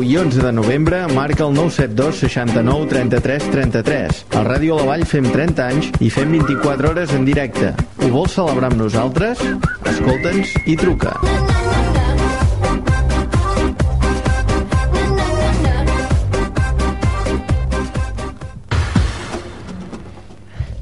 I 0.04 0.16
11 0.18 0.42
de 0.42 0.52
novembre 0.52 1.06
marca 1.08 1.44
el 1.44 1.54
972 1.54 2.16
69 2.16 2.86
33 2.88 3.50
33. 3.50 4.26
Al 4.36 4.44
Ràdio 4.46 4.76
La 4.76 4.84
Vall 4.84 5.04
fem 5.08 5.24
30 5.24 5.64
anys 5.64 5.88
i 6.04 6.10
fem 6.12 6.34
24 6.34 6.90
hores 6.90 7.14
en 7.16 7.24
directe. 7.24 7.72
Ho 8.04 8.10
vols 8.12 8.34
celebrar 8.36 8.68
amb 8.72 8.82
nosaltres? 8.82 9.40
Escolta'ns 9.88 10.52
i 10.66 10.76
truca. 10.76 11.14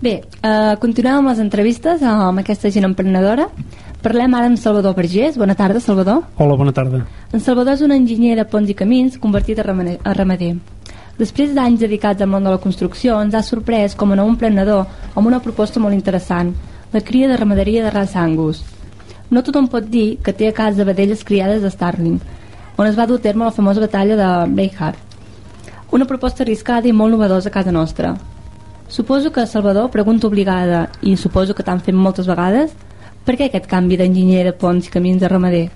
Bé, 0.03 0.17
eh, 0.43 0.75
continuem 0.83 1.21
amb 1.21 1.31
les 1.31 1.39
entrevistes 1.39 2.03
amb 2.03 2.43
aquesta 2.43 2.71
gent 2.75 2.91
emprenedora. 2.91 3.47
Parlem 4.03 4.33
ara 4.35 4.49
amb 4.51 4.59
Salvador 4.59 4.97
Vergés. 4.97 5.37
Bona 5.39 5.55
tarda, 5.55 5.79
Salvador. 5.79 6.25
Hola, 6.37 6.57
bona 6.57 6.73
tarda. 6.75 7.05
En 7.33 7.39
Salvador 7.41 7.77
és 7.77 7.85
un 7.87 7.93
enginyer 7.95 8.35
de 8.35 8.45
ponts 8.51 8.71
i 8.71 8.75
camins 8.75 9.15
convertit 9.23 9.61
a 9.63 9.63
ramader. 9.63 10.57
Després 11.21 11.53
d'anys 11.55 11.85
dedicats 11.85 12.25
al 12.25 12.31
món 12.33 12.43
de 12.43 12.51
la 12.51 12.59
construcció, 12.59 13.21
ens 13.23 13.37
ha 13.39 13.45
sorprès 13.47 13.95
com 13.95 14.11
a 14.11 14.19
nou 14.19 14.27
emprenedor 14.27 14.91
amb 15.15 15.31
una 15.31 15.39
proposta 15.45 15.79
molt 15.79 15.95
interessant, 15.95 16.51
la 16.93 17.01
cria 17.01 17.31
de 17.31 17.39
ramaderia 17.39 17.85
de 17.85 17.95
raça 17.95 18.19
Angus. 18.19 18.65
No 19.31 19.45
tothom 19.47 19.71
pot 19.71 19.87
dir 19.87 20.19
que 20.19 20.35
té 20.35 20.49
a 20.49 20.57
casa 20.57 20.85
vedelles 20.85 21.23
criades 21.23 21.63
de 21.63 21.71
Starling, 21.71 22.19
on 22.77 22.89
es 22.89 22.99
va 22.99 23.07
dur 23.07 23.21
a 23.21 23.23
terme 23.23 23.45
la 23.45 23.55
famosa 23.55 23.81
batalla 23.81 24.17
de 24.17 24.31
Braveheart. 24.51 24.99
Una 25.93 26.11
proposta 26.11 26.43
arriscada 26.43 26.89
i 26.89 26.93
molt 26.93 27.15
novedosa 27.15 27.51
a 27.51 27.55
casa 27.55 27.71
nostra. 27.71 28.17
Suposo 28.89 29.31
que 29.31 29.47
Salvador, 29.47 29.93
pregunta 29.93 30.27
obligada, 30.27 30.89
i 31.03 31.15
suposo 31.17 31.55
que 31.55 31.63
t'han 31.63 31.81
fet 31.81 31.95
moltes 31.95 32.27
vegades, 32.27 32.75
per 33.27 33.39
què 33.39 33.49
aquest 33.49 33.69
canvi 33.71 33.99
d'enginyer 34.01 34.45
de 34.49 34.57
ponts 34.59 34.89
i 34.89 34.93
camins 34.95 35.23
de 35.23 35.31
ramader? 35.31 35.69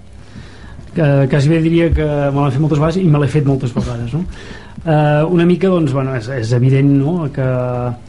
que 0.96 1.28
quasi 1.28 1.50
bé 1.52 1.60
diria 1.60 1.90
que 1.92 2.06
me 2.06 2.40
l'han 2.40 2.54
fet 2.54 2.62
moltes 2.62 2.80
vegades 2.80 2.96
i 3.02 3.04
me 3.04 3.20
l'he 3.20 3.28
fet 3.28 3.44
moltes 3.44 3.74
vegades 3.76 4.14
no? 4.16 4.22
uh, 4.22 5.28
una 5.28 5.44
mica 5.44 5.68
doncs, 5.68 5.92
bueno, 5.92 6.14
és, 6.16 6.30
és 6.32 6.54
evident 6.56 6.88
no? 6.96 7.28
que, 7.34 7.48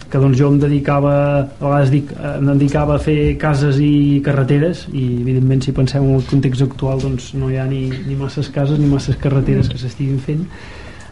que 0.07 0.21
doncs, 0.23 0.37
jo 0.39 0.53
em 0.53 0.61
dedicava 0.61 1.11
a 1.41 1.43
vegades 1.59 1.91
dic, 1.91 2.15
em 2.15 2.47
dedicava 2.53 2.95
a 2.95 3.03
fer 3.03 3.35
cases 3.41 3.81
i 3.83 4.21
carreteres 4.23 4.85
i 4.93 5.03
evidentment 5.19 5.67
si 5.67 5.75
pensem 5.75 6.07
en 6.07 6.15
el 6.21 6.25
context 6.31 6.63
actual 6.69 7.03
doncs, 7.03 7.33
no 7.35 7.51
hi 7.51 7.59
ha 7.59 7.67
ni, 7.67 7.89
ni 8.07 8.15
masses 8.15 8.47
cases 8.55 8.79
ni 8.79 8.87
masses 8.87 9.19
carreteres 9.19 9.67
que 9.67 9.83
s'estiguin 9.83 10.23
fent 10.23 10.47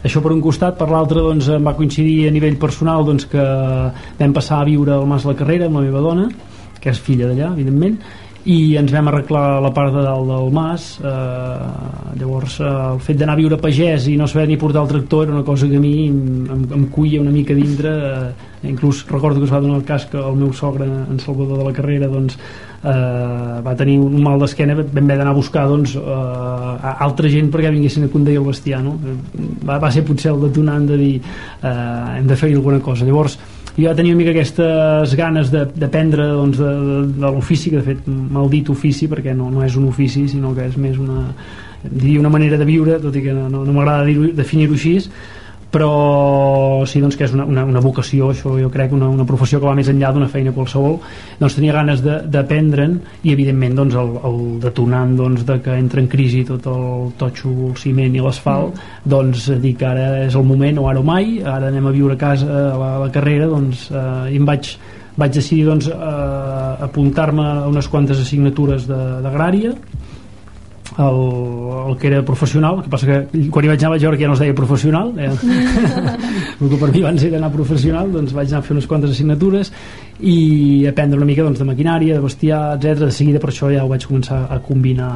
això 0.05 0.21
per 0.21 0.31
un 0.31 0.41
costat, 0.41 0.75
per 0.77 0.87
l'altre 0.87 1.19
doncs, 1.19 1.49
em 1.49 1.65
va 1.65 1.73
coincidir 1.75 2.27
a 2.29 2.33
nivell 2.33 2.59
personal 2.61 3.03
doncs, 3.07 3.25
que 3.27 3.45
vam 4.19 4.35
passar 4.37 4.61
a 4.61 4.67
viure 4.67 4.93
al 4.95 5.07
Mas 5.09 5.25
la 5.25 5.33
Carrera 5.35 5.67
amb 5.67 5.81
la 5.81 5.87
meva 5.89 6.03
dona 6.03 6.29
que 6.85 6.93
és 6.93 7.01
filla 7.01 7.31
d'allà, 7.31 7.49
evidentment 7.57 7.97
i 8.45 8.75
ens 8.77 8.91
vam 8.93 9.07
arreglar 9.09 9.59
la 9.63 9.71
part 9.73 9.93
de 9.93 10.01
dalt 10.05 10.27
del 10.29 10.51
mas 10.53 10.83
eh, 11.01 12.17
llavors 12.19 12.59
eh, 12.61 12.67
el 12.67 12.99
fet 13.01 13.17
d'anar 13.17 13.33
a 13.33 13.39
viure 13.39 13.57
a 13.57 13.61
pagès 13.61 14.05
i 14.11 14.13
no 14.19 14.27
saber 14.29 14.45
ni 14.51 14.57
portar 14.61 14.83
el 14.83 14.91
tractor 14.91 15.25
era 15.25 15.33
una 15.33 15.45
cosa 15.47 15.67
que 15.67 15.79
a 15.79 15.81
mi 15.81 16.05
em, 16.05 16.53
em, 16.53 16.83
cuia 16.93 17.21
una 17.21 17.33
mica 17.33 17.57
dintre 17.57 17.89
eh, 17.89 18.69
inclús 18.69 19.01
recordo 19.09 19.41
que 19.41 19.49
es 19.49 19.53
va 19.53 19.63
donar 19.63 19.79
el 19.79 19.87
cas 19.87 20.05
que 20.11 20.21
el 20.21 20.37
meu 20.37 20.53
sogre 20.53 20.85
en 20.85 21.19
Salvador 21.19 21.57
de 21.57 21.65
la 21.65 21.73
Carrera 21.73 22.07
doncs, 22.07 22.37
eh, 22.37 23.61
va 23.65 23.75
tenir 23.75 23.97
un 23.97 24.21
mal 24.21 24.37
d'esquena 24.39 24.77
vam 24.77 24.93
haver 24.93 25.17
d'anar 25.17 25.33
a 25.33 25.39
buscar 25.41 25.65
doncs, 25.67 25.97
eh, 25.97 26.93
altra 27.09 27.33
gent 27.33 27.49
perquè 27.49 27.73
vinguessin 27.73 28.05
a 28.05 28.13
conduir 28.13 28.37
el 28.43 28.45
bestiar 28.51 28.83
no? 28.85 28.99
va, 29.65 29.81
va 29.81 29.89
ser 29.89 30.05
potser 30.05 30.35
el 30.35 30.45
detonant 30.45 30.85
de 30.93 31.01
dir 31.01 31.13
eh, 31.17 32.17
hem 32.19 32.29
de 32.29 32.37
fer 32.37 32.53
alguna 32.53 32.77
cosa 32.77 33.09
llavors 33.09 33.39
jo 33.75 33.93
tenia 33.95 34.15
una 34.15 34.21
mica 34.21 34.31
aquestes 34.31 35.15
ganes 35.19 35.51
d'aprendre 35.51 36.29
doncs, 36.31 36.59
de, 36.61 36.73
de, 37.11 37.27
l'ofici 37.27 37.71
que 37.73 37.81
de 37.81 37.85
fet 37.89 38.07
mal 38.07 38.49
dit 38.51 38.69
ofici 38.71 39.09
perquè 39.11 39.35
no, 39.35 39.49
no 39.51 39.63
és 39.65 39.75
un 39.75 39.89
ofici 39.89 40.27
sinó 40.31 40.53
que 40.55 40.69
és 40.69 40.77
més 40.79 40.99
una, 41.01 41.27
diria 41.83 42.21
una 42.21 42.31
manera 42.31 42.59
de 42.61 42.67
viure 42.67 42.99
tot 43.03 43.15
i 43.15 43.23
que 43.25 43.35
no, 43.35 43.49
no 43.65 43.75
m'agrada 43.75 44.07
definir-ho 44.37 44.77
així 44.79 44.95
però 45.75 46.85
sí 46.87 47.01
doncs, 47.03 47.17
que 47.19 47.25
és 47.27 47.33
una, 47.35 47.43
una, 47.51 47.65
una 47.67 47.81
vocació 47.83 48.29
això 48.31 48.53
jo 48.55 48.69
crec 48.71 48.93
una, 48.95 49.09
una 49.11 49.25
professió 49.27 49.59
que 49.59 49.67
va 49.67 49.75
més 49.75 49.89
enllà 49.91 50.13
d'una 50.15 50.29
feina 50.31 50.53
qualsevol 50.55 51.01
doncs 51.41 51.57
tenia 51.57 51.75
ganes 51.75 52.03
d'aprendre'n 52.05 52.95
i 53.27 53.33
evidentment 53.33 53.75
doncs, 53.81 53.97
el, 53.99 54.13
el 54.29 54.39
detonant 54.63 55.15
doncs, 55.19 55.43
de 55.47 55.59
que 55.65 55.75
entra 55.75 55.99
en 55.99 56.07
crisi 56.11 56.45
tot 56.47 56.69
el 56.71 57.11
totxo, 57.19 57.51
el 57.71 57.75
ciment 57.81 58.15
i 58.15 58.23
l'asfalt 58.23 58.71
mm. 58.71 59.09
doncs 59.15 59.49
dic 59.63 59.83
ara 59.83 60.23
és 60.23 60.39
el 60.39 60.47
moment 60.47 60.79
o 60.79 60.87
ara 60.91 61.03
o 61.03 61.07
mai, 61.07 61.41
ara 61.43 61.67
anem 61.73 61.91
a 61.91 61.95
viure 61.95 62.15
a 62.15 62.23
casa 62.23 62.47
a 62.47 62.77
la, 62.79 62.91
a 62.95 63.01
la 63.07 63.11
carrera 63.11 63.51
doncs 63.51 63.89
eh, 63.91 64.05
i 64.31 64.39
em 64.39 64.47
vaig 64.47 64.77
vaig 65.15 65.31
decidir 65.31 65.65
doncs, 65.69 65.87
eh, 65.87 66.85
apuntar-me 66.87 67.43
a 67.43 67.67
unes 67.71 67.87
quantes 67.87 68.19
assignatures 68.19 68.87
d'agrària 68.87 69.71
el, 70.97 71.89
el 71.89 71.97
que 71.99 72.07
era 72.07 72.23
professional 72.23 72.81
que 72.83 72.89
passa 72.89 73.05
que 73.05 73.49
quan 73.51 73.65
hi 73.65 73.71
vaig 73.73 73.83
anar 73.83 73.97
veure 73.99 74.17
que 74.17 74.23
ja 74.23 74.29
no 74.31 74.37
es 74.37 74.43
deia 74.43 74.55
professional 74.55 75.11
eh? 75.19 75.31
el 76.61 76.69
que 76.71 76.79
per 76.79 76.91
mi 76.91 77.01
abans 77.03 77.23
era 77.27 77.39
anar 77.41 77.51
professional 77.51 78.11
doncs 78.13 78.35
vaig 78.35 78.53
anar 78.53 78.63
a 78.63 78.67
fer 78.67 78.75
unes 78.77 78.87
quantes 78.87 79.11
assignatures 79.11 79.71
i 80.19 80.85
aprendre 80.87 81.17
una 81.19 81.27
mica 81.27 81.43
doncs, 81.43 81.59
de 81.59 81.67
maquinària, 81.67 82.15
de 82.15 82.23
bestiar, 82.23 82.77
etc. 82.77 83.01
De 83.03 83.11
seguida 83.11 83.41
per 83.43 83.51
això 83.51 83.67
ja 83.73 83.83
ho 83.83 83.89
vaig 83.91 84.05
començar 84.07 84.45
a 84.47 84.61
combinar 84.63 85.11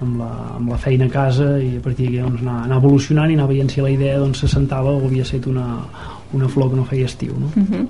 amb 0.00 0.18
la, 0.18 0.30
amb 0.56 0.72
la 0.72 0.78
feina 0.80 1.06
a 1.06 1.12
casa 1.12 1.52
i 1.60 1.76
a 1.76 1.84
partir 1.84 2.08
d'aquí 2.08 2.22
doncs, 2.24 2.42
anar, 2.42 2.64
anar 2.66 2.80
evolucionant 2.80 3.30
i 3.30 3.36
anar 3.38 3.46
veient 3.50 3.70
si 3.70 3.84
la 3.84 3.92
idea 3.92 4.18
doncs, 4.18 4.42
s'assentava 4.42 4.96
o 4.96 5.04
havia 5.06 5.26
estat 5.26 5.46
una, 5.46 5.66
una 6.34 6.48
flor 6.48 6.72
que 6.72 6.80
no 6.80 6.86
feia 6.88 7.06
estiu 7.06 7.36
no? 7.38 7.52
Uh 7.54 7.62
-huh. 7.62 7.86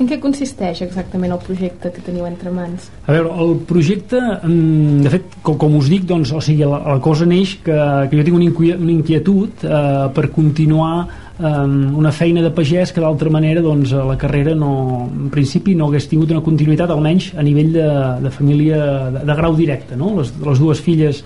En 0.00 0.08
què 0.08 0.16
consisteix 0.16 0.78
exactament 0.86 1.34
el 1.34 1.40
projecte 1.44 1.90
que 1.92 2.00
teniu 2.00 2.24
entre 2.24 2.48
mans? 2.54 2.86
A 3.04 3.12
veure, 3.12 3.34
el 3.44 3.58
projecte, 3.68 4.16
mm, 4.18 5.02
de 5.04 5.10
fet, 5.12 5.34
com, 5.44 5.58
com 5.60 5.76
us 5.76 5.90
dic, 5.92 6.06
doncs, 6.08 6.32
o 6.32 6.40
sigui, 6.40 6.64
la, 6.64 6.78
la 6.86 7.00
cosa 7.04 7.28
neix 7.28 7.58
que, 7.66 7.76
que 8.08 8.16
jo 8.16 8.24
tinc 8.24 8.38
una, 8.38 8.94
inquietud, 8.94 9.66
eh, 9.68 10.06
per 10.16 10.30
continuar 10.32 10.94
eh, 11.04 11.66
una 12.00 12.12
feina 12.16 12.40
de 12.40 12.52
pagès 12.56 12.94
que 12.96 13.04
d'altra 13.04 13.28
manera 13.30 13.60
doncs, 13.60 13.92
la 13.92 14.16
carrera 14.16 14.54
no, 14.56 14.72
en 15.04 15.28
principi 15.34 15.76
no 15.76 15.90
hagués 15.90 16.08
tingut 16.08 16.32
una 16.32 16.44
continuïtat 16.48 16.90
almenys 16.90 17.34
a 17.36 17.44
nivell 17.44 17.72
de, 17.76 17.86
de 18.24 18.32
família 18.32 18.80
de, 19.12 19.24
de 19.28 19.36
grau 19.36 19.56
directe 19.56 20.00
no? 20.00 20.14
les, 20.18 20.32
les 20.40 20.60
dues 20.64 20.80
filles 20.80 21.24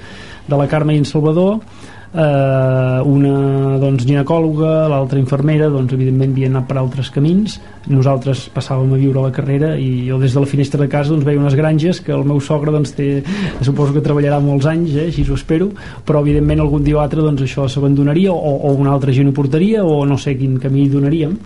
de 0.49 0.59
la 0.59 0.67
Carme 0.69 0.95
i 0.95 1.03
en 1.03 1.07
Salvador 1.09 1.61
eh, 2.15 3.01
una 3.05 3.79
doncs, 3.83 4.05
ginecòloga, 4.07 4.89
l'altra 4.91 5.19
infermera, 5.19 5.69
doncs 5.73 5.95
evidentment 5.97 6.35
havien 6.35 6.55
anat 6.55 6.69
per 6.69 6.79
altres 6.81 7.11
camins. 7.15 7.59
Nosaltres 7.91 8.47
passàvem 8.55 8.95
a 8.95 9.01
viure 9.01 9.21
a 9.21 9.27
la 9.29 9.35
carrera 9.35 9.75
i 9.77 10.07
jo 10.09 10.19
des 10.23 10.35
de 10.35 10.45
la 10.45 10.51
finestra 10.51 10.81
de 10.81 10.91
casa 10.93 11.13
doncs, 11.13 11.27
veia 11.27 11.41
unes 11.41 11.57
granges 11.59 12.01
que 12.05 12.15
el 12.15 12.25
meu 12.29 12.41
sogre 12.41 12.73
doncs, 12.75 12.95
té, 12.97 13.09
suposo 13.61 13.97
que 13.97 14.05
treballarà 14.05 14.41
molts 14.45 14.69
anys, 14.71 14.95
eh, 14.95 15.09
així 15.11 15.27
ho 15.29 15.39
espero, 15.39 15.73
però 16.07 16.23
evidentment 16.25 16.63
algun 16.65 16.87
dia 16.87 16.99
o 16.99 17.03
altre 17.03 17.25
doncs, 17.25 17.43
això 17.45 17.69
s'abandonaria 17.69 18.33
o, 18.33 18.55
o 18.71 18.77
una 18.79 18.95
altra 18.95 19.13
gent 19.13 19.29
ho 19.31 19.37
portaria 19.37 19.85
o 19.85 20.05
no 20.07 20.19
sé 20.21 20.39
quin 20.39 20.59
camí 20.63 20.89
donaríem 20.89 21.37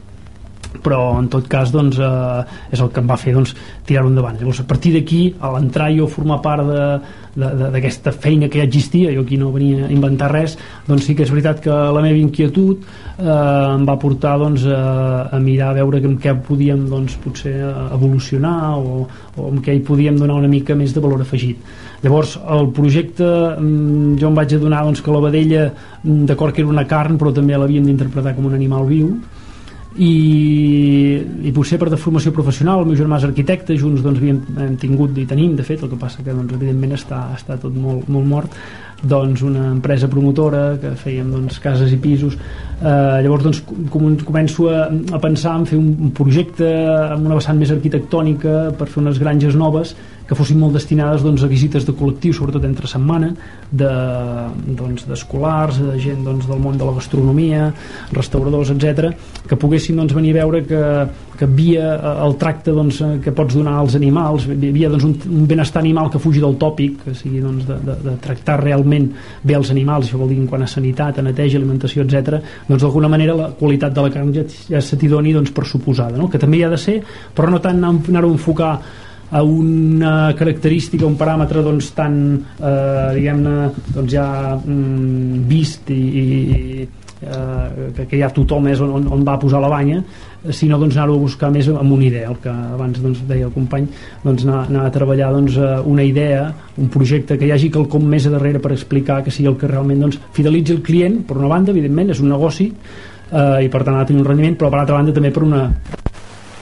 però 0.83 1.19
en 1.19 1.29
tot 1.33 1.49
cas 1.51 1.73
doncs, 1.73 1.99
eh, 1.99 2.73
és 2.73 2.81
el 2.81 2.91
que 2.93 3.01
em 3.01 3.09
va 3.09 3.16
fer 3.21 3.35
doncs, 3.35 3.55
tirar-ho 3.87 4.11
endavant. 4.11 4.37
Llavors 4.39 4.61
a 4.61 4.66
partir 4.69 4.93
d'aquí, 4.95 5.23
a 5.41 5.53
l'entrar 5.55 5.91
jo 5.97 6.07
a 6.07 6.12
formar 6.12 6.41
part 6.45 6.69
d'aquesta 7.39 8.11
feina 8.12 8.49
que 8.49 8.59
ja 8.59 8.64
existia 8.66 9.12
jo 9.14 9.23
aquí 9.23 9.37
no 9.39 9.53
venia 9.55 9.87
a 9.87 9.93
inventar 9.95 10.31
res 10.33 10.57
doncs 10.89 11.05
sí 11.07 11.14
que 11.14 11.23
és 11.23 11.31
veritat 11.31 11.61
que 11.62 11.71
la 11.71 12.03
meva 12.03 12.19
inquietud 12.19 12.83
eh, 12.83 13.29
em 13.29 13.85
va 13.87 13.95
portar 14.01 14.37
doncs, 14.41 14.64
a, 14.66 15.29
a 15.31 15.39
mirar 15.39 15.71
a 15.71 15.77
veure 15.79 16.03
amb 16.03 16.19
què 16.23 16.35
podíem 16.49 16.89
doncs, 16.91 17.14
potser 17.23 17.55
evolucionar 17.95 18.75
o, 18.79 19.05
o 19.37 19.51
amb 19.53 19.62
què 19.64 19.77
hi 19.77 19.85
podíem 19.87 20.19
donar 20.19 20.41
una 20.43 20.51
mica 20.51 20.75
més 20.75 20.95
de 20.95 21.05
valor 21.05 21.23
afegit. 21.23 21.62
Llavors 22.03 22.37
el 22.39 22.71
projecte 22.75 23.27
mm, 23.27 24.19
jo 24.19 24.31
em 24.31 24.39
vaig 24.39 24.55
adonar 24.59 24.85
doncs, 24.87 25.03
que 25.03 25.14
la 25.14 25.23
vedella 25.23 25.66
mm, 25.71 26.25
d'acord 26.27 26.55
que 26.55 26.64
era 26.64 26.75
una 26.75 26.87
carn 26.91 27.19
però 27.19 27.35
també 27.35 27.59
l'havíem 27.59 27.87
d'interpretar 27.87 28.35
com 28.35 28.51
un 28.51 28.59
animal 28.59 28.87
viu 28.91 29.14
i, 29.99 31.18
i 31.49 31.53
potser 31.55 31.78
per 31.80 31.88
de 31.90 31.99
formació 31.99 32.30
professional 32.34 32.82
el 32.82 32.90
meu 32.90 32.99
germà 32.99 33.18
és 33.18 33.26
arquitecte, 33.26 33.76
junts 33.78 34.05
doncs 34.05 34.20
havíem, 34.20 34.42
hem 34.64 34.76
tingut 34.78 35.16
i 35.18 35.26
tenim 35.26 35.57
de 35.59 35.66
fet, 35.66 35.82
el 35.82 35.90
que 35.90 35.99
passa 35.99 36.22
que 36.22 36.34
doncs, 36.34 36.55
evidentment 36.55 36.94
està, 36.94 37.24
està 37.34 37.59
tot 37.59 37.74
molt, 37.74 38.07
molt 38.12 38.28
mort 38.28 38.55
doncs 39.03 39.42
una 39.46 39.68
empresa 39.70 40.09
promotora 40.11 40.72
que 40.82 40.90
fèiem 40.99 41.28
doncs, 41.30 41.61
cases 41.62 41.92
i 41.94 41.99
pisos. 42.03 42.34
Eh, 42.34 43.18
llavors 43.22 43.44
doncs 43.46 43.61
com, 43.92 44.09
començo 44.26 44.66
a, 44.72 44.88
a 45.14 45.20
pensar 45.22 45.55
en 45.61 45.66
fer 45.70 45.78
un, 45.78 45.92
un 46.09 46.14
projecte 46.14 46.66
amb 47.14 47.26
una 47.26 47.38
vessant 47.38 47.59
més 47.59 47.70
arquitectònica 47.74 48.72
per 48.78 48.88
fer 48.90 49.03
unes 49.05 49.20
granges 49.22 49.59
noves 49.59 49.94
que 50.29 50.37
fossin 50.37 50.59
molt 50.61 50.74
destinades 50.76 51.22
doncs, 51.24 51.43
a 51.43 51.49
visites 51.49 51.87
de 51.89 51.95
col·lectius, 51.97 52.37
sobretot 52.37 52.64
entre 52.68 52.89
setmana, 52.91 53.31
d'escolars, 53.72 55.79
de, 55.79 55.87
doncs, 55.87 55.95
de 55.95 56.03
gent 56.05 56.26
doncs, 56.26 56.49
del 56.51 56.61
món 56.61 56.76
de 56.76 56.85
la 56.85 56.93
gastronomia, 56.99 57.70
restauradors, 58.12 58.70
etc, 58.74 59.14
que 59.49 59.57
poguessin 59.57 59.97
doncs, 59.97 60.12
venir 60.16 60.35
a 60.37 60.43
veure 60.43 60.61
que, 60.68 60.83
que 61.41 61.49
via 61.49 61.95
el 62.26 62.37
tracte 62.41 62.74
doncs, 62.76 63.01
que 63.24 63.33
pots 63.33 63.57
donar 63.57 63.79
als 63.81 63.97
animals, 63.97 64.45
via 64.53 64.93
doncs, 64.93 65.09
un, 65.09 65.16
un 65.41 65.49
benestar 65.49 65.81
animal 65.81 66.12
que 66.12 66.20
fugi 66.20 66.45
del 66.45 66.61
tòpic, 66.61 67.01
que 67.07 67.16
sigui 67.16 67.41
doncs, 67.41 67.64
de, 67.68 67.81
de, 67.89 67.97
de 68.05 68.16
tractar 68.20 68.61
realment 68.61 69.09
bé 69.41 69.57
els 69.57 69.72
animals, 69.72 70.11
això 70.11 70.20
vol 70.20 70.35
dir 70.35 70.45
quant 70.51 70.64
a 70.64 70.68
sanitat, 70.68 71.18
a 71.18 71.22
neteja, 71.24 71.57
alimentació, 71.57 72.05
etc, 72.05 72.43
doncs 72.68 72.85
d'alguna 72.85 73.09
manera 73.09 73.37
la 73.39 73.49
qualitat 73.57 73.97
de 73.97 74.05
la 74.05 74.12
carn 74.12 74.33
ja, 74.37 74.45
ja 74.68 74.85
se 74.85 75.01
t'hi 75.01 75.09
doni 75.09 75.33
doncs, 75.33 75.57
per 75.57 75.64
suposada, 75.64 76.20
no? 76.20 76.29
que 76.29 76.39
també 76.39 76.61
hi 76.61 76.64
ha 76.68 76.72
de 76.72 76.81
ser, 76.81 77.01
però 77.35 77.49
no 77.49 77.64
tant 77.64 77.81
anar-ho 77.81 78.29
a 78.29 78.37
enfocar 78.37 78.72
a 79.31 79.43
una 79.43 80.33
característica, 80.37 81.07
un 81.07 81.18
paràmetre 81.20 81.62
doncs, 81.64 81.91
tan, 81.97 82.14
eh, 82.57 83.11
diguem-ne, 83.18 83.57
doncs 83.93 84.14
ja 84.14 84.29
mm, 84.57 85.43
vist 85.51 85.91
i, 85.93 85.99
i, 85.99 86.89
eh, 87.20 87.93
que, 87.99 88.16
ja 88.16 88.31
tothom 88.33 88.70
és 88.72 88.81
on, 88.85 88.95
on, 89.01 89.09
on 89.18 89.26
va 89.26 89.37
posar 89.41 89.61
la 89.61 89.70
banya 89.72 90.01
sinó 90.55 90.79
doncs 90.79 90.97
anar-ho 90.97 91.16
a 91.18 91.20
buscar 91.20 91.51
més 91.51 91.66
amb 91.68 91.93
una 91.93 92.07
idea. 92.07 92.29
El 92.31 92.39
que 92.43 92.53
abans 92.53 93.01
doncs, 93.03 93.24
deia 93.29 93.49
el 93.49 93.53
company 93.53 93.89
doncs 94.22 94.47
anar, 94.47 94.64
anar 94.68 94.87
a 94.87 94.95
treballar 94.95 95.33
doncs, 95.35 95.59
eh, 95.59 95.74
una 95.85 96.07
idea 96.07 96.49
un 96.79 96.89
projecte 96.95 97.37
que 97.37 97.49
hi 97.49 97.53
hagi 97.53 97.72
quelcom 97.74 98.07
més 98.09 98.29
a 98.29 98.33
darrere 98.37 98.62
per 98.62 98.72
explicar 98.72 99.22
que 99.26 99.35
sigui 99.35 99.51
el 99.53 99.59
que 99.61 99.70
realment 99.70 100.07
doncs, 100.07 100.20
fidelitzi 100.37 100.76
el 100.76 100.83
client 100.87 101.22
per 101.29 101.37
una 101.37 101.51
banda, 101.51 101.74
evidentment, 101.74 102.14
és 102.14 102.22
un 102.22 102.33
negoci 102.33 102.70
eh, 102.70 103.64
i 103.66 103.68
per 103.68 103.83
tant 103.85 103.97
ha 103.97 104.05
de 104.05 104.12
tenir 104.12 104.22
un 104.22 104.31
rendiment 104.31 104.57
però 104.57 104.70
per 104.72 104.83
altra 104.85 105.01
banda 105.01 105.16
també 105.16 105.35
per 105.35 105.45
una 105.45 105.66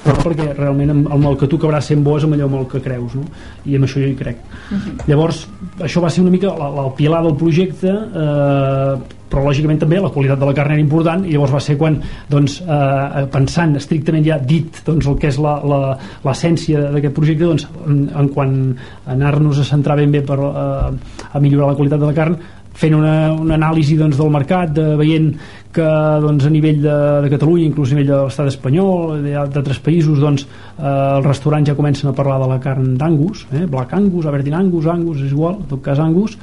però 0.07 0.17
perquè 0.23 0.49
realment 0.55 0.95
amb, 0.95 1.11
amb 1.17 1.31
el 1.33 1.37
que 1.41 1.51
tu 1.51 1.59
acabaràs 1.61 1.91
sent 1.93 2.05
bo 2.07 2.17
és 2.19 2.27
amb 2.27 2.37
allò 2.37 2.49
amb 2.51 2.61
el 2.61 2.71
que 2.71 2.83
creus 2.85 3.19
no? 3.19 3.27
i 3.67 3.77
amb 3.77 3.89
això 3.89 4.01
jo 4.03 4.09
hi 4.13 4.17
crec 4.19 4.41
uh 4.47 4.77
-huh. 4.77 4.97
llavors 5.11 5.47
això 5.81 6.01
va 6.03 6.11
ser 6.11 6.23
una 6.23 6.31
mica 6.31 6.55
la, 6.55 6.71
la, 6.71 6.87
el 6.87 6.93
pilar 6.97 7.23
del 7.23 7.37
projecte 7.37 7.91
eh, 7.91 8.97
però 9.27 9.43
lògicament 9.43 9.79
també 9.79 9.99
la 10.01 10.11
qualitat 10.15 10.39
de 10.39 10.47
la 10.47 10.55
carn 10.55 10.73
era 10.73 10.81
important 10.81 11.25
i 11.27 11.33
llavors 11.33 11.53
va 11.53 11.61
ser 11.61 11.77
quan 11.77 12.01
doncs, 12.31 12.61
eh, 12.61 13.27
pensant 13.33 13.77
estrictament 13.77 14.25
ja 14.25 14.39
dit 14.39 14.83
doncs, 14.87 15.07
el 15.07 15.19
que 15.19 15.29
és 15.29 15.39
l'essència 15.39 16.91
d'aquest 16.95 17.15
projecte 17.15 17.45
doncs, 17.45 17.67
en, 17.87 18.09
en 18.15 18.29
quan 18.29 18.77
anar-nos 19.07 19.59
a 19.59 19.65
centrar 19.65 19.97
ben 19.97 20.13
bé 20.13 20.23
per, 20.23 20.39
eh, 20.39 21.33
a 21.33 21.41
millorar 21.41 21.73
la 21.73 21.75
qualitat 21.75 22.01
de 22.01 22.07
la 22.07 22.15
carn 22.15 22.37
fent 22.77 22.95
una, 22.95 23.33
una 23.33 23.57
anàlisi 23.57 23.97
doncs, 23.97 24.19
del 24.21 24.31
mercat, 24.31 24.73
de, 24.77 24.97
veient 25.01 25.33
que 25.77 25.89
doncs, 26.25 26.47
a 26.49 26.53
nivell 26.53 26.81
de, 26.85 26.95
de 27.25 27.33
Catalunya, 27.33 27.67
inclús 27.69 27.93
a 27.93 27.97
nivell 27.97 28.13
de 28.13 28.21
l'estat 28.25 28.49
espanyol, 28.53 29.19
d'altres 29.27 29.81
països, 29.85 30.21
doncs, 30.23 30.47
eh, 30.79 30.87
els 30.87 31.27
restaurants 31.27 31.69
ja 31.69 31.77
comencen 31.79 32.11
a 32.11 32.15
parlar 32.17 32.39
de 32.43 32.49
la 32.55 32.61
carn 32.65 32.95
d'Angus, 33.01 33.45
eh, 33.53 33.67
Black 33.69 33.93
Angus, 33.97 34.27
Aberdeen 34.27 34.57
Angus, 34.63 34.89
Angus, 34.89 35.21
és 35.27 35.37
igual, 35.37 35.61
en 35.61 35.69
tot 35.75 35.85
cas 35.85 36.01
Angus, 36.01 36.39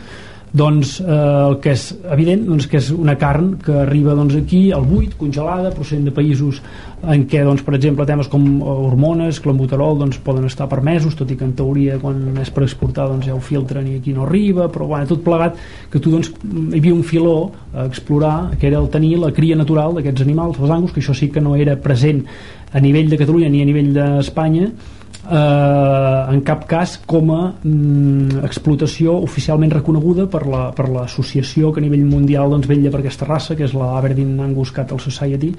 doncs 0.53 0.99
eh, 1.01 1.09
el 1.09 1.57
que 1.61 1.73
és 1.73 1.87
evident 2.13 2.43
doncs, 2.45 2.67
que 2.69 2.77
és 2.77 2.91
una 2.93 3.15
carn 3.17 3.55
que 3.61 3.73
arriba 3.83 4.13
doncs, 4.13 4.35
aquí 4.37 4.67
al 4.71 4.85
buit, 4.85 5.15
congelada, 5.17 5.73
procedent 5.73 6.05
de 6.05 6.13
països 6.13 6.61
en 7.03 7.25
què, 7.27 7.41
doncs, 7.43 7.63
per 7.65 7.73
exemple, 7.75 8.05
temes 8.07 8.29
com 8.31 8.45
hormones, 8.61 9.41
clenbuterol, 9.43 9.97
doncs, 9.99 10.21
poden 10.23 10.45
estar 10.47 10.69
per 10.69 10.83
mesos, 10.85 11.17
tot 11.17 11.33
i 11.33 11.39
que 11.39 11.47
en 11.47 11.55
teoria 11.57 11.97
quan 11.99 12.37
és 12.39 12.53
per 12.53 12.67
exportar 12.67 13.09
doncs, 13.09 13.25
ja 13.27 13.35
ho 13.35 13.41
filtren 13.43 13.89
i 13.89 13.97
aquí 13.97 14.13
no 14.13 14.27
arriba, 14.27 14.69
però 14.71 14.87
bueno, 14.93 15.09
tot 15.09 15.25
plegat 15.25 15.57
que 15.91 15.99
tu 15.99 16.13
doncs, 16.13 16.29
hi 16.29 16.79
havia 16.79 16.93
un 16.93 17.03
filó 17.07 17.37
a 17.73 17.87
explorar, 17.89 18.53
que 18.59 18.69
era 18.69 18.79
el 18.79 18.91
tenir 18.93 19.17
la 19.23 19.33
cria 19.33 19.57
natural 19.57 19.97
d'aquests 19.97 20.21
animals, 20.21 20.61
els 20.61 20.77
angus, 20.77 20.93
que 20.93 21.01
això 21.01 21.17
sí 21.17 21.33
que 21.33 21.41
no 21.41 21.57
era 21.57 21.79
present 21.81 22.27
a 22.73 22.81
nivell 22.81 23.09
de 23.09 23.17
Catalunya 23.17 23.49
ni 23.49 23.65
a 23.65 23.69
nivell 23.69 23.89
d'Espanya, 23.97 24.69
eh, 25.29 26.33
en 26.33 26.41
cap 26.45 26.65
cas 26.69 26.97
com 27.05 27.31
a 27.35 27.41
mm, 27.63 28.43
explotació 28.45 29.15
oficialment 29.23 29.71
reconeguda 29.71 30.27
per 30.29 30.45
la- 30.47 30.71
per 30.75 30.89
l'associació 30.89 31.67
la, 31.69 31.73
que 31.73 31.81
a 31.81 31.83
nivell 31.85 32.05
mundial 32.05 32.49
doncs, 32.51 32.67
vetlla 32.67 32.91
per 32.91 32.99
aquesta 33.03 33.25
raça, 33.29 33.55
que 33.55 33.63
és 33.67 33.73
la 33.73 33.93
Aberdeen 33.97 34.39
Angus 34.39 34.71
Cattle 34.71 34.99
Society, 34.99 35.53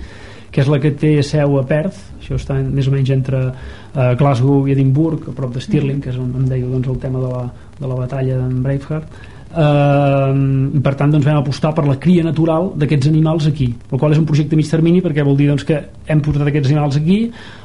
que 0.55 0.61
és 0.62 0.69
la 0.71 0.79
que 0.79 0.93
té 0.95 1.17
seu 1.27 1.59
a 1.59 1.65
Perth, 1.67 1.97
això 2.21 2.37
està 2.39 2.55
més 2.62 2.87
o 2.87 2.93
menys 2.95 3.11
entre 3.11 3.41
eh, 3.49 4.15
Glasgow 4.19 4.69
i 4.69 4.73
Edimburg, 4.77 5.29
a 5.29 5.33
prop 5.35 5.53
de 5.55 5.61
Stirling, 5.61 6.01
que 6.01 6.11
és 6.12 6.19
on 6.19 6.31
em 6.39 6.45
deia 6.49 6.67
doncs, 6.67 6.89
el 6.89 6.99
tema 7.03 7.19
de 7.21 7.31
la, 7.33 7.47
de 7.81 7.87
la 7.91 7.95
batalla 7.99 8.37
d'en 8.39 8.61
Braveheart, 8.62 9.23
eh, 9.55 10.81
per 10.85 10.95
tant 10.99 11.15
doncs 11.15 11.27
vam 11.27 11.41
apostar 11.41 11.75
per 11.77 11.87
la 11.89 11.99
cria 12.03 12.25
natural 12.27 12.73
d'aquests 12.77 13.11
animals 13.11 13.49
aquí 13.51 13.71
el 13.91 13.99
qual 13.99 14.13
és 14.13 14.21
un 14.21 14.27
projecte 14.29 14.57
a 14.57 14.61
mig 14.61 14.71
termini 14.71 15.03
perquè 15.05 15.25
vol 15.25 15.37
dir 15.39 15.49
doncs, 15.51 15.65
que 15.67 15.81
hem 16.11 16.21
portat 16.25 16.49
aquests 16.51 16.71
animals 16.71 16.97
aquí. 16.99 17.19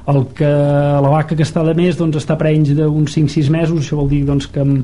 El 0.10 0.24
que 0.36 0.50
la 0.50 1.12
vaca 1.12 1.36
que 1.38 1.46
està 1.46 1.62
de 1.66 1.76
més 1.78 1.98
doncs, 2.00 2.18
està 2.22 2.34
a 2.36 2.40
prenys 2.40 2.72
d'uns 2.78 3.16
5-6 3.18 3.50
mesos 3.54 3.82
això 3.82 4.00
vol 4.00 4.10
dir 4.10 4.24
doncs, 4.26 4.48
que 4.50 4.64
en, 4.64 4.80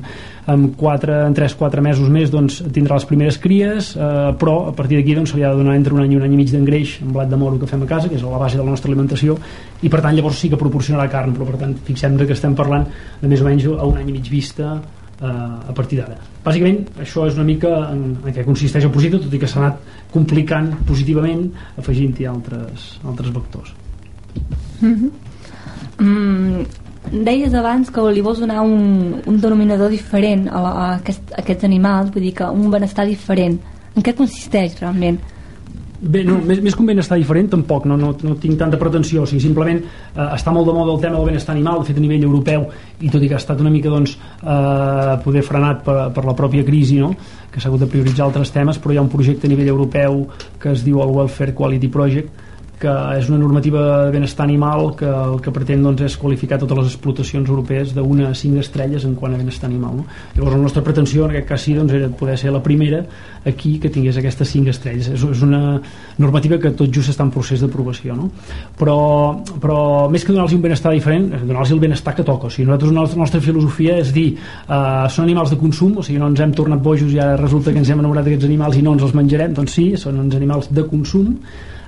en, 0.52 0.66
4, 0.78 1.16
en 1.26 1.36
3-4 1.36 1.82
mesos 1.82 2.10
més 2.12 2.30
doncs, 2.30 2.60
tindrà 2.74 3.00
les 3.00 3.08
primeres 3.08 3.40
cries 3.42 3.94
eh, 3.96 4.10
però 4.38 4.58
a 4.70 4.74
partir 4.76 5.00
d'aquí 5.00 5.16
doncs, 5.18 5.32
se 5.34 5.40
li 5.40 5.46
ha 5.46 5.54
de 5.54 5.62
donar 5.62 5.74
entre 5.78 5.96
un 5.96 6.04
any 6.04 6.14
i 6.14 6.20
un 6.20 6.26
any 6.28 6.36
i 6.36 6.40
mig 6.42 6.52
d'engreix 6.52 6.98
amb 7.02 7.16
blat 7.16 7.32
de 7.32 7.40
moro 7.40 7.58
que 7.58 7.70
fem 7.70 7.82
a 7.82 7.90
casa 7.90 8.12
que 8.12 8.20
és 8.20 8.26
la 8.26 8.42
base 8.42 8.60
de 8.60 8.62
la 8.62 8.70
nostra 8.70 8.92
alimentació 8.92 9.38
i 9.82 9.90
per 9.90 10.02
tant 10.04 10.14
llavors 10.14 10.38
sí 10.38 10.52
que 10.52 10.60
proporcionarà 10.60 11.08
carn 11.10 11.34
però 11.34 11.48
per 11.50 11.58
tant 11.64 11.74
fixem-nos 11.88 12.28
que 12.28 12.36
estem 12.36 12.54
parlant 12.58 12.86
de 13.20 13.32
més 13.32 13.42
o 13.42 13.48
menys 13.48 13.66
a 13.72 13.88
un 13.88 13.98
any 13.98 14.12
i 14.12 14.18
mig 14.20 14.30
vista 14.30 14.76
eh, 15.20 15.26
a 15.26 15.74
partir 15.74 16.00
d'ara. 16.00 16.16
Bàsicament, 16.44 16.82
això 17.02 17.26
és 17.26 17.36
una 17.38 17.46
mica 17.48 17.72
en, 17.90 18.16
en 18.22 18.34
què 18.34 18.44
consisteix 18.46 18.86
el 18.86 18.94
projecte, 18.94 19.20
tot 19.24 19.34
i 19.34 19.40
que 19.42 19.50
s'ha 19.50 19.62
anat 19.62 19.94
complicant 20.12 20.72
positivament, 20.88 21.46
afegint-hi 21.80 22.26
altres, 22.30 22.88
altres 23.04 23.32
vectors. 23.34 23.74
Mhm. 24.80 25.10
Mm, 25.96 26.66
deies 27.24 27.54
abans 27.54 27.88
que 27.90 28.02
li 28.12 28.20
vols 28.20 28.42
donar 28.42 28.60
un, 28.60 29.22
un 29.24 29.40
denominador 29.40 29.90
diferent 29.90 30.48
a, 30.50 30.60
la, 30.60 30.72
a, 30.72 30.90
aquest, 30.98 31.32
a 31.32 31.40
aquests 31.44 31.64
animals, 31.64 32.12
vull 32.12 32.26
dir 32.28 32.34
que 32.36 32.50
un 32.50 32.70
benestar 32.70 33.06
diferent. 33.08 33.58
En 33.96 34.04
què 34.04 34.12
consisteix 34.14 34.76
realment? 34.80 35.18
Bé, 35.96 36.20
no, 36.28 36.36
més, 36.44 36.58
més 36.60 36.74
que 36.76 36.82
un 36.82 36.88
benestar 36.90 37.16
diferent 37.16 37.46
tampoc, 37.54 37.86
no, 37.88 37.96
no, 37.96 38.10
no 38.20 38.34
tinc 38.40 38.58
tanta 38.60 38.76
pretensió 38.76 39.22
o 39.24 39.28
sigui, 39.28 39.40
simplement 39.40 39.78
eh, 39.80 40.26
està 40.26 40.52
molt 40.52 40.68
de 40.68 40.74
moda 40.76 40.92
el 40.92 41.00
tema 41.00 41.16
del 41.16 41.30
benestar 41.30 41.54
animal 41.54 41.80
de 41.80 41.88
fet 41.88 41.96
a 41.96 42.04
nivell 42.04 42.26
europeu 42.28 42.66
i 43.00 43.08
tot 43.12 43.22
i 43.24 43.30
que 43.30 43.36
ha 43.38 43.40
estat 43.40 43.62
una 43.64 43.72
mica 43.72 43.88
doncs, 43.92 44.12
eh, 44.42 45.14
poder 45.24 45.44
frenat 45.46 45.80
per, 45.86 45.96
per 46.12 46.26
la 46.28 46.36
pròpia 46.36 46.66
crisi 46.68 47.00
no? 47.00 47.14
que 47.52 47.62
s'ha 47.62 47.70
hagut 47.70 47.86
de 47.86 47.88
prioritzar 47.88 48.26
altres 48.26 48.52
temes 48.52 48.80
però 48.82 48.92
hi 48.92 49.00
ha 49.00 49.06
un 49.06 49.12
projecte 49.12 49.48
a 49.48 49.52
nivell 49.52 49.72
europeu 49.72 50.26
que 50.60 50.74
es 50.74 50.84
diu 50.84 51.00
el 51.00 51.14
Welfare 51.16 51.56
Quality 51.56 51.92
Project 51.92 52.45
que 52.80 52.92
és 53.16 53.28
una 53.30 53.38
normativa 53.40 53.82
de 54.04 54.10
benestar 54.12 54.44
animal 54.44 54.90
que 54.96 55.08
el 55.08 55.38
que 55.40 55.52
pretén 55.54 55.84
doncs, 55.84 56.02
és 56.04 56.16
qualificar 56.20 56.58
totes 56.60 56.76
les 56.76 56.90
explotacions 56.90 57.48
europees 57.48 57.94
d'una 57.96 58.30
a 58.30 58.34
cinc 58.36 58.60
estrelles 58.60 59.06
en 59.08 59.14
quant 59.16 59.32
a 59.32 59.40
benestar 59.40 59.70
animal. 59.70 60.02
No? 60.02 60.04
Llavors 60.34 60.56
la 60.58 60.62
nostra 60.66 60.82
pretensió 60.84 61.24
en 61.24 61.32
aquest 61.32 61.48
cas 61.48 61.64
sí 61.64 61.76
doncs, 61.76 61.94
era 61.96 62.10
poder 62.12 62.36
ser 62.36 62.52
la 62.52 62.62
primera 62.62 63.00
aquí 63.46 63.78
que 63.80 63.88
tingués 63.88 64.18
aquestes 64.20 64.50
cinc 64.52 64.68
estrelles. 64.68 65.08
És, 65.08 65.24
és 65.24 65.44
una 65.46 65.80
normativa 66.18 66.58
que 66.60 66.74
tot 66.76 66.92
just 66.92 67.14
està 67.14 67.24
en 67.24 67.32
procés 67.32 67.62
d'aprovació. 67.64 68.16
No? 68.18 68.28
Però, 68.76 68.98
però 69.62 69.78
més 70.12 70.26
que 70.26 70.34
donar-los 70.34 70.56
un 70.58 70.64
benestar 70.66 70.92
diferent, 70.92 71.30
donar-los 71.46 71.72
el 71.72 71.80
benestar 71.80 72.12
que 72.18 72.26
toca. 72.26 72.50
O 72.50 72.52
sigui, 72.52 72.66
nosaltres 72.68 72.92
la 72.92 73.22
nostra 73.22 73.40
filosofia 73.40 73.96
és 74.02 74.12
dir 74.12 74.26
eh, 74.36 75.06
són 75.08 75.24
animals 75.24 75.54
de 75.54 75.60
consum, 75.62 75.96
o 75.96 76.04
sigui, 76.04 76.20
no 76.20 76.28
ens 76.28 76.44
hem 76.44 76.52
tornat 76.52 76.84
bojos 76.84 77.08
i 77.14 77.22
ara 77.22 77.40
resulta 77.40 77.72
que 77.72 77.80
ens 77.80 77.88
hem 77.88 78.04
enamorat 78.04 78.28
d'aquests 78.28 78.50
animals 78.50 78.76
i 78.76 78.84
no 78.84 78.92
ens 78.98 79.06
els 79.06 79.16
menjarem, 79.16 79.56
doncs 79.56 79.78
sí, 79.80 79.88
són 80.00 80.20
uns 80.26 80.36
animals 80.36 80.68
de 80.76 80.84
consum 80.90 81.32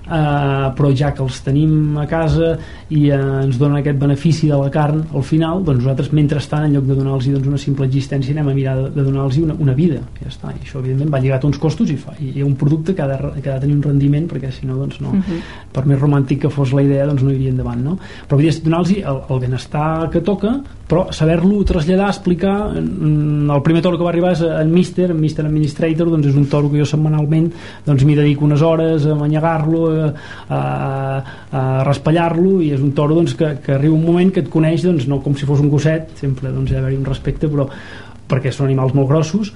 Uh, 0.09 0.71
però 0.73 0.89
ja 0.97 1.11
que 1.13 1.21
els 1.21 1.43
tenim 1.45 1.99
a 2.01 2.07
casa 2.09 2.55
i 2.89 3.11
uh, 3.11 3.43
ens 3.43 3.59
donen 3.61 3.77
aquest 3.83 3.99
benefici 4.01 4.49
de 4.49 4.57
la 4.57 4.71
carn 4.73 5.03
al 5.13 5.25
final, 5.27 5.61
doncs 5.67 5.83
nosaltres 5.83 6.09
mentrestant 6.17 6.65
en 6.65 6.79
lloc 6.79 6.87
de 6.89 6.97
donar-los 6.97 7.27
doncs, 7.29 7.49
una 7.51 7.61
simple 7.61 7.85
existència 7.85 8.33
anem 8.33 8.49
a 8.49 8.55
mirar 8.57 8.77
de, 8.79 8.87
de 8.95 9.05
donar-los 9.05 9.37
una, 9.43 9.57
una 9.61 9.75
vida 9.77 10.01
ja 10.23 10.31
està, 10.31 10.55
i 10.57 10.65
això 10.65 10.81
evidentment 10.81 11.13
va 11.13 11.21
lligat 11.21 11.45
a 11.45 11.51
uns 11.51 11.61
costos 11.61 11.93
i, 11.93 11.99
fa, 12.01 12.17
i, 12.25 12.41
un 12.41 12.57
producte 12.57 12.97
que 12.97 13.05
ha, 13.05 13.11
de, 13.11 13.19
que 13.43 13.53
ha 13.53 13.59
de 13.59 13.67
tenir 13.67 13.77
un 13.77 13.85
rendiment 13.85 14.31
perquè 14.33 14.55
si 14.55 14.65
no, 14.65 14.81
doncs 14.81 15.03
no 15.05 15.09
Uh 15.09 15.25
-huh. 15.25 15.41
per 15.73 15.87
més 15.87 15.99
romàntic 15.99 16.41
que 16.43 16.51
fos 16.51 16.73
la 16.73 16.83
idea 16.83 17.07
doncs 17.07 17.23
no 17.23 17.31
iria 17.31 17.49
endavant 17.51 17.83
no? 17.83 17.99
però 18.29 18.37
vull 18.37 18.45
dir, 18.45 18.63
donar-los 18.63 18.91
el, 18.91 19.21
el 19.31 19.41
benestar 19.41 20.11
que 20.11 20.21
toca 20.21 20.61
però 20.89 21.13
saber-lo 21.13 21.65
traslladar, 21.65 22.09
explicar 22.09 22.73
el 22.77 23.63
primer 23.63 23.83
toro 23.83 23.99
que 23.99 24.05
va 24.05 24.11
arribar 24.11 24.33
és 24.33 24.41
en 24.41 24.73
Mister 24.73 25.11
en 25.11 25.21
Mister 25.21 25.45
Administrator, 25.45 26.09
doncs 26.09 26.27
és 26.31 26.35
un 26.35 26.47
toro 26.47 26.71
que 26.71 26.79
jo 26.79 26.87
setmanalment 26.89 27.51
doncs 27.85 28.05
m'hi 28.05 28.17
dedico 28.17 28.47
unes 28.47 28.63
hores 28.63 29.05
a 29.05 29.15
manyegar-lo 29.15 29.98
a, 30.07 30.11
a, 30.49 31.63
raspallar-lo 31.89 32.59
i 32.65 32.73
és 32.77 32.83
un 32.85 32.93
toro 32.97 33.19
doncs, 33.19 33.37
que, 33.39 33.55
que 33.65 33.77
arriba 33.77 33.97
un 33.97 34.05
moment 34.07 34.33
que 34.35 34.45
et 34.45 34.53
coneix 34.53 34.85
doncs, 34.87 35.09
no 35.11 35.23
com 35.25 35.37
si 35.39 35.49
fos 35.49 35.63
un 35.65 35.73
gosset 35.73 36.15
sempre 36.21 36.53
doncs, 36.53 36.73
hi 36.73 36.79
ha 36.79 36.83
d'haver 36.83 36.99
un 36.99 37.09
respecte 37.09 37.51
però 37.51 37.69
perquè 38.29 38.53
són 38.53 38.69
animals 38.69 38.95
molt 38.97 39.09
grossos 39.11 39.53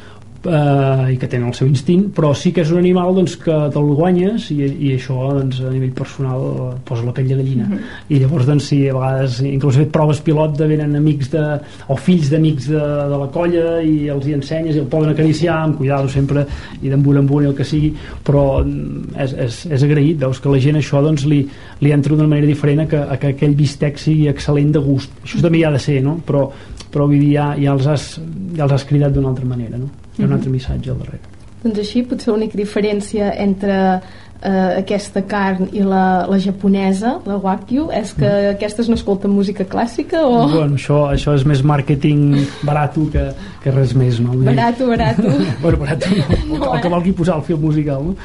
eh, 0.47 1.13
i 1.15 1.19
que 1.21 1.29
tenen 1.29 1.49
el 1.49 1.55
seu 1.55 1.69
instint 1.69 2.09
però 2.17 2.33
sí 2.35 2.53
que 2.53 2.63
és 2.65 2.73
un 2.75 2.81
animal 2.81 3.15
doncs, 3.17 3.37
que 3.43 3.55
te'l 3.75 3.93
guanyes 3.99 4.49
i, 4.55 4.61
i 4.63 4.93
això 4.97 5.17
doncs, 5.39 5.61
a 5.63 5.71
nivell 5.73 5.93
personal 5.97 6.47
eh, 6.51 6.69
posa 6.89 7.07
la 7.07 7.15
pell 7.17 7.29
de 7.29 7.39
gallina 7.39 7.69
Mhm. 7.69 7.79
i 8.09 8.19
llavors 8.19 8.47
doncs, 8.47 8.65
sí, 8.73 8.89
a 8.89 8.95
vegades 8.95 9.41
inclús 9.47 9.77
fet 9.77 9.91
proves 9.93 10.21
pilot 10.21 10.57
de 10.59 10.67
venen 10.67 10.97
amics 10.97 11.31
de, 11.31 11.45
o 11.89 11.97
fills 11.97 12.31
d'amics 12.31 12.69
de, 12.69 12.83
de 13.13 13.21
la 13.23 13.29
colla 13.33 13.81
i 13.83 14.09
els 14.09 14.27
hi 14.27 14.35
ensenyes 14.35 14.77
i 14.77 14.83
el 14.83 14.87
poden 14.87 15.11
acariciar 15.11 15.57
amb 15.63 15.79
cuidado 15.79 16.09
sempre 16.09 16.47
i 16.83 16.89
d'embut 16.89 17.17
en 17.17 17.29
i 17.33 17.47
el 17.47 17.55
que 17.55 17.65
sigui 17.65 17.93
però 18.25 18.65
mm, 18.65 19.15
és, 19.25 19.33
és, 19.47 19.67
és 19.79 19.83
agraït 19.87 20.19
veus 20.19 20.41
que 20.41 20.53
la 20.53 20.61
gent 20.61 20.77
això 20.77 21.03
doncs, 21.03 21.25
li, 21.27 21.43
li 21.81 21.93
entra 21.93 22.15
d'una 22.17 22.29
manera 22.29 22.47
diferent 22.47 22.85
a 22.85 22.87
que, 22.87 22.99
a 22.99 23.17
que 23.17 23.33
aquell 23.37 23.55
bistec 23.55 23.99
sigui 23.99 24.29
excel·lent 24.29 24.73
de 24.73 24.85
gust 24.85 25.11
això 25.25 25.41
també 25.43 25.63
hi 25.63 25.65
ha 25.65 25.73
de 25.73 25.83
ser 25.83 26.01
no? 26.03 26.19
però, 26.27 26.49
però 26.93 27.07
vull 27.07 27.19
dir, 27.19 27.35
ja, 27.39 27.53
ja, 27.59 27.73
els 27.73 27.87
has, 27.87 28.21
ja 28.57 28.65
els 28.67 28.73
has 28.73 28.85
cridat 28.89 29.15
d'una 29.15 29.33
altra 29.33 29.49
manera 29.49 29.79
no? 29.79 29.91
Hi 30.17 30.23
ha 30.23 30.25
un 30.25 30.31
Mhm. 30.31 30.37
altre 30.39 30.51
missatge 30.51 30.91
al 30.91 30.99
darrere 30.99 31.21
Doncs 31.63 31.79
així, 31.79 32.03
potser 32.03 32.33
l'única 32.33 32.59
diferència 32.59 33.33
entre 33.39 34.01
eh, 34.43 34.83
aquesta 34.83 35.23
carn 35.29 35.69
i 35.73 35.83
la, 35.87 36.27
la 36.29 36.39
japonesa, 36.43 37.17
la 37.29 37.39
Wagyu, 37.43 37.89
és 37.95 38.13
que 38.19 38.31
aquestes 38.53 38.91
no 38.91 38.99
escolten 38.99 39.33
música 39.33 39.67
clàssica 39.69 40.23
o... 40.27 40.47
bueno, 40.51 40.79
això, 40.79 41.05
això 41.13 41.37
és 41.39 41.47
més 41.49 41.63
màrqueting 41.67 42.35
barato 42.67 43.07
que, 43.13 43.29
que 43.63 43.75
res 43.75 43.95
més 43.99 44.19
no? 44.23 44.35
Barato, 44.43 44.89
barato. 44.91 45.31
bueno, 45.63 45.79
barato 45.85 46.11
no, 46.11 46.59
No, 46.63 46.75
el 46.75 46.83
que 46.83 46.91
eh? 46.91 46.95
valgui 46.97 47.15
posar 47.17 47.39
el 47.39 47.47
film 47.47 47.63
musical 47.69 48.05
no? 48.11 48.17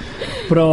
però, 0.49 0.67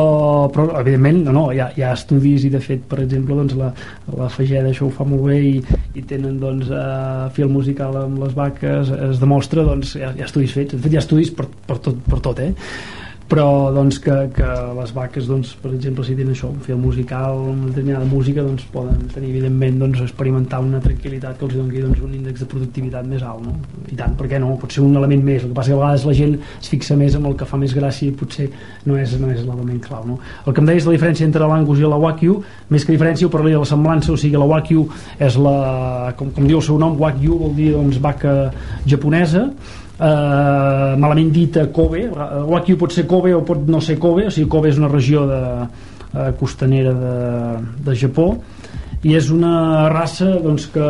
però 0.55 0.69
evidentment 0.81 1.23
no, 1.29 1.37
no, 1.37 1.45
hi, 1.53 1.61
ha, 1.63 1.71
hi 1.77 1.85
ha 1.85 1.93
estudis 1.97 2.49
i 2.49 2.53
de 2.55 2.63
fet 2.65 2.87
per 2.89 3.03
exemple 3.05 3.37
doncs, 3.39 3.57
la, 3.61 3.71
la 4.17 4.31
Fageda 4.33 4.71
això 4.73 4.89
ho 4.89 4.93
fa 4.95 5.07
molt 5.09 5.29
bé 5.29 5.41
i, 5.45 5.55
i 5.95 6.05
tenen 6.09 6.41
doncs, 6.43 6.73
uh, 6.73 7.31
film 7.37 7.57
musical 7.59 7.97
amb 8.01 8.23
les 8.25 8.35
vaques 8.37 8.93
es 9.11 9.23
demostra 9.23 9.67
doncs, 9.67 9.97
hi, 9.99 10.05
ha, 10.07 10.15
hi 10.17 10.25
ha 10.25 10.29
estudis 10.31 10.57
fets 10.57 10.77
de 10.77 10.83
fet 10.83 10.93
hi 10.95 11.01
ha 11.01 11.05
estudis 11.05 11.33
per, 11.35 11.49
per, 11.69 11.81
tot, 11.85 11.99
per 12.09 12.23
tot 12.25 12.43
eh? 12.45 12.53
Però 13.29 13.73
doncs 13.73 13.99
que, 14.05 14.15
que 14.37 14.49
les 14.77 14.91
vaques 14.93 15.29
doncs, 15.29 15.55
per 15.63 15.71
exemple 15.73 16.05
si 16.05 16.17
tenen 16.17 16.35
això, 16.35 16.51
un 16.53 16.61
fil 16.65 16.77
musical 16.77 17.39
una 17.41 17.71
determinada 17.71 18.05
música 18.05 18.43
doncs 18.45 18.67
poden 18.73 19.07
tenir 19.15 19.31
evidentment 19.33 19.79
doncs, 19.81 20.03
experimentar 20.05 20.61
una 20.61 20.81
tranquil·litat 20.85 21.39
que 21.39 21.47
els 21.49 21.55
doni 21.57 21.81
doncs, 21.81 22.03
un 22.05 22.13
índex 22.19 22.45
de 22.45 22.49
productivitat 22.51 23.07
més 23.09 23.23
alt 23.25 23.47
no? 23.47 23.55
i 23.89 23.97
tant, 23.97 24.13
per 24.19 24.29
què 24.29 24.41
no? 24.43 24.53
pot 24.61 24.77
ser 24.77 24.83
un 24.85 24.93
element 25.01 25.25
més 25.25 25.41
el 25.43 25.55
que 25.55 25.57
passa 25.57 25.73
que 25.73 25.79
a 25.79 25.81
vegades 25.81 26.05
la 26.05 26.17
gent 26.19 26.35
es 26.37 26.69
fixa 26.75 26.99
més 27.01 27.17
en 27.17 27.25
el 27.31 27.37
que 27.41 27.49
fa 27.49 27.61
més 27.61 27.73
gràcia 27.77 28.11
i 28.11 28.17
potser 28.19 28.51
no 28.85 28.99
és, 29.01 29.15
no 29.21 29.31
és 29.33 29.41
l'element 29.47 29.81
clau 29.87 30.05
no? 30.11 30.19
el 30.45 30.53
que 30.53 30.61
em 30.61 30.69
deies 30.69 30.85
la 30.85 30.97
diferència 30.97 31.25
entre 31.25 31.49
l'Angus 31.49 31.81
i 31.81 31.89
la 31.89 32.01
Wagyu 32.03 32.37
més 32.69 32.85
que 32.85 32.93
diferència 32.93 33.29
ho 33.29 33.33
parlaria 33.33 33.57
de 33.57 33.65
la 33.65 33.71
semblança 33.73 34.13
o 34.13 34.19
sigui 34.21 34.37
la 34.37 34.51
Wagyu 34.51 34.85
és 35.17 35.41
la, 35.41 35.57
com, 36.19 36.29
com 36.37 36.45
diu 36.51 36.61
el 36.61 36.67
seu 36.69 36.77
nom 36.83 37.01
Wagyu 37.01 37.41
vol 37.41 37.57
dir 37.57 37.73
doncs, 37.73 37.97
vaca 38.05 38.53
japonesa 38.85 39.49
eh, 39.99 40.95
malament 40.99 41.33
dita 41.35 41.67
Kobe 41.73 42.09
Wagyu 42.11 42.79
pot 42.81 42.95
ser 42.95 43.07
Kobe 43.11 43.35
o 43.35 43.43
pot 43.47 43.67
no 43.69 43.81
ser 43.85 43.99
Kobe 44.03 44.29
o 44.29 44.35
sigui 44.35 44.51
Kobe 44.51 44.73
és 44.73 44.81
una 44.81 44.91
regió 44.93 45.27
de, 45.31 45.43
eh, 46.15 46.31
costanera 46.41 46.95
de, 46.99 47.17
de 47.87 47.97
Japó 47.99 48.33
i 49.05 49.13
és 49.19 49.29
una 49.29 49.89
raça 49.93 50.31
doncs, 50.41 50.71
que 50.73 50.85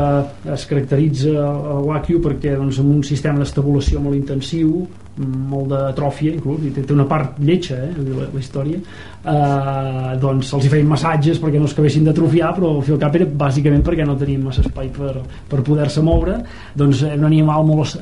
es 0.54 0.66
caracteritza 0.70 1.32
el 1.34 1.80
Wagyu 1.88 2.20
perquè 2.22 2.54
doncs, 2.56 2.78
amb 2.78 3.00
un 3.00 3.02
sistema 3.06 3.42
d'estabulació 3.42 4.02
molt 4.02 4.16
intensiu 4.16 4.84
molt 5.22 5.70
de 5.70 5.80
tròfia 5.94 6.32
inclús, 6.34 6.62
i 6.66 6.72
té, 6.74 6.82
té 6.82 6.94
una 6.94 7.06
part 7.06 7.38
lletja 7.38 7.76
eh, 7.86 7.90
la, 7.94 8.26
la 8.32 8.40
història. 8.40 8.80
Eh, 9.24 10.14
doncs 10.20 10.50
els 10.56 10.66
hi 10.66 10.70
feien 10.72 10.88
massatges 10.90 11.38
perquè 11.40 11.60
no 11.60 11.68
es 11.68 11.74
acabessin 11.76 12.04
d'atrofiar 12.04 12.50
però 12.56 12.74
al 12.74 12.82
fi 12.84 12.92
al 12.92 13.00
cap 13.00 13.14
era 13.16 13.28
bàsicament 13.44 13.84
perquè 13.86 14.04
no 14.04 14.18
tenien 14.20 14.42
massa 14.44 14.64
espai 14.64 14.90
per, 14.94 15.14
per 15.50 15.62
poder-se 15.66 16.02
moure. 16.04 16.40
Doncs 16.74 17.04
era 17.06 17.20
un 17.20 17.28
animal 17.30 17.66
molt 17.68 17.94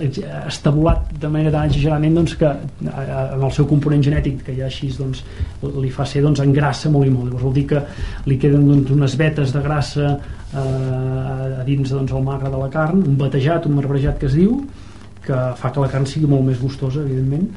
estabulat 0.48 1.12
de 1.20 1.30
manera 1.30 1.52
tan 1.58 1.70
exageradament 1.70 2.20
doncs, 2.20 2.36
que 2.40 2.52
en 2.52 3.42
el 3.42 3.52
seu 3.52 3.68
component 3.68 4.04
genètic 4.08 4.42
que 4.46 4.56
ja 4.56 4.68
així 4.70 4.90
doncs, 4.96 5.24
li 5.62 5.92
fa 5.92 6.08
ser 6.08 6.24
doncs, 6.24 6.40
engrassa 6.44 6.90
molt 6.92 7.08
i 7.08 7.12
molt. 7.12 7.28
Llavors 7.28 7.48
vol 7.50 7.58
dir 7.60 7.66
que 7.74 7.84
li 8.30 8.38
queden 8.40 8.64
doncs, 8.70 8.94
unes 8.96 9.18
vetes 9.20 9.52
de 9.52 9.62
grassa 9.64 10.14
eh, 10.14 11.60
a 11.60 11.66
dins 11.68 11.92
doncs, 11.92 12.12
el 12.12 12.24
magre 12.24 12.50
de 12.50 12.60
la 12.60 12.70
carn 12.72 13.04
un 13.04 13.20
batejat, 13.20 13.68
un 13.68 13.76
marbrejat 13.78 14.18
que 14.20 14.30
es 14.30 14.38
diu 14.38 14.62
que 15.26 15.40
fa 15.56 15.70
que 15.72 15.80
la 15.80 15.88
carn 15.92 16.06
sigui 16.06 16.28
molt 16.30 16.44
més 16.46 16.60
gustosa 16.60 17.02
evidentment. 17.02 17.48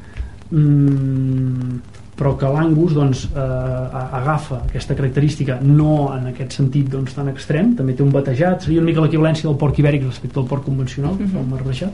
Mm, 0.50 1.78
però 2.16 2.32
que 2.40 2.48
l'angus 2.48 2.94
doncs, 2.96 3.26
eh, 3.34 4.16
agafa 4.20 4.62
aquesta 4.64 4.94
característica 4.96 5.58
no 5.60 6.14
en 6.14 6.30
aquest 6.32 6.56
sentit 6.56 6.88
doncs, 6.88 7.14
tan 7.14 7.28
extrem. 7.28 7.74
També 7.76 7.92
té 7.94 8.02
un 8.02 8.12
batejat, 8.14 8.62
seria 8.64 8.80
una 8.80 8.88
mica 8.88 9.04
l'equivalència 9.04 9.48
del 9.50 9.58
porc 9.60 9.78
ibèric 9.82 10.06
respecte 10.06 10.40
al 10.40 10.46
porc 10.46 10.64
convencional 10.64 11.12
uh 11.12 11.26
-huh. 11.26 11.40
el 11.42 11.46
marbrejat 11.50 11.92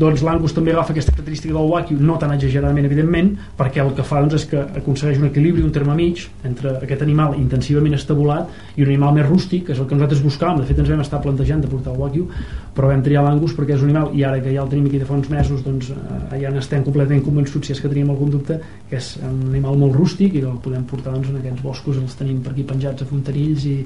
doncs 0.00 0.22
l'Angus 0.24 0.54
també 0.56 0.72
agafa 0.72 0.94
aquesta 0.94 1.12
característica 1.12 1.54
del 1.54 1.68
Wagyu 1.68 1.98
no 2.00 2.16
tan 2.20 2.32
exageradament 2.34 2.88
evidentment 2.88 3.30
perquè 3.58 3.82
el 3.84 3.92
que 3.96 4.04
fa 4.06 4.22
doncs, 4.22 4.38
és 4.40 4.46
que 4.48 4.62
aconsegueix 4.80 5.20
un 5.20 5.28
equilibri 5.28 5.64
un 5.66 5.72
terme 5.74 5.96
mig 5.98 6.22
entre 6.48 6.76
aquest 6.78 7.04
animal 7.04 7.36
intensivament 7.38 7.96
estabulat 7.98 8.48
i 8.76 8.84
un 8.84 8.92
animal 8.92 9.14
més 9.18 9.28
rústic 9.28 9.66
que 9.66 9.74
és 9.76 9.82
el 9.82 9.88
que 9.90 9.98
nosaltres 9.98 10.22
buscàvem, 10.24 10.62
de 10.62 10.68
fet 10.70 10.80
ens 10.80 10.92
vam 10.92 11.04
estar 11.04 11.20
plantejant 11.24 11.64
de 11.64 11.70
portar 11.72 11.92
el 11.92 12.00
Wagyu 12.00 12.28
però 12.76 12.88
vam 12.92 13.02
triar 13.04 13.24
l'Angus 13.26 13.56
perquè 13.58 13.76
és 13.76 13.84
un 13.84 13.90
animal 13.90 14.14
i 14.16 14.24
ara 14.24 14.40
que 14.40 14.54
ja 14.54 14.64
el 14.64 14.72
tenim 14.72 14.88
aquí 14.88 15.02
de 15.02 15.08
fa 15.08 15.18
uns 15.18 15.28
mesos 15.32 15.64
doncs 15.66 15.90
eh, 15.92 16.40
ja 16.40 16.52
n'estem 16.54 16.84
completament 16.86 17.24
convençuts 17.26 17.68
si 17.68 17.76
és 17.76 17.82
que 17.82 17.90
teníem 17.92 18.14
algun 18.14 18.32
dubte 18.32 18.60
que 18.88 18.96
és 18.96 19.12
un 19.20 19.50
animal 19.50 19.76
molt 19.84 19.98
rústic 19.98 20.34
i 20.34 20.40
que 20.40 20.48
el 20.48 20.60
podem 20.64 20.86
portar 20.88 21.12
doncs, 21.12 21.28
en 21.28 21.42
aquests 21.42 21.64
boscos 21.66 22.00
els 22.00 22.16
tenim 22.16 22.40
per 22.44 22.54
aquí 22.54 22.64
penjats 22.64 23.04
a 23.04 23.10
Fontarills 23.10 23.66
i, 23.68 23.76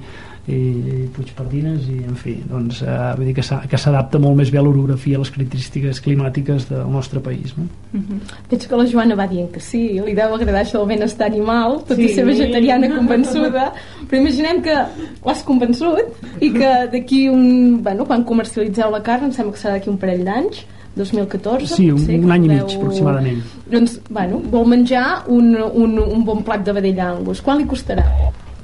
i 0.44 1.06
Puigpardines 1.14 1.86
i 1.88 2.02
en 2.04 2.16
fi, 2.20 2.34
doncs 2.44 2.82
eh, 2.84 2.96
vull 3.16 3.30
dir 3.30 3.34
que 3.38 3.78
s'adapta 3.80 4.20
molt 4.20 4.36
més 4.36 4.50
bé 4.52 4.58
a 4.60 4.64
l'orografia 4.66 5.16
a 5.16 5.22
les 5.22 5.30
característiques 5.32 6.02
climàtiques 6.04 6.66
del 6.68 6.90
nostre 6.92 7.22
país 7.24 7.54
no? 7.56 7.64
Uh 7.94 8.00
-huh. 8.00 8.18
Veig 8.50 8.68
que 8.68 8.76
la 8.76 8.84
Joana 8.84 9.14
va 9.14 9.26
dient 9.26 9.50
que 9.50 9.60
sí 9.60 10.00
li 10.04 10.14
deu 10.14 10.34
agradar 10.34 10.62
això 10.62 10.78
del 10.78 10.88
benestar 10.88 11.26
animal 11.26 11.80
tot 11.88 11.96
sí. 11.96 12.04
i 12.04 12.08
ser 12.08 12.26
vegetariana 12.26 12.94
convençuda 12.94 13.72
però 14.08 14.20
imaginem 14.20 14.60
que 14.60 14.76
l'has 15.24 15.42
convençut 15.42 16.04
i 16.40 16.52
que 16.52 16.88
d'aquí 16.92 17.28
un 17.28 17.82
bueno, 17.82 18.04
quan 18.04 18.24
comercialitzeu 18.24 18.90
la 18.90 19.02
carn 19.02 19.24
em 19.24 19.32
sembla 19.32 19.52
que 19.52 19.60
serà 19.60 19.72
d'aquí 19.72 19.88
un 19.88 19.98
parell 19.98 20.24
d'anys 20.24 20.66
2014 20.94 21.74
sí, 21.74 21.90
un, 21.90 22.24
un 22.24 22.32
any 22.32 22.44
i 22.44 22.48
mig 22.48 22.60
aproximadament 22.60 23.42
doncs, 23.66 24.00
bueno, 24.10 24.42
vol 24.50 24.66
menjar 24.66 25.24
un, 25.26 25.56
un, 25.56 25.98
un 25.98 26.24
bon 26.24 26.42
plat 26.42 26.62
de 26.64 26.72
vedell 26.72 27.00
angus 27.00 27.40
quan 27.40 27.58
li 27.58 27.64
costarà? 27.64 28.04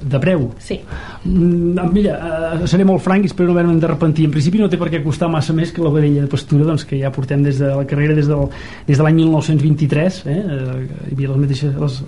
De 0.01 0.19
preu? 0.21 0.47
Sí. 0.59 0.79
Mm, 1.25 1.91
mira, 1.93 2.15
uh, 2.17 2.67
seré 2.69 2.85
molt 2.87 3.03
franc 3.05 3.25
i 3.25 3.29
espero 3.31 3.51
no 3.51 3.55
haver-me 3.57 3.77
de 3.81 3.91
repentir. 3.91 4.25
En 4.29 4.33
principi 4.33 4.61
no 4.61 4.69
té 4.71 4.79
per 4.81 4.89
què 4.93 5.03
costar 5.03 5.29
massa 5.31 5.53
més 5.57 5.73
que 5.73 5.83
la 5.83 5.93
vedella 5.93 6.25
de 6.25 6.31
pastura 6.31 6.67
doncs, 6.67 6.85
que 6.87 6.99
ja 7.01 7.13
portem 7.13 7.43
des 7.45 7.61
de 7.61 7.69
la 7.75 7.85
carrera 7.89 8.17
des, 8.17 8.27
del, 8.29 8.47
des 8.87 8.97
de 8.97 9.05
l'any 9.05 9.21
1923 9.21 10.23
eh? 10.25 10.39
Uh, 10.41 10.81
hi 11.11 11.15
havia 11.15 11.31
les 11.33 11.45
mateixes 11.45 11.77
les, 11.83 12.01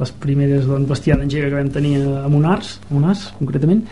les 0.00 0.14
primeres 0.26 0.68
doncs, 0.68 0.90
bestiar 0.90 1.20
d'engega 1.20 1.50
que 1.50 1.58
vam 1.60 1.72
tenir 1.74 1.96
a 2.02 2.28
Monars, 2.32 2.76
a 2.90 2.94
Monars 2.94 3.30
concretament 3.38 3.84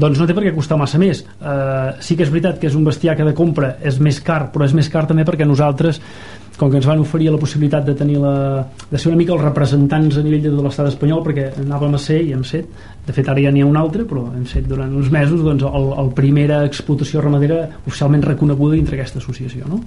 doncs 0.00 0.20
no 0.20 0.26
té 0.28 0.34
per 0.36 0.44
què 0.44 0.52
costar 0.54 0.78
massa 0.78 1.00
més 1.02 1.24
uh, 1.40 1.96
sí 2.02 2.16
que 2.16 2.26
és 2.26 2.30
veritat 2.32 2.60
que 2.60 2.68
és 2.70 2.76
un 2.78 2.86
bestiar 2.86 3.16
que 3.18 3.26
de 3.26 3.34
compra 3.36 3.74
és 3.82 3.98
més 4.02 4.20
car, 4.22 4.44
però 4.54 4.66
és 4.68 4.76
més 4.76 4.88
car 4.92 5.06
també 5.10 5.26
perquè 5.26 5.48
nosaltres 5.48 6.00
com 6.60 6.68
que 6.68 6.76
ens 6.76 6.86
van 6.86 7.00
oferir 7.00 7.30
la 7.32 7.40
possibilitat 7.40 7.86
de 7.86 7.94
tenir 7.96 8.18
la, 8.20 8.66
de 8.90 8.98
ser 8.98 9.08
una 9.08 9.18
mica 9.18 9.32
els 9.32 9.42
representants 9.46 10.18
a 10.20 10.24
nivell 10.24 10.44
de 10.44 10.52
tot 10.52 10.66
l'estat 10.66 10.90
espanyol 10.92 11.22
perquè 11.24 11.46
anàvem 11.62 11.96
a 11.96 12.00
ser 12.02 12.20
i 12.20 12.34
hem 12.36 12.44
set 12.44 12.68
de 13.10 13.16
fet 13.16 13.28
ara 13.28 13.42
ja 13.42 13.50
n'hi 13.50 13.64
ha 13.64 13.68
un 13.68 13.78
altre 13.78 14.06
però 14.08 14.24
hem 14.30 14.46
set 14.48 14.68
durant 14.70 14.92
uns 14.96 15.10
mesos 15.12 15.42
doncs, 15.42 15.64
el, 15.66 15.86
el 16.02 16.10
primera 16.16 16.62
explotació 16.68 17.22
ramadera 17.24 17.60
oficialment 17.82 18.24
reconeguda 18.28 18.78
dintre 18.78 18.98
aquesta 18.98 19.18
associació 19.22 19.66
no? 19.70 19.80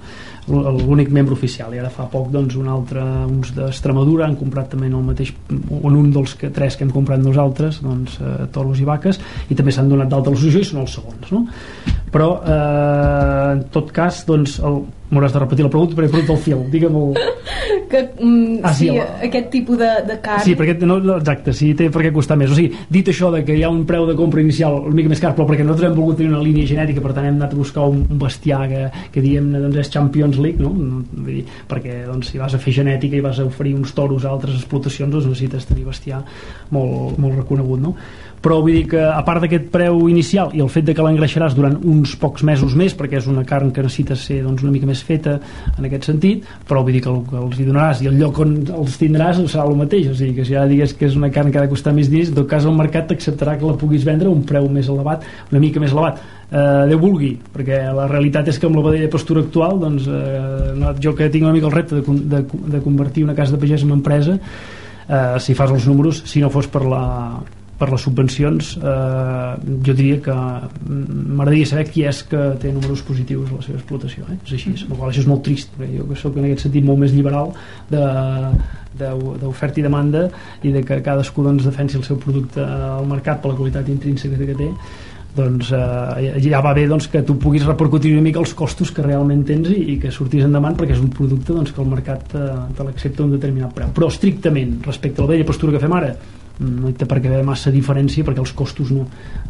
l'únic 0.48 1.12
membre 1.14 1.36
oficial 1.36 1.72
i 1.74 1.80
ara 1.80 1.92
fa 1.92 2.06
poc 2.12 2.28
doncs, 2.34 2.58
un 2.60 2.68
altre, 2.68 3.02
uns 3.24 3.54
d'Extremadura 3.56 4.28
han 4.28 4.36
comprat 4.40 4.74
també 4.74 4.90
el 4.90 5.06
mateix 5.06 5.32
en 5.50 5.96
un 5.96 6.10
dels 6.14 6.36
que, 6.40 6.52
tres 6.54 6.76
que 6.76 6.84
hem 6.86 6.92
comprat 6.94 7.22
nosaltres 7.24 7.80
doncs, 7.84 8.18
eh, 8.20 8.48
toros 8.52 8.82
i 8.82 8.88
vaques 8.88 9.20
i 9.48 9.56
també 9.56 9.72
s'han 9.72 9.88
donat 9.88 10.12
d'alta 10.12 10.34
l'associació 10.34 10.60
i 10.60 10.70
són 10.72 10.84
els 10.84 10.98
segons 10.98 11.32
no? 11.32 11.46
però 12.12 12.28
eh, 12.44 13.54
en 13.54 13.64
tot 13.74 13.88
cas 13.94 14.22
doncs, 14.28 14.60
el, 14.64 14.84
m'hauràs 15.14 15.34
de 15.34 15.42
repetir 15.42 15.64
la 15.64 15.70
pregunta 15.72 15.96
perquè 15.96 16.08
he 16.08 16.14
perdut 16.14 16.32
el 16.34 16.40
fil 16.42 16.62
digue'm 16.72 16.96
el... 17.00 17.12
que 17.90 18.02
mm, 18.18 18.60
ah, 18.62 18.72
sí, 18.72 18.88
sí, 18.88 18.96
la... 18.96 19.06
aquest 19.28 19.50
tipus 19.52 19.78
de, 19.80 19.90
de 20.08 20.18
carn 20.24 20.44
sí, 20.44 20.56
perquè, 20.58 20.76
no, 20.88 20.98
no, 21.02 21.18
exacte, 21.20 21.54
sí, 21.56 21.72
té 21.78 21.88
per 21.94 22.04
què 22.06 22.12
costar 22.14 22.38
més 22.40 22.52
o 22.52 22.58
sigui, 22.58 22.74
dit 22.90 23.10
això 23.14 23.30
de 23.32 23.44
que 23.46 23.56
hi 23.56 23.62
ha 23.64 23.70
un 23.72 23.84
preu 23.88 24.06
de 24.08 24.16
compra 24.18 24.42
inicial 24.42 24.80
una 24.82 24.96
mica 24.98 25.12
més 25.12 25.22
car, 25.22 25.32
però 25.36 25.46
perquè 25.48 25.64
nosaltres 25.64 25.90
hem 25.90 25.96
volgut 25.96 26.18
tenir 26.20 26.32
una 26.32 26.42
línia 26.42 26.68
genètica 26.68 27.02
per 27.04 27.14
tant 27.14 27.28
hem 27.28 27.38
anat 27.38 27.54
a 27.54 27.60
buscar 27.60 27.86
un, 27.90 28.02
un 28.10 28.20
bestiar 28.20 28.64
que, 28.70 28.82
que 29.14 29.24
diem 29.24 29.52
doncs, 29.54 29.80
és 29.84 29.92
Champions 29.94 30.40
League 30.42 30.62
no? 30.62 30.74
Vull 30.74 31.30
dir, 31.38 31.46
perquè 31.70 32.02
doncs, 32.08 32.32
si 32.32 32.42
vas 32.42 32.54
a 32.54 32.60
fer 32.60 32.74
genètica 32.82 33.18
i 33.18 33.24
vas 33.24 33.40
a 33.40 33.48
oferir 33.48 33.76
uns 33.78 33.94
toros 33.96 34.26
a 34.26 34.34
altres 34.34 34.58
explotacions 34.58 35.14
doncs 35.14 35.30
necessites 35.30 35.70
tenir 35.70 35.86
bestiar 35.88 36.24
molt, 36.74 37.18
molt 37.22 37.40
reconegut 37.44 37.82
no? 37.86 37.94
Però 38.44 38.60
vull 38.60 38.76
dir 38.76 38.84
que 38.92 39.00
a 39.00 39.22
part 39.24 39.40
d'aquest 39.44 39.70
preu 39.72 40.02
inicial 40.12 40.52
i 40.52 40.60
el 40.60 40.68
fet 40.72 40.84
de 40.84 40.94
que 40.96 41.04
l'engreixaràs 41.04 41.56
durant 41.56 41.78
uns 41.80 42.12
pocs 42.20 42.44
mesos 42.44 42.74
més 42.76 42.92
perquè 42.96 43.16
és 43.22 43.28
una 43.30 43.44
carn 43.48 43.72
que 43.72 43.84
necessita 43.84 44.16
ser 44.20 44.42
doncs, 44.44 44.62
una 44.66 44.74
mica 44.74 44.88
més 44.88 45.00
feta 45.06 45.38
en 45.72 45.88
aquest 45.88 46.10
sentit 46.10 46.44
però 46.68 46.82
vull 46.84 46.92
dir 46.92 47.00
que, 47.06 47.12
el, 47.12 47.22
que 47.30 47.40
els 47.40 47.58
hi 47.60 47.68
donaràs 47.70 48.04
i 48.04 48.10
el 48.10 48.18
lloc 48.20 48.42
on 48.44 48.54
els 48.82 48.98
tindràs 49.00 49.40
serà 49.48 49.64
el 49.64 49.78
mateix. 49.78 50.10
O 50.12 50.18
sigui 50.18 50.36
que 50.36 50.46
si 50.46 50.56
ara 50.56 50.68
digues 50.70 50.92
que 50.98 51.08
és 51.08 51.16
una 51.16 51.32
carn 51.32 51.52
que 51.52 51.60
ha 51.60 51.64
de 51.64 51.72
costar 51.72 51.94
més 51.96 52.10
diners 52.12 52.32
en 52.32 52.38
tot 52.42 52.48
cas 52.50 52.68
el 52.68 52.76
mercat 52.76 53.08
t'acceptarà 53.10 53.56
que 53.60 53.68
la 53.68 53.78
puguis 53.80 54.04
vendre 54.04 54.28
a 54.28 54.34
un 54.34 54.44
preu 54.46 54.68
més 54.68 54.92
elevat 54.92 55.24
una 55.50 55.62
mica 55.62 55.80
més 55.80 55.96
elevat. 55.96 56.20
Eh, 56.54 56.84
Déu 56.90 57.00
vulgui, 57.00 57.32
perquè 57.54 57.80
la 57.96 58.06
realitat 58.10 58.48
és 58.52 58.60
que 58.60 58.68
amb 58.68 58.76
la 58.78 58.84
vedella 58.90 59.10
postura 59.10 59.42
actual 59.44 59.80
doncs, 59.80 60.06
eh, 60.06 60.72
no, 60.78 60.92
jo 61.00 61.14
que 61.16 61.30
tinc 61.32 61.48
una 61.48 61.54
mica 61.56 61.70
el 61.70 61.76
repte 61.76 62.00
de, 62.00 62.18
de, 62.36 62.44
de 62.76 62.84
convertir 62.84 63.24
una 63.24 63.36
casa 63.38 63.56
de 63.56 63.62
pagès 63.62 63.86
en 63.86 63.96
empresa 63.96 64.36
eh, 64.36 65.36
si 65.40 65.56
fas 65.56 65.72
els 65.72 65.88
números 65.88 66.22
si 66.28 66.44
no 66.44 66.52
fos 66.52 66.68
per 66.70 66.84
la, 66.86 67.02
per 67.78 67.88
les 67.90 68.04
subvencions 68.06 68.74
eh, 68.78 69.52
jo 69.86 69.94
diria 69.96 70.20
que 70.22 70.34
m'agradaria 70.34 71.70
saber 71.70 71.86
qui 71.90 72.04
és 72.06 72.22
que 72.30 72.42
té 72.62 72.72
números 72.72 73.02
positius 73.06 73.50
a 73.50 73.58
la 73.58 73.64
seva 73.66 73.80
explotació 73.80 74.26
eh? 74.28 74.38
és 74.46 74.52
així, 74.58 74.70
mm 74.70 74.92
-hmm. 74.92 75.08
això 75.08 75.20
és 75.20 75.30
molt 75.30 75.42
trist 75.42 75.70
perquè 75.78 75.98
jo 75.98 76.08
que 76.08 76.16
sóc 76.16 76.36
en 76.36 76.44
aquest 76.44 76.62
sentit 76.66 76.84
molt 76.84 76.98
més 76.98 77.12
liberal 77.12 77.52
d'oferta 79.00 79.80
i 79.80 79.82
demanda 79.82 80.28
i 80.62 80.70
de 80.72 80.82
que 80.82 81.02
cadascú 81.02 81.42
doncs, 81.42 81.64
defensi 81.64 81.96
el 81.96 82.04
seu 82.04 82.16
producte 82.16 82.60
al 82.60 83.06
mercat 83.06 83.42
per 83.42 83.50
la 83.50 83.56
qualitat 83.56 83.88
intrínseca 83.88 84.36
que 84.36 84.54
té 84.54 84.70
doncs 85.34 85.72
eh, 85.72 86.40
ja 86.40 86.60
va 86.62 86.72
bé 86.72 86.86
doncs, 86.86 87.08
que 87.08 87.22
tu 87.22 87.34
puguis 87.36 87.66
repercutir 87.66 88.12
una 88.12 88.22
mica 88.22 88.38
els 88.38 88.54
costos 88.54 88.92
que 88.94 89.02
realment 89.02 89.44
tens 89.44 89.68
i, 89.68 89.94
i 89.94 89.98
que 89.98 90.12
sortis 90.14 90.44
endavant 90.44 90.76
perquè 90.76 90.92
és 90.94 91.02
un 91.02 91.10
producte 91.10 91.52
doncs, 91.52 91.72
que 91.72 91.82
el 91.82 91.90
mercat 91.90 92.22
te, 92.30 92.44
te 92.76 92.84
l'accepta 92.84 93.22
a 93.22 93.26
un 93.26 93.32
determinat 93.32 93.74
preu 93.74 93.88
però 93.88 94.06
estrictament 94.08 94.78
respecte 94.86 95.20
a 95.20 95.24
la 95.24 95.32
vella 95.32 95.44
postura 95.44 95.72
que 95.72 95.82
fem 95.82 95.92
ara 95.92 96.14
no 96.62 96.90
hi 96.90 96.94
té 96.94 97.06
per 97.10 97.18
què 97.18 97.30
haver 97.30 97.42
massa 97.46 97.70
diferència 97.74 98.24
perquè 98.26 98.38
els 98.42 98.52
costos 98.54 98.92
no, 98.94 99.02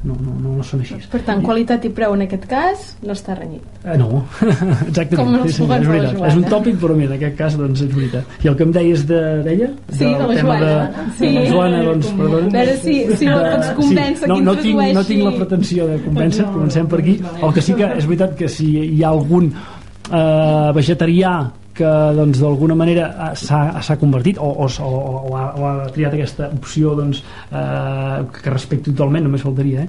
no, 0.06 0.14
no, 0.14 0.34
no, 0.40 0.54
no 0.56 0.64
són 0.64 0.80
així. 0.80 0.96
Per 1.12 1.20
tant, 1.26 1.42
qualitat 1.44 1.84
i 1.84 1.90
preu 1.92 2.14
en 2.16 2.24
aquest 2.24 2.46
cas 2.48 2.86
no 3.04 3.12
està 3.12 3.36
renyit. 3.36 3.64
Eh, 3.84 3.96
no, 4.00 4.22
exactament. 4.88 5.18
Com 5.18 5.34
els 5.42 5.58
sí, 5.58 5.66
és, 5.66 5.88
veritat. 5.90 6.22
és 6.30 6.38
un 6.40 6.46
tòpic 6.48 6.78
però 6.80 6.96
mira, 6.96 7.12
en 7.12 7.18
aquest 7.18 7.36
cas 7.40 7.58
doncs 7.60 7.82
és 7.84 7.90
veritat. 7.92 8.38
I 8.44 8.52
el 8.52 8.56
que 8.56 8.66
em 8.68 8.72
deies 8.78 9.04
d'ella? 9.10 9.68
De, 9.68 9.98
sí, 9.98 10.06
de 10.06 10.28
la 10.30 10.38
Joana. 10.38 10.70
de, 10.70 11.06
sí. 11.18 11.26
de 11.26 11.34
la 11.36 11.44
Joana 11.50 11.82
doncs, 11.90 12.12
perdona, 12.22 12.46
a 12.46 12.54
veure 12.56 12.78
si, 12.86 12.96
si 13.20 13.28
no 13.28 13.40
pots 13.42 13.74
convèncer 13.82 14.24
sí. 14.24 14.30
no, 14.32 14.38
no, 14.48 14.56
tinc, 14.62 14.84
no 14.96 15.04
tinc 15.10 15.26
la 15.28 15.34
pretensió 15.42 15.90
de 15.90 15.98
convèncer. 16.06 16.48
Comencem 16.54 16.88
per 16.88 17.02
aquí. 17.04 17.18
El 17.42 17.52
que 17.58 17.66
sí 17.68 17.76
que 17.76 17.90
és 17.98 18.08
veritat 18.08 18.38
que 18.38 18.48
si 18.48 18.70
hi 18.80 19.04
ha 19.04 19.12
algun 19.12 19.52
eh, 19.52 20.72
vegetarià 20.80 21.34
que 21.74 21.92
doncs 22.16 22.40
d'alguna 22.42 22.76
manera 22.78 23.08
eh, 23.30 23.32
s'ha 23.38 23.96
convertit 24.00 24.38
o, 24.38 24.50
o, 24.64 24.68
o, 24.68 24.92
o, 25.30 25.32
ha, 25.36 25.46
o 25.58 25.70
ha 25.70 25.88
triat 25.94 26.14
aquesta 26.14 26.50
opció 26.54 26.94
doncs, 26.98 27.24
eh, 27.50 28.20
que 28.38 28.52
respecto 28.52 28.92
totalment, 28.92 29.26
només 29.26 29.42
faltaria 29.44 29.88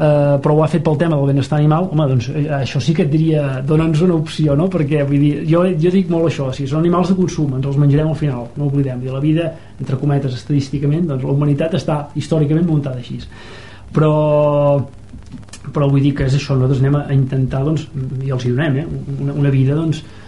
Uh, 0.00 0.38
però 0.40 0.54
ho 0.56 0.60
ha 0.64 0.68
fet 0.72 0.80
pel 0.80 0.94
tema 0.96 1.12
del 1.18 1.28
benestar 1.28 1.58
animal 1.58 1.90
home, 1.92 2.04
doncs 2.08 2.30
eh, 2.32 2.46
això 2.56 2.80
sí 2.80 2.94
que 2.96 3.02
et 3.04 3.10
diria 3.12 3.58
dona'ns 3.68 4.00
una 4.06 4.14
opció, 4.16 4.54
no? 4.56 4.64
perquè 4.72 5.02
vull 5.04 5.20
dir, 5.20 5.32
jo, 5.44 5.60
jo 5.82 5.92
dic 5.92 6.08
molt 6.08 6.30
això, 6.30 6.46
si 6.56 6.64
són 6.70 6.80
animals 6.80 7.10
de 7.12 7.16
consum 7.18 7.52
ens 7.58 7.68
els 7.68 7.76
menjarem 7.76 8.08
al 8.08 8.16
final, 8.16 8.46
no 8.56 8.70
oblidem 8.70 9.02
I 9.04 9.12
la 9.12 9.20
vida, 9.20 9.50
entre 9.76 9.98
cometes, 10.00 10.38
estadísticament 10.38 11.04
doncs 11.10 11.26
la 11.26 11.34
humanitat 11.34 11.76
està 11.76 11.98
històricament 12.16 12.64
muntada 12.70 12.96
així 13.02 13.18
però 13.92 14.14
però 15.68 15.90
vull 15.92 16.00
dir 16.00 16.14
que 16.16 16.30
és 16.30 16.38
això, 16.38 16.56
nosaltres 16.56 16.80
anem 16.80 16.96
a 16.96 17.04
intentar 17.12 17.60
doncs, 17.68 17.84
i 18.24 18.32
els 18.32 18.46
hi 18.46 18.54
donem, 18.54 18.80
eh? 18.80 18.86
una, 19.20 19.36
una 19.42 19.52
vida 19.52 19.76
doncs, 19.76 20.00
eh, 20.00 20.19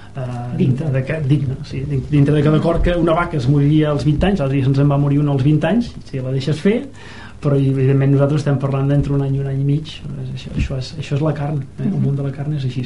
dintre 0.58 0.90
de, 0.92 1.02
que, 1.08 1.18
digna 1.24 1.56
sí, 1.64 1.80
dintre 1.88 2.34
de 2.34 2.42
cada 2.44 2.60
cor 2.60 2.82
que 2.82 2.94
una 2.96 3.14
vaca 3.16 3.38
es 3.38 3.48
moriria 3.48 3.90
als 3.90 4.04
20 4.04 4.28
anys, 4.28 4.42
l'altre 4.42 4.58
dia 4.58 4.66
se'ns 4.66 4.82
en 4.82 4.90
va 4.92 5.00
morir 5.00 5.22
una 5.22 5.32
als 5.32 5.44
20 5.46 5.68
anys 5.70 5.88
si 6.10 6.20
la 6.20 6.34
deixes 6.34 6.60
fer 6.60 6.76
però 7.42 7.56
evidentment 7.58 8.12
nosaltres 8.12 8.44
estem 8.44 8.58
parlant 8.62 8.92
d'entre 8.92 9.16
un 9.16 9.24
any 9.24 9.38
i 9.38 9.40
un 9.42 9.48
any 9.50 9.62
i 9.62 9.64
mig 9.66 9.88
això, 10.34 10.52
això, 10.54 10.78
és, 10.78 10.92
això 11.00 11.16
és 11.16 11.24
la 11.24 11.32
carn 11.34 11.62
eh? 11.80 11.88
el 11.88 11.98
món 11.98 12.14
de 12.18 12.26
la 12.26 12.32
carn 12.34 12.54
és 12.58 12.68
així. 12.68 12.84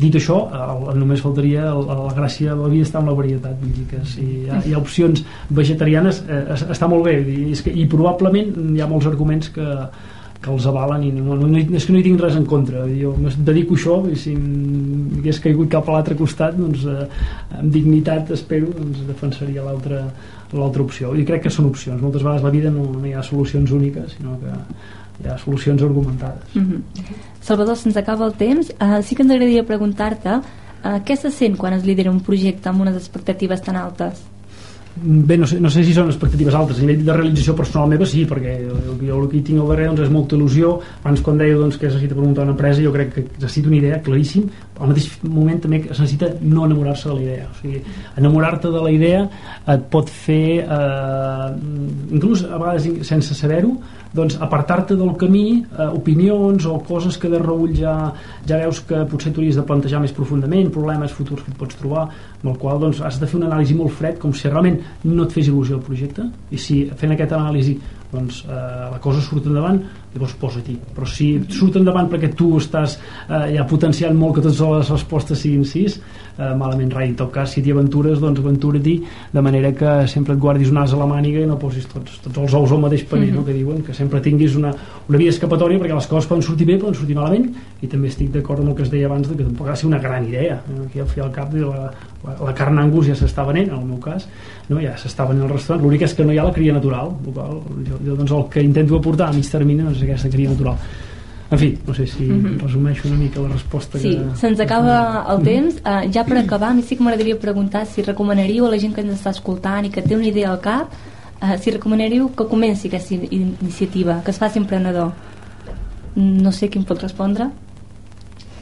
Dit 0.00 0.16
això, 0.18 0.38
el, 0.56 0.88
només 0.98 1.20
faltaria 1.22 1.68
el, 1.70 1.84
la 1.86 2.14
gràcia 2.16 2.56
de 2.56 2.64
la 2.64 2.70
vida 2.72 2.88
està 2.88 3.02
en 3.02 3.12
la 3.12 3.18
varietat 3.18 3.60
vull 3.60 3.76
dir 3.76 3.84
que 3.92 4.00
si 4.08 4.24
hi 4.24 4.48
ha, 4.48 4.62
hi 4.66 4.72
ha 4.72 4.80
opcions 4.80 5.22
vegetarianes 5.52 6.24
eh, 6.24 6.42
està 6.56 6.88
molt 6.90 7.06
bé 7.06 7.18
i, 7.20 7.36
és 7.52 7.62
que, 7.62 7.70
i 7.70 7.86
probablement 7.92 8.56
hi 8.72 8.82
ha 8.82 8.88
molts 8.90 9.06
arguments 9.12 9.52
que, 9.54 9.68
que 10.42 10.50
els 10.50 10.66
avalen 10.66 11.04
i 11.06 11.12
no, 11.14 11.36
no, 11.38 11.46
no, 11.46 11.58
és 11.58 11.86
que 11.86 11.94
no 11.94 12.00
hi 12.00 12.04
tinc 12.06 12.20
res 12.20 12.36
en 12.38 12.46
contra. 12.50 12.82
Jo 12.90 13.14
em 13.14 13.28
dedico 13.46 13.78
això 13.78 13.98
i 14.10 14.18
si 14.18 14.34
hagués 14.34 15.38
caigut 15.44 15.70
cap 15.72 15.88
a 15.88 15.96
l'altre 15.96 16.16
costat 16.18 16.56
doncs 16.58 16.86
eh, 16.90 17.06
amb 17.60 17.70
dignitat 17.72 18.32
espero 18.34 18.72
doncs 18.74 19.04
defensaria 19.08 19.64
l'altra 19.66 20.02
l'altra 20.52 20.82
opció. 20.84 21.14
I 21.16 21.24
crec 21.24 21.46
que 21.46 21.52
són 21.52 21.70
opcions. 21.70 22.02
Moltes 22.02 22.24
vegades 22.24 22.44
la 22.44 22.52
vida 22.52 22.72
no, 22.74 22.84
no 22.92 23.06
hi 23.08 23.14
ha 23.16 23.22
solucions 23.24 23.70
úniques 23.72 24.18
sinó 24.18 24.36
que 24.42 24.52
hi 25.22 25.30
ha 25.30 25.38
solucions 25.38 25.82
argumentades. 25.82 26.54
Mm 26.54 26.66
-hmm. 26.66 27.14
Salvador, 27.40 27.76
se'ns 27.76 27.96
acaba 27.96 28.26
el 28.26 28.34
temps. 28.34 28.74
Uh, 28.80 29.02
sí 29.02 29.14
que 29.14 29.22
ens 29.22 29.32
agradaria 29.32 29.64
preguntar-te 29.64 30.34
uh, 30.36 30.98
què 31.06 31.16
se 31.16 31.30
sent 31.30 31.56
quan 31.56 31.72
es 31.72 31.84
lidera 31.84 32.10
un 32.10 32.20
projecte 32.20 32.68
amb 32.68 32.80
unes 32.80 32.96
expectatives 32.96 33.62
tan 33.62 33.76
altes? 33.76 34.31
Bé, 34.96 35.38
no 35.38 35.46
sé, 35.46 35.58
no 35.60 35.70
sé 35.72 35.84
si 35.84 35.94
són 35.96 36.10
expectatives 36.10 36.54
altes. 36.54 36.78
A 36.78 36.84
nivell 36.84 37.04
de 37.06 37.14
realització 37.16 37.54
personal 37.58 37.90
meva 37.90 38.06
sí 38.08 38.24
perquè 38.28 38.56
jo, 38.66 38.96
jo 39.00 39.20
el 39.20 39.28
que 39.30 39.38
hi 39.38 39.44
tinc 39.46 39.62
al 39.62 39.70
darrere 39.72 39.92
doncs, 39.92 40.04
és 40.06 40.12
molta 40.12 40.36
il·lusió. 40.36 40.74
Abans 41.02 41.22
quan 41.24 41.40
deia 41.40 41.56
doncs, 41.58 41.78
que 41.80 41.88
es 41.88 41.94
necessita 41.94 42.18
per 42.18 42.26
muntar 42.26 42.46
una 42.46 42.54
empresa 42.56 42.84
jo 42.84 42.92
crec 42.94 43.14
que 43.14 43.26
necessita 43.38 43.72
una 43.72 43.78
idea 43.80 44.02
claríssim. 44.04 44.50
Al 44.82 44.92
mateix 44.92 45.08
moment 45.24 45.62
també 45.62 45.82
es 45.84 45.96
necessita 45.96 46.32
no 46.42 46.66
enamorar-se 46.68 47.08
de 47.08 47.16
la 47.16 47.24
idea. 47.28 47.48
O 47.48 47.56
sigui, 47.60 47.82
enamorar-te 48.20 48.74
de 48.74 48.84
la 48.84 48.92
idea 48.92 49.24
et 49.76 49.88
pot 49.92 50.12
fer 50.12 50.44
eh, 50.62 51.48
inclús 52.12 52.44
a 52.48 52.60
vegades 52.60 53.06
sense 53.08 53.38
saber-ho 53.38 53.76
doncs 54.16 54.36
apartar-te 54.44 54.96
del 54.98 55.14
camí 55.20 55.62
eh, 55.62 55.88
opinions 55.88 56.66
o 56.68 56.78
coses 56.86 57.16
que 57.18 57.30
de 57.32 57.40
reull 57.40 57.72
ja, 57.76 57.94
ja 58.48 58.60
veus 58.60 58.82
que 58.88 59.04
potser 59.08 59.32
t'hauries 59.32 59.56
de 59.58 59.64
plantejar 59.68 60.02
més 60.02 60.14
profundament 60.16 60.70
problemes 60.74 61.14
futurs 61.16 61.44
que 61.44 61.52
et 61.54 61.58
pots 61.58 61.78
trobar 61.80 62.08
amb 62.42 62.52
el 62.52 62.58
qual 62.60 62.80
doncs, 62.82 63.00
has 63.00 63.20
de 63.20 63.28
fer 63.30 63.40
una 63.40 63.48
anàlisi 63.50 63.76
molt 63.78 63.96
fred 63.96 64.20
com 64.20 64.34
si 64.36 64.50
realment 64.50 64.80
no 65.08 65.24
et 65.24 65.34
fes 65.34 65.48
il·lusió 65.48 65.78
el 65.78 65.84
projecte. 65.86 66.28
I 66.50 66.60
si 66.60 66.84
fent 66.98 67.14
aquesta 67.14 67.38
anàlisi 67.40 67.78
doncs 68.12 68.44
eh, 68.44 68.54
la 68.92 69.00
cosa 69.00 69.22
surt 69.24 69.46
endavant 69.48 69.80
llavors 70.12 70.34
posa-t'hi 70.40 70.74
però 70.92 71.06
si 71.08 71.28
surt 71.48 71.78
endavant 71.80 72.10
perquè 72.12 72.32
tu 72.36 72.50
estàs 72.58 72.98
eh, 72.98 73.54
ja 73.56 73.64
potenciant 73.68 74.16
molt 74.18 74.36
que 74.36 74.44
totes 74.44 74.60
les 74.60 74.90
respostes 74.92 75.40
siguin 75.40 75.64
sis 75.68 75.96
eh, 75.96 76.52
malament 76.58 76.92
rai 76.92 77.08
en 77.08 77.16
tot 77.22 77.32
cas 77.32 77.54
si 77.54 77.64
t'hi 77.64 77.72
aventures 77.72 78.20
doncs 78.20 78.42
aventura-t'hi 78.42 78.96
de 79.32 79.44
manera 79.44 79.72
que 79.72 79.94
sempre 80.12 80.36
et 80.36 80.42
guardis 80.42 80.70
un 80.72 80.82
as 80.82 80.92
a 80.92 81.00
la 81.00 81.08
màniga 81.08 81.40
i 81.40 81.48
no 81.48 81.58
posis 81.60 81.88
tots, 81.88 82.20
tots 82.26 82.42
els 82.44 82.56
ous 82.60 82.76
al 82.76 82.84
mateix 82.84 83.06
paner 83.08 83.30
mm 83.30 83.32
-hmm. 83.32 83.40
no? 83.40 83.44
que 83.46 83.52
diuen 83.52 83.82
que 83.82 83.94
sempre 83.94 84.20
tinguis 84.20 84.56
una, 84.56 84.74
una 85.08 85.18
via 85.18 85.30
escapatòria 85.30 85.78
perquè 85.78 85.94
les 85.94 86.06
coses 86.06 86.28
poden 86.28 86.42
sortir 86.42 86.66
bé 86.66 86.78
poden 86.78 86.94
sortir 86.94 87.16
malament 87.16 87.54
i 87.80 87.86
també 87.86 88.08
estic 88.08 88.30
d'acord 88.30 88.60
amb 88.60 88.70
el 88.70 88.74
que 88.76 88.82
es 88.82 88.90
deia 88.90 89.06
abans 89.06 89.28
de 89.28 89.36
que 89.36 89.44
tampoc 89.44 89.68
ha 89.68 89.70
de 89.70 89.76
ser 89.76 89.86
una 89.86 89.98
gran 89.98 90.28
idea 90.28 90.62
aquí 90.86 91.00
al 91.00 91.06
fi 91.06 91.20
al 91.20 91.32
cap 91.32 91.52
la, 91.54 91.66
la, 91.66 91.92
la 92.22 92.52
carn 92.54 92.78
angus 92.78 93.08
ja 93.10 93.14
s'està 93.18 93.44
venent 93.46 93.70
en 93.72 93.78
el 93.80 93.86
meu 93.86 93.98
cas 94.02 94.28
no? 94.68 94.80
ja 94.80 94.94
s'està 94.98 95.26
venent 95.28 95.46
al 95.46 95.54
restaurant. 95.56 95.82
L'únic 95.82 96.04
és 96.06 96.14
que 96.14 96.26
no 96.26 96.34
hi 96.34 96.38
ha 96.38 96.44
la 96.46 96.54
cria 96.54 96.74
natural 96.74 97.14
qual, 97.26 97.56
jo, 97.88 97.98
jo 98.06 98.18
doncs 98.18 98.34
el 98.36 98.44
que 98.52 98.62
intento 98.62 98.98
aportar 98.98 99.30
a 99.30 99.36
mig 99.36 99.48
termini 99.50 99.82
doncs, 99.82 99.98
és 99.98 100.04
aquesta 100.06 100.30
cria 100.30 100.52
natural. 100.52 100.78
En 101.52 101.60
fi, 101.60 101.68
no 101.86 101.94
sé 101.94 102.06
si 102.06 102.24
mm 102.24 102.44
-hmm. 102.44 102.60
resumeixo 102.62 103.08
una 103.08 103.18
mica 103.18 103.40
la 103.40 103.48
resposta 103.48 103.98
sí, 103.98 104.16
que... 104.16 104.36
se'ns 104.36 104.60
acaba 104.60 105.26
el 105.28 105.42
temps. 105.42 105.74
Uh, 105.84 106.10
ja 106.12 106.24
per 106.24 106.38
acabar, 106.38 106.70
a 106.70 106.74
mi 106.74 106.82
sí 106.82 106.96
que 106.96 107.02
m'agradaria 107.02 107.38
preguntar 107.38 107.86
si 107.86 108.02
recomanaríeu 108.02 108.66
a 108.66 108.70
la 108.70 108.78
gent 108.78 108.94
que 108.94 109.02
ens 109.02 109.20
està 109.20 109.30
escoltant 109.30 109.84
i 109.84 109.90
que 109.90 110.02
té 110.02 110.16
una 110.16 110.26
idea 110.26 110.50
al 110.50 110.60
cap 110.60 110.86
uh, 111.42 111.58
si 111.60 111.70
recomanaríeu 111.70 112.30
que 112.36 112.46
comenci 112.46 112.88
aquesta 112.88 113.14
iniciativa 113.14 114.22
que 114.24 114.30
es 114.30 114.38
faci 114.38 114.58
emprenedor 114.58 115.12
no 116.14 116.52
sé 116.52 116.68
qui 116.68 116.78
em 116.78 116.84
pot 116.84 117.02
respondre. 117.02 117.50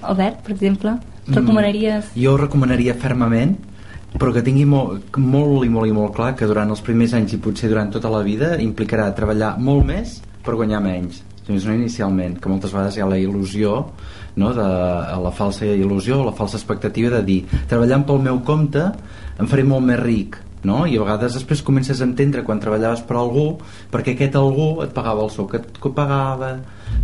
Albert, 0.02 0.42
per 0.42 0.52
exemple 0.52 0.98
recomanaries... 1.35 2.12
Mm, 2.12 2.22
jo 2.24 2.37
recomanaria 2.41 2.97
fermament 2.99 3.57
però 4.11 4.33
que 4.35 4.43
tingui 4.43 4.64
molt, 4.66 5.14
molt 5.22 5.64
i 5.64 5.70
molt 5.70 5.87
i 5.87 5.95
molt 5.95 6.16
clar 6.16 6.33
que 6.39 6.49
durant 6.51 6.72
els 6.74 6.83
primers 6.83 7.14
anys 7.14 7.37
i 7.37 7.43
potser 7.43 7.70
durant 7.70 7.93
tota 7.95 8.11
la 8.11 8.24
vida 8.26 8.57
implicarà 8.59 9.07
treballar 9.14 9.55
molt 9.62 9.87
més 9.87 10.16
per 10.43 10.57
guanyar 10.59 10.81
menys. 10.83 11.20
Doncs 11.47 11.66
no 11.66 11.76
inicialment, 11.76 12.35
que 12.43 12.51
moltes 12.51 12.74
vegades 12.74 12.99
hi 12.99 13.05
ha 13.05 13.09
la 13.11 13.18
il·lusió 13.22 13.76
no, 14.37 14.53
de, 14.55 14.66
la 15.24 15.33
falsa 15.35 15.66
il·lusió 15.66 16.20
la 16.24 16.35
falsa 16.37 16.59
expectativa 16.59 17.11
de 17.16 17.22
dir 17.26 17.41
treballant 17.70 18.07
pel 18.07 18.22
meu 18.22 18.41
compte 18.47 18.85
em 19.41 19.51
faré 19.51 19.64
molt 19.66 19.87
més 19.87 19.99
ric 20.03 20.39
no? 20.64 20.85
i 20.87 20.97
a 20.97 21.03
vegades 21.03 21.39
després 21.39 21.64
comences 21.66 22.01
a 22.01 22.07
entendre 22.07 22.45
quan 22.47 22.62
treballaves 22.62 23.03
per 23.09 23.18
algú 23.18 23.47
perquè 23.93 24.14
aquest 24.14 24.39
algú 24.39 24.85
et 24.85 24.95
pagava 24.97 25.26
el 25.26 25.33
sou 25.35 25.49
que 25.51 25.62
et 25.62 25.81
pagava 25.97 26.55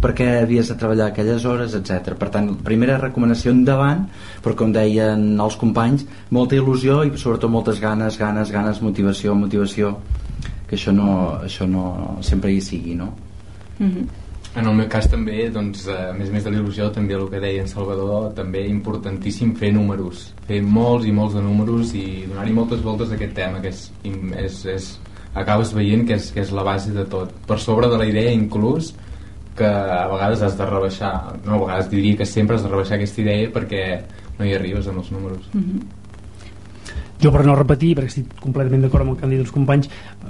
perquè 0.02 0.28
havies 0.42 0.68
de 0.70 0.76
treballar 0.78 1.10
aquelles 1.10 1.44
hores, 1.44 1.74
etc. 1.78 2.14
Per 2.18 2.28
tant, 2.34 2.52
primera 2.66 2.98
recomanació 3.00 3.54
endavant, 3.54 4.06
però 4.44 4.56
com 4.58 4.74
deien 4.74 5.40
els 5.40 5.56
companys, 5.60 6.06
molta 6.30 6.58
il·lusió 6.58 7.02
i 7.06 7.14
sobretot 7.16 7.50
moltes 7.50 7.80
ganes, 7.80 8.18
ganes, 8.20 8.52
ganes, 8.52 8.82
motivació, 8.84 9.34
motivació, 9.34 9.96
que 10.66 10.76
això 10.76 10.92
no, 10.92 11.40
això 11.46 11.66
no 11.70 12.18
sempre 12.26 12.52
hi 12.52 12.60
sigui, 12.60 12.94
no? 12.94 13.12
Mm 13.78 13.90
-hmm. 13.90 14.06
En 14.56 14.66
el 14.66 14.74
meu 14.74 14.86
cas 14.88 15.04
també, 15.12 15.50
doncs, 15.52 15.86
a 15.92 16.14
més 16.16 16.30
a 16.30 16.32
més 16.32 16.44
de 16.44 16.50
l'il·lusió, 16.50 16.90
també 16.90 17.12
el 17.14 17.28
que 17.28 17.40
deia 17.40 17.60
en 17.60 17.68
Salvador, 17.68 18.32
també 18.32 18.66
importantíssim 18.66 19.54
fer 19.54 19.72
números, 19.72 20.32
fer 20.46 20.62
molts 20.62 21.04
i 21.04 21.12
molts 21.12 21.34
de 21.34 21.42
números 21.44 21.92
i 21.94 22.24
donar-hi 22.26 22.54
moltes 22.56 22.80
voltes 22.80 23.10
a 23.10 23.14
aquest 23.18 23.34
tema, 23.34 23.60
que 23.60 23.68
és, 23.68 23.92
és, 24.44 24.64
és 24.64 24.98
acabes 25.34 25.74
veient 25.76 26.06
que 26.08 26.14
és, 26.14 26.30
que 26.32 26.40
és 26.40 26.52
la 26.56 26.64
base 26.64 26.94
de 26.96 27.04
tot. 27.04 27.34
Per 27.46 27.58
sobre 27.60 27.90
de 27.92 27.98
la 27.98 28.06
idea, 28.08 28.32
inclús, 28.32 28.94
que 29.56 29.66
a 29.66 30.06
vegades 30.12 30.42
has 30.42 30.56
de 30.58 30.66
rebaixar 30.68 31.12
no, 31.44 31.54
a 31.56 31.60
vegades 31.64 31.90
diria 31.90 32.16
que 32.16 32.26
sempre 32.28 32.56
has 32.56 32.64
de 32.64 32.72
rebaixar 32.72 32.98
aquesta 32.98 33.22
idea 33.24 33.52
perquè 33.52 33.84
no 34.38 34.44
hi 34.44 34.54
arribes 34.54 34.88
amb 34.88 35.00
els 35.02 35.12
números. 35.14 35.48
Mm 35.52 35.62
-hmm 35.62 35.95
jo 37.22 37.32
per 37.32 37.44
no 37.46 37.56
repetir, 37.56 37.94
perquè 37.96 38.12
estic 38.12 38.34
completament 38.42 38.86
d'acord 38.86 39.04
amb 39.04 39.14
el 39.14 39.18
que 39.18 39.26
han 39.26 39.32
dit 39.34 39.42
els 39.42 39.52
companys, 39.54 39.88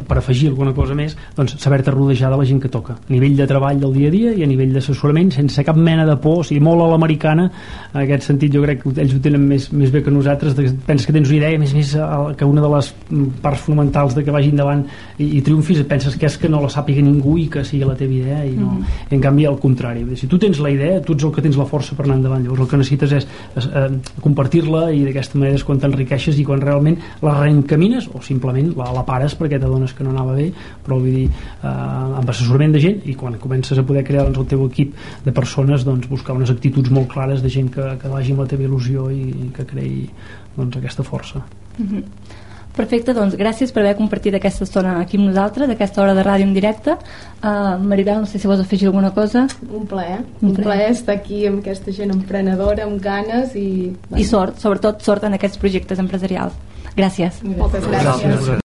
per 0.08 0.18
afegir 0.18 0.50
alguna 0.50 0.74
cosa 0.76 0.94
més, 0.94 1.16
doncs 1.36 1.56
saber-te 1.62 1.90
rodejar 1.94 2.30
de 2.30 2.38
la 2.40 2.46
gent 2.48 2.60
que 2.62 2.70
toca, 2.72 2.98
a 2.98 3.12
nivell 3.12 3.36
de 3.36 3.46
treball 3.48 3.80
del 3.80 3.94
dia 3.94 4.08
a 4.08 4.14
dia 4.14 4.34
i 4.36 4.44
a 4.44 4.48
nivell 4.50 4.74
d'assessorament, 4.74 5.32
sense 5.34 5.64
cap 5.66 5.76
mena 5.76 6.06
de 6.06 6.16
por, 6.22 6.42
o 6.42 6.46
sigui, 6.46 6.60
molt 6.64 6.84
a 6.84 6.88
l'americana, 6.92 7.48
en 7.92 8.00
aquest 8.02 8.28
sentit 8.30 8.54
jo 8.54 8.62
crec 8.64 8.82
que 8.82 8.94
ells 9.02 9.16
ho 9.16 9.20
tenen 9.22 9.46
més, 9.48 9.68
més 9.72 9.92
bé 9.94 10.02
que 10.04 10.14
nosaltres, 10.14 10.56
de, 10.58 10.68
penses 10.86 11.08
que 11.08 11.16
tens 11.16 11.30
una 11.30 11.38
idea, 11.40 11.58
més 11.58 11.74
més 11.76 11.94
que 12.36 12.48
una 12.48 12.64
de 12.64 12.72
les 12.74 12.92
parts 13.42 13.66
fonamentals 13.66 14.16
de 14.16 14.24
que 14.24 14.34
vagi 14.34 14.52
endavant 14.54 14.84
i, 15.18 15.36
i 15.38 15.42
triomfis, 15.44 15.82
penses 15.88 16.16
que 16.16 16.28
és 16.28 16.38
que 16.40 16.50
no 16.52 16.62
la 16.62 16.70
sàpiga 16.72 17.04
ningú 17.04 17.36
i 17.40 17.48
que 17.52 17.64
sigui 17.66 17.86
la 17.88 17.96
teva 17.98 18.14
idea, 18.14 18.44
i 18.44 18.54
no, 18.56 18.72
mm 18.72 18.82
-hmm. 18.82 19.14
en 19.16 19.20
canvi 19.20 19.46
al 19.46 19.58
contrari, 19.58 20.04
si 20.16 20.26
tu 20.26 20.38
tens 20.38 20.58
la 20.60 20.70
idea, 20.70 21.00
tu 21.00 21.12
ets 21.12 21.24
el 21.24 21.32
que 21.32 21.42
tens 21.42 21.56
la 21.56 21.64
força 21.64 21.94
per 21.96 22.04
anar 22.04 22.16
endavant, 22.16 22.42
llavors 22.42 22.60
el 22.60 22.68
que 22.68 22.76
necessites 22.76 23.12
és, 23.12 23.26
és 23.56 23.66
eh, 23.66 23.90
compartir-la 24.20 24.92
i 24.92 25.04
d'aquesta 25.04 25.38
manera 25.38 25.56
és 25.56 25.64
quan 25.64 25.78
t'enriqueixes 25.78 26.38
i 26.38 26.44
quan 26.44 26.60
realment 26.60 26.75
realment 26.76 27.00
la 27.26 27.34
reencamines 27.40 28.08
o 28.12 28.22
simplement 28.24 28.70
la, 28.78 28.92
la 28.94 29.04
pares 29.08 29.36
perquè 29.38 29.60
t'adones 29.62 29.94
que 29.96 30.06
no 30.06 30.14
anava 30.14 30.36
bé 30.38 30.48
però 30.86 31.00
vull 31.00 31.18
dir, 31.18 31.26
eh, 31.26 31.66
amb 31.66 32.30
assessorament 32.30 32.76
de 32.76 32.82
gent 32.86 33.02
i 33.10 33.16
quan 33.18 33.38
comences 33.42 33.78
a 33.78 33.86
poder 33.86 34.04
crear 34.06 34.28
doncs, 34.28 34.40
el 34.44 34.50
teu 34.54 34.64
equip 34.68 34.96
de 35.26 35.34
persones 35.34 35.84
doncs, 35.88 36.08
buscar 36.12 36.36
unes 36.38 36.52
actituds 36.54 36.92
molt 36.94 37.10
clares 37.12 37.42
de 37.42 37.52
gent 37.52 37.72
que, 37.74 37.92
que 38.00 38.12
vagi 38.12 38.36
amb 38.36 38.44
la 38.44 38.50
teva 38.50 38.68
il·lusió 38.68 39.10
i, 39.10 39.22
i 39.48 39.52
que 39.56 39.66
creï 39.68 40.02
doncs, 40.56 40.76
aquesta 40.76 41.06
força 41.06 41.42
mm 41.42 41.86
-hmm. 41.86 42.44
Perfecte, 42.76 43.14
doncs 43.16 43.34
gràcies 43.40 43.70
per 43.72 43.80
haver 43.82 43.94
compartit 43.96 44.34
aquesta 44.36 44.66
estona 44.66 44.98
aquí 45.00 45.16
amb 45.16 45.30
nosaltres, 45.30 45.70
aquesta 45.72 46.02
hora 46.02 46.12
de 46.16 46.24
ràdio 46.26 46.44
en 46.44 46.52
directe. 46.52 46.96
Uh, 47.40 47.78
Maribel, 47.80 48.20
no 48.20 48.28
sé 48.28 48.38
si 48.38 48.50
vols 48.50 48.60
afegir 48.60 48.90
alguna 48.90 49.14
cosa. 49.16 49.46
Un 49.70 49.86
plaer, 49.88 50.20
un, 50.42 50.50
un 50.50 50.58
plaer 50.60 50.90
estar 50.92 51.16
aquí 51.16 51.46
amb 51.48 51.64
aquesta 51.64 51.94
gent 51.96 52.12
emprenedora, 52.12 52.84
amb 52.84 53.00
ganes 53.00 53.56
i... 53.56 53.94
I 54.12 54.28
sort, 54.28 54.60
sobretot 54.60 55.00
sort 55.06 55.24
en 55.24 55.38
aquests 55.38 55.62
projectes 55.62 56.02
empresarials. 56.04 56.56
Gràcies. 56.96 57.42
Moltes 57.44 57.84
gràcies. 57.84 58.22
gràcies. 58.22 58.46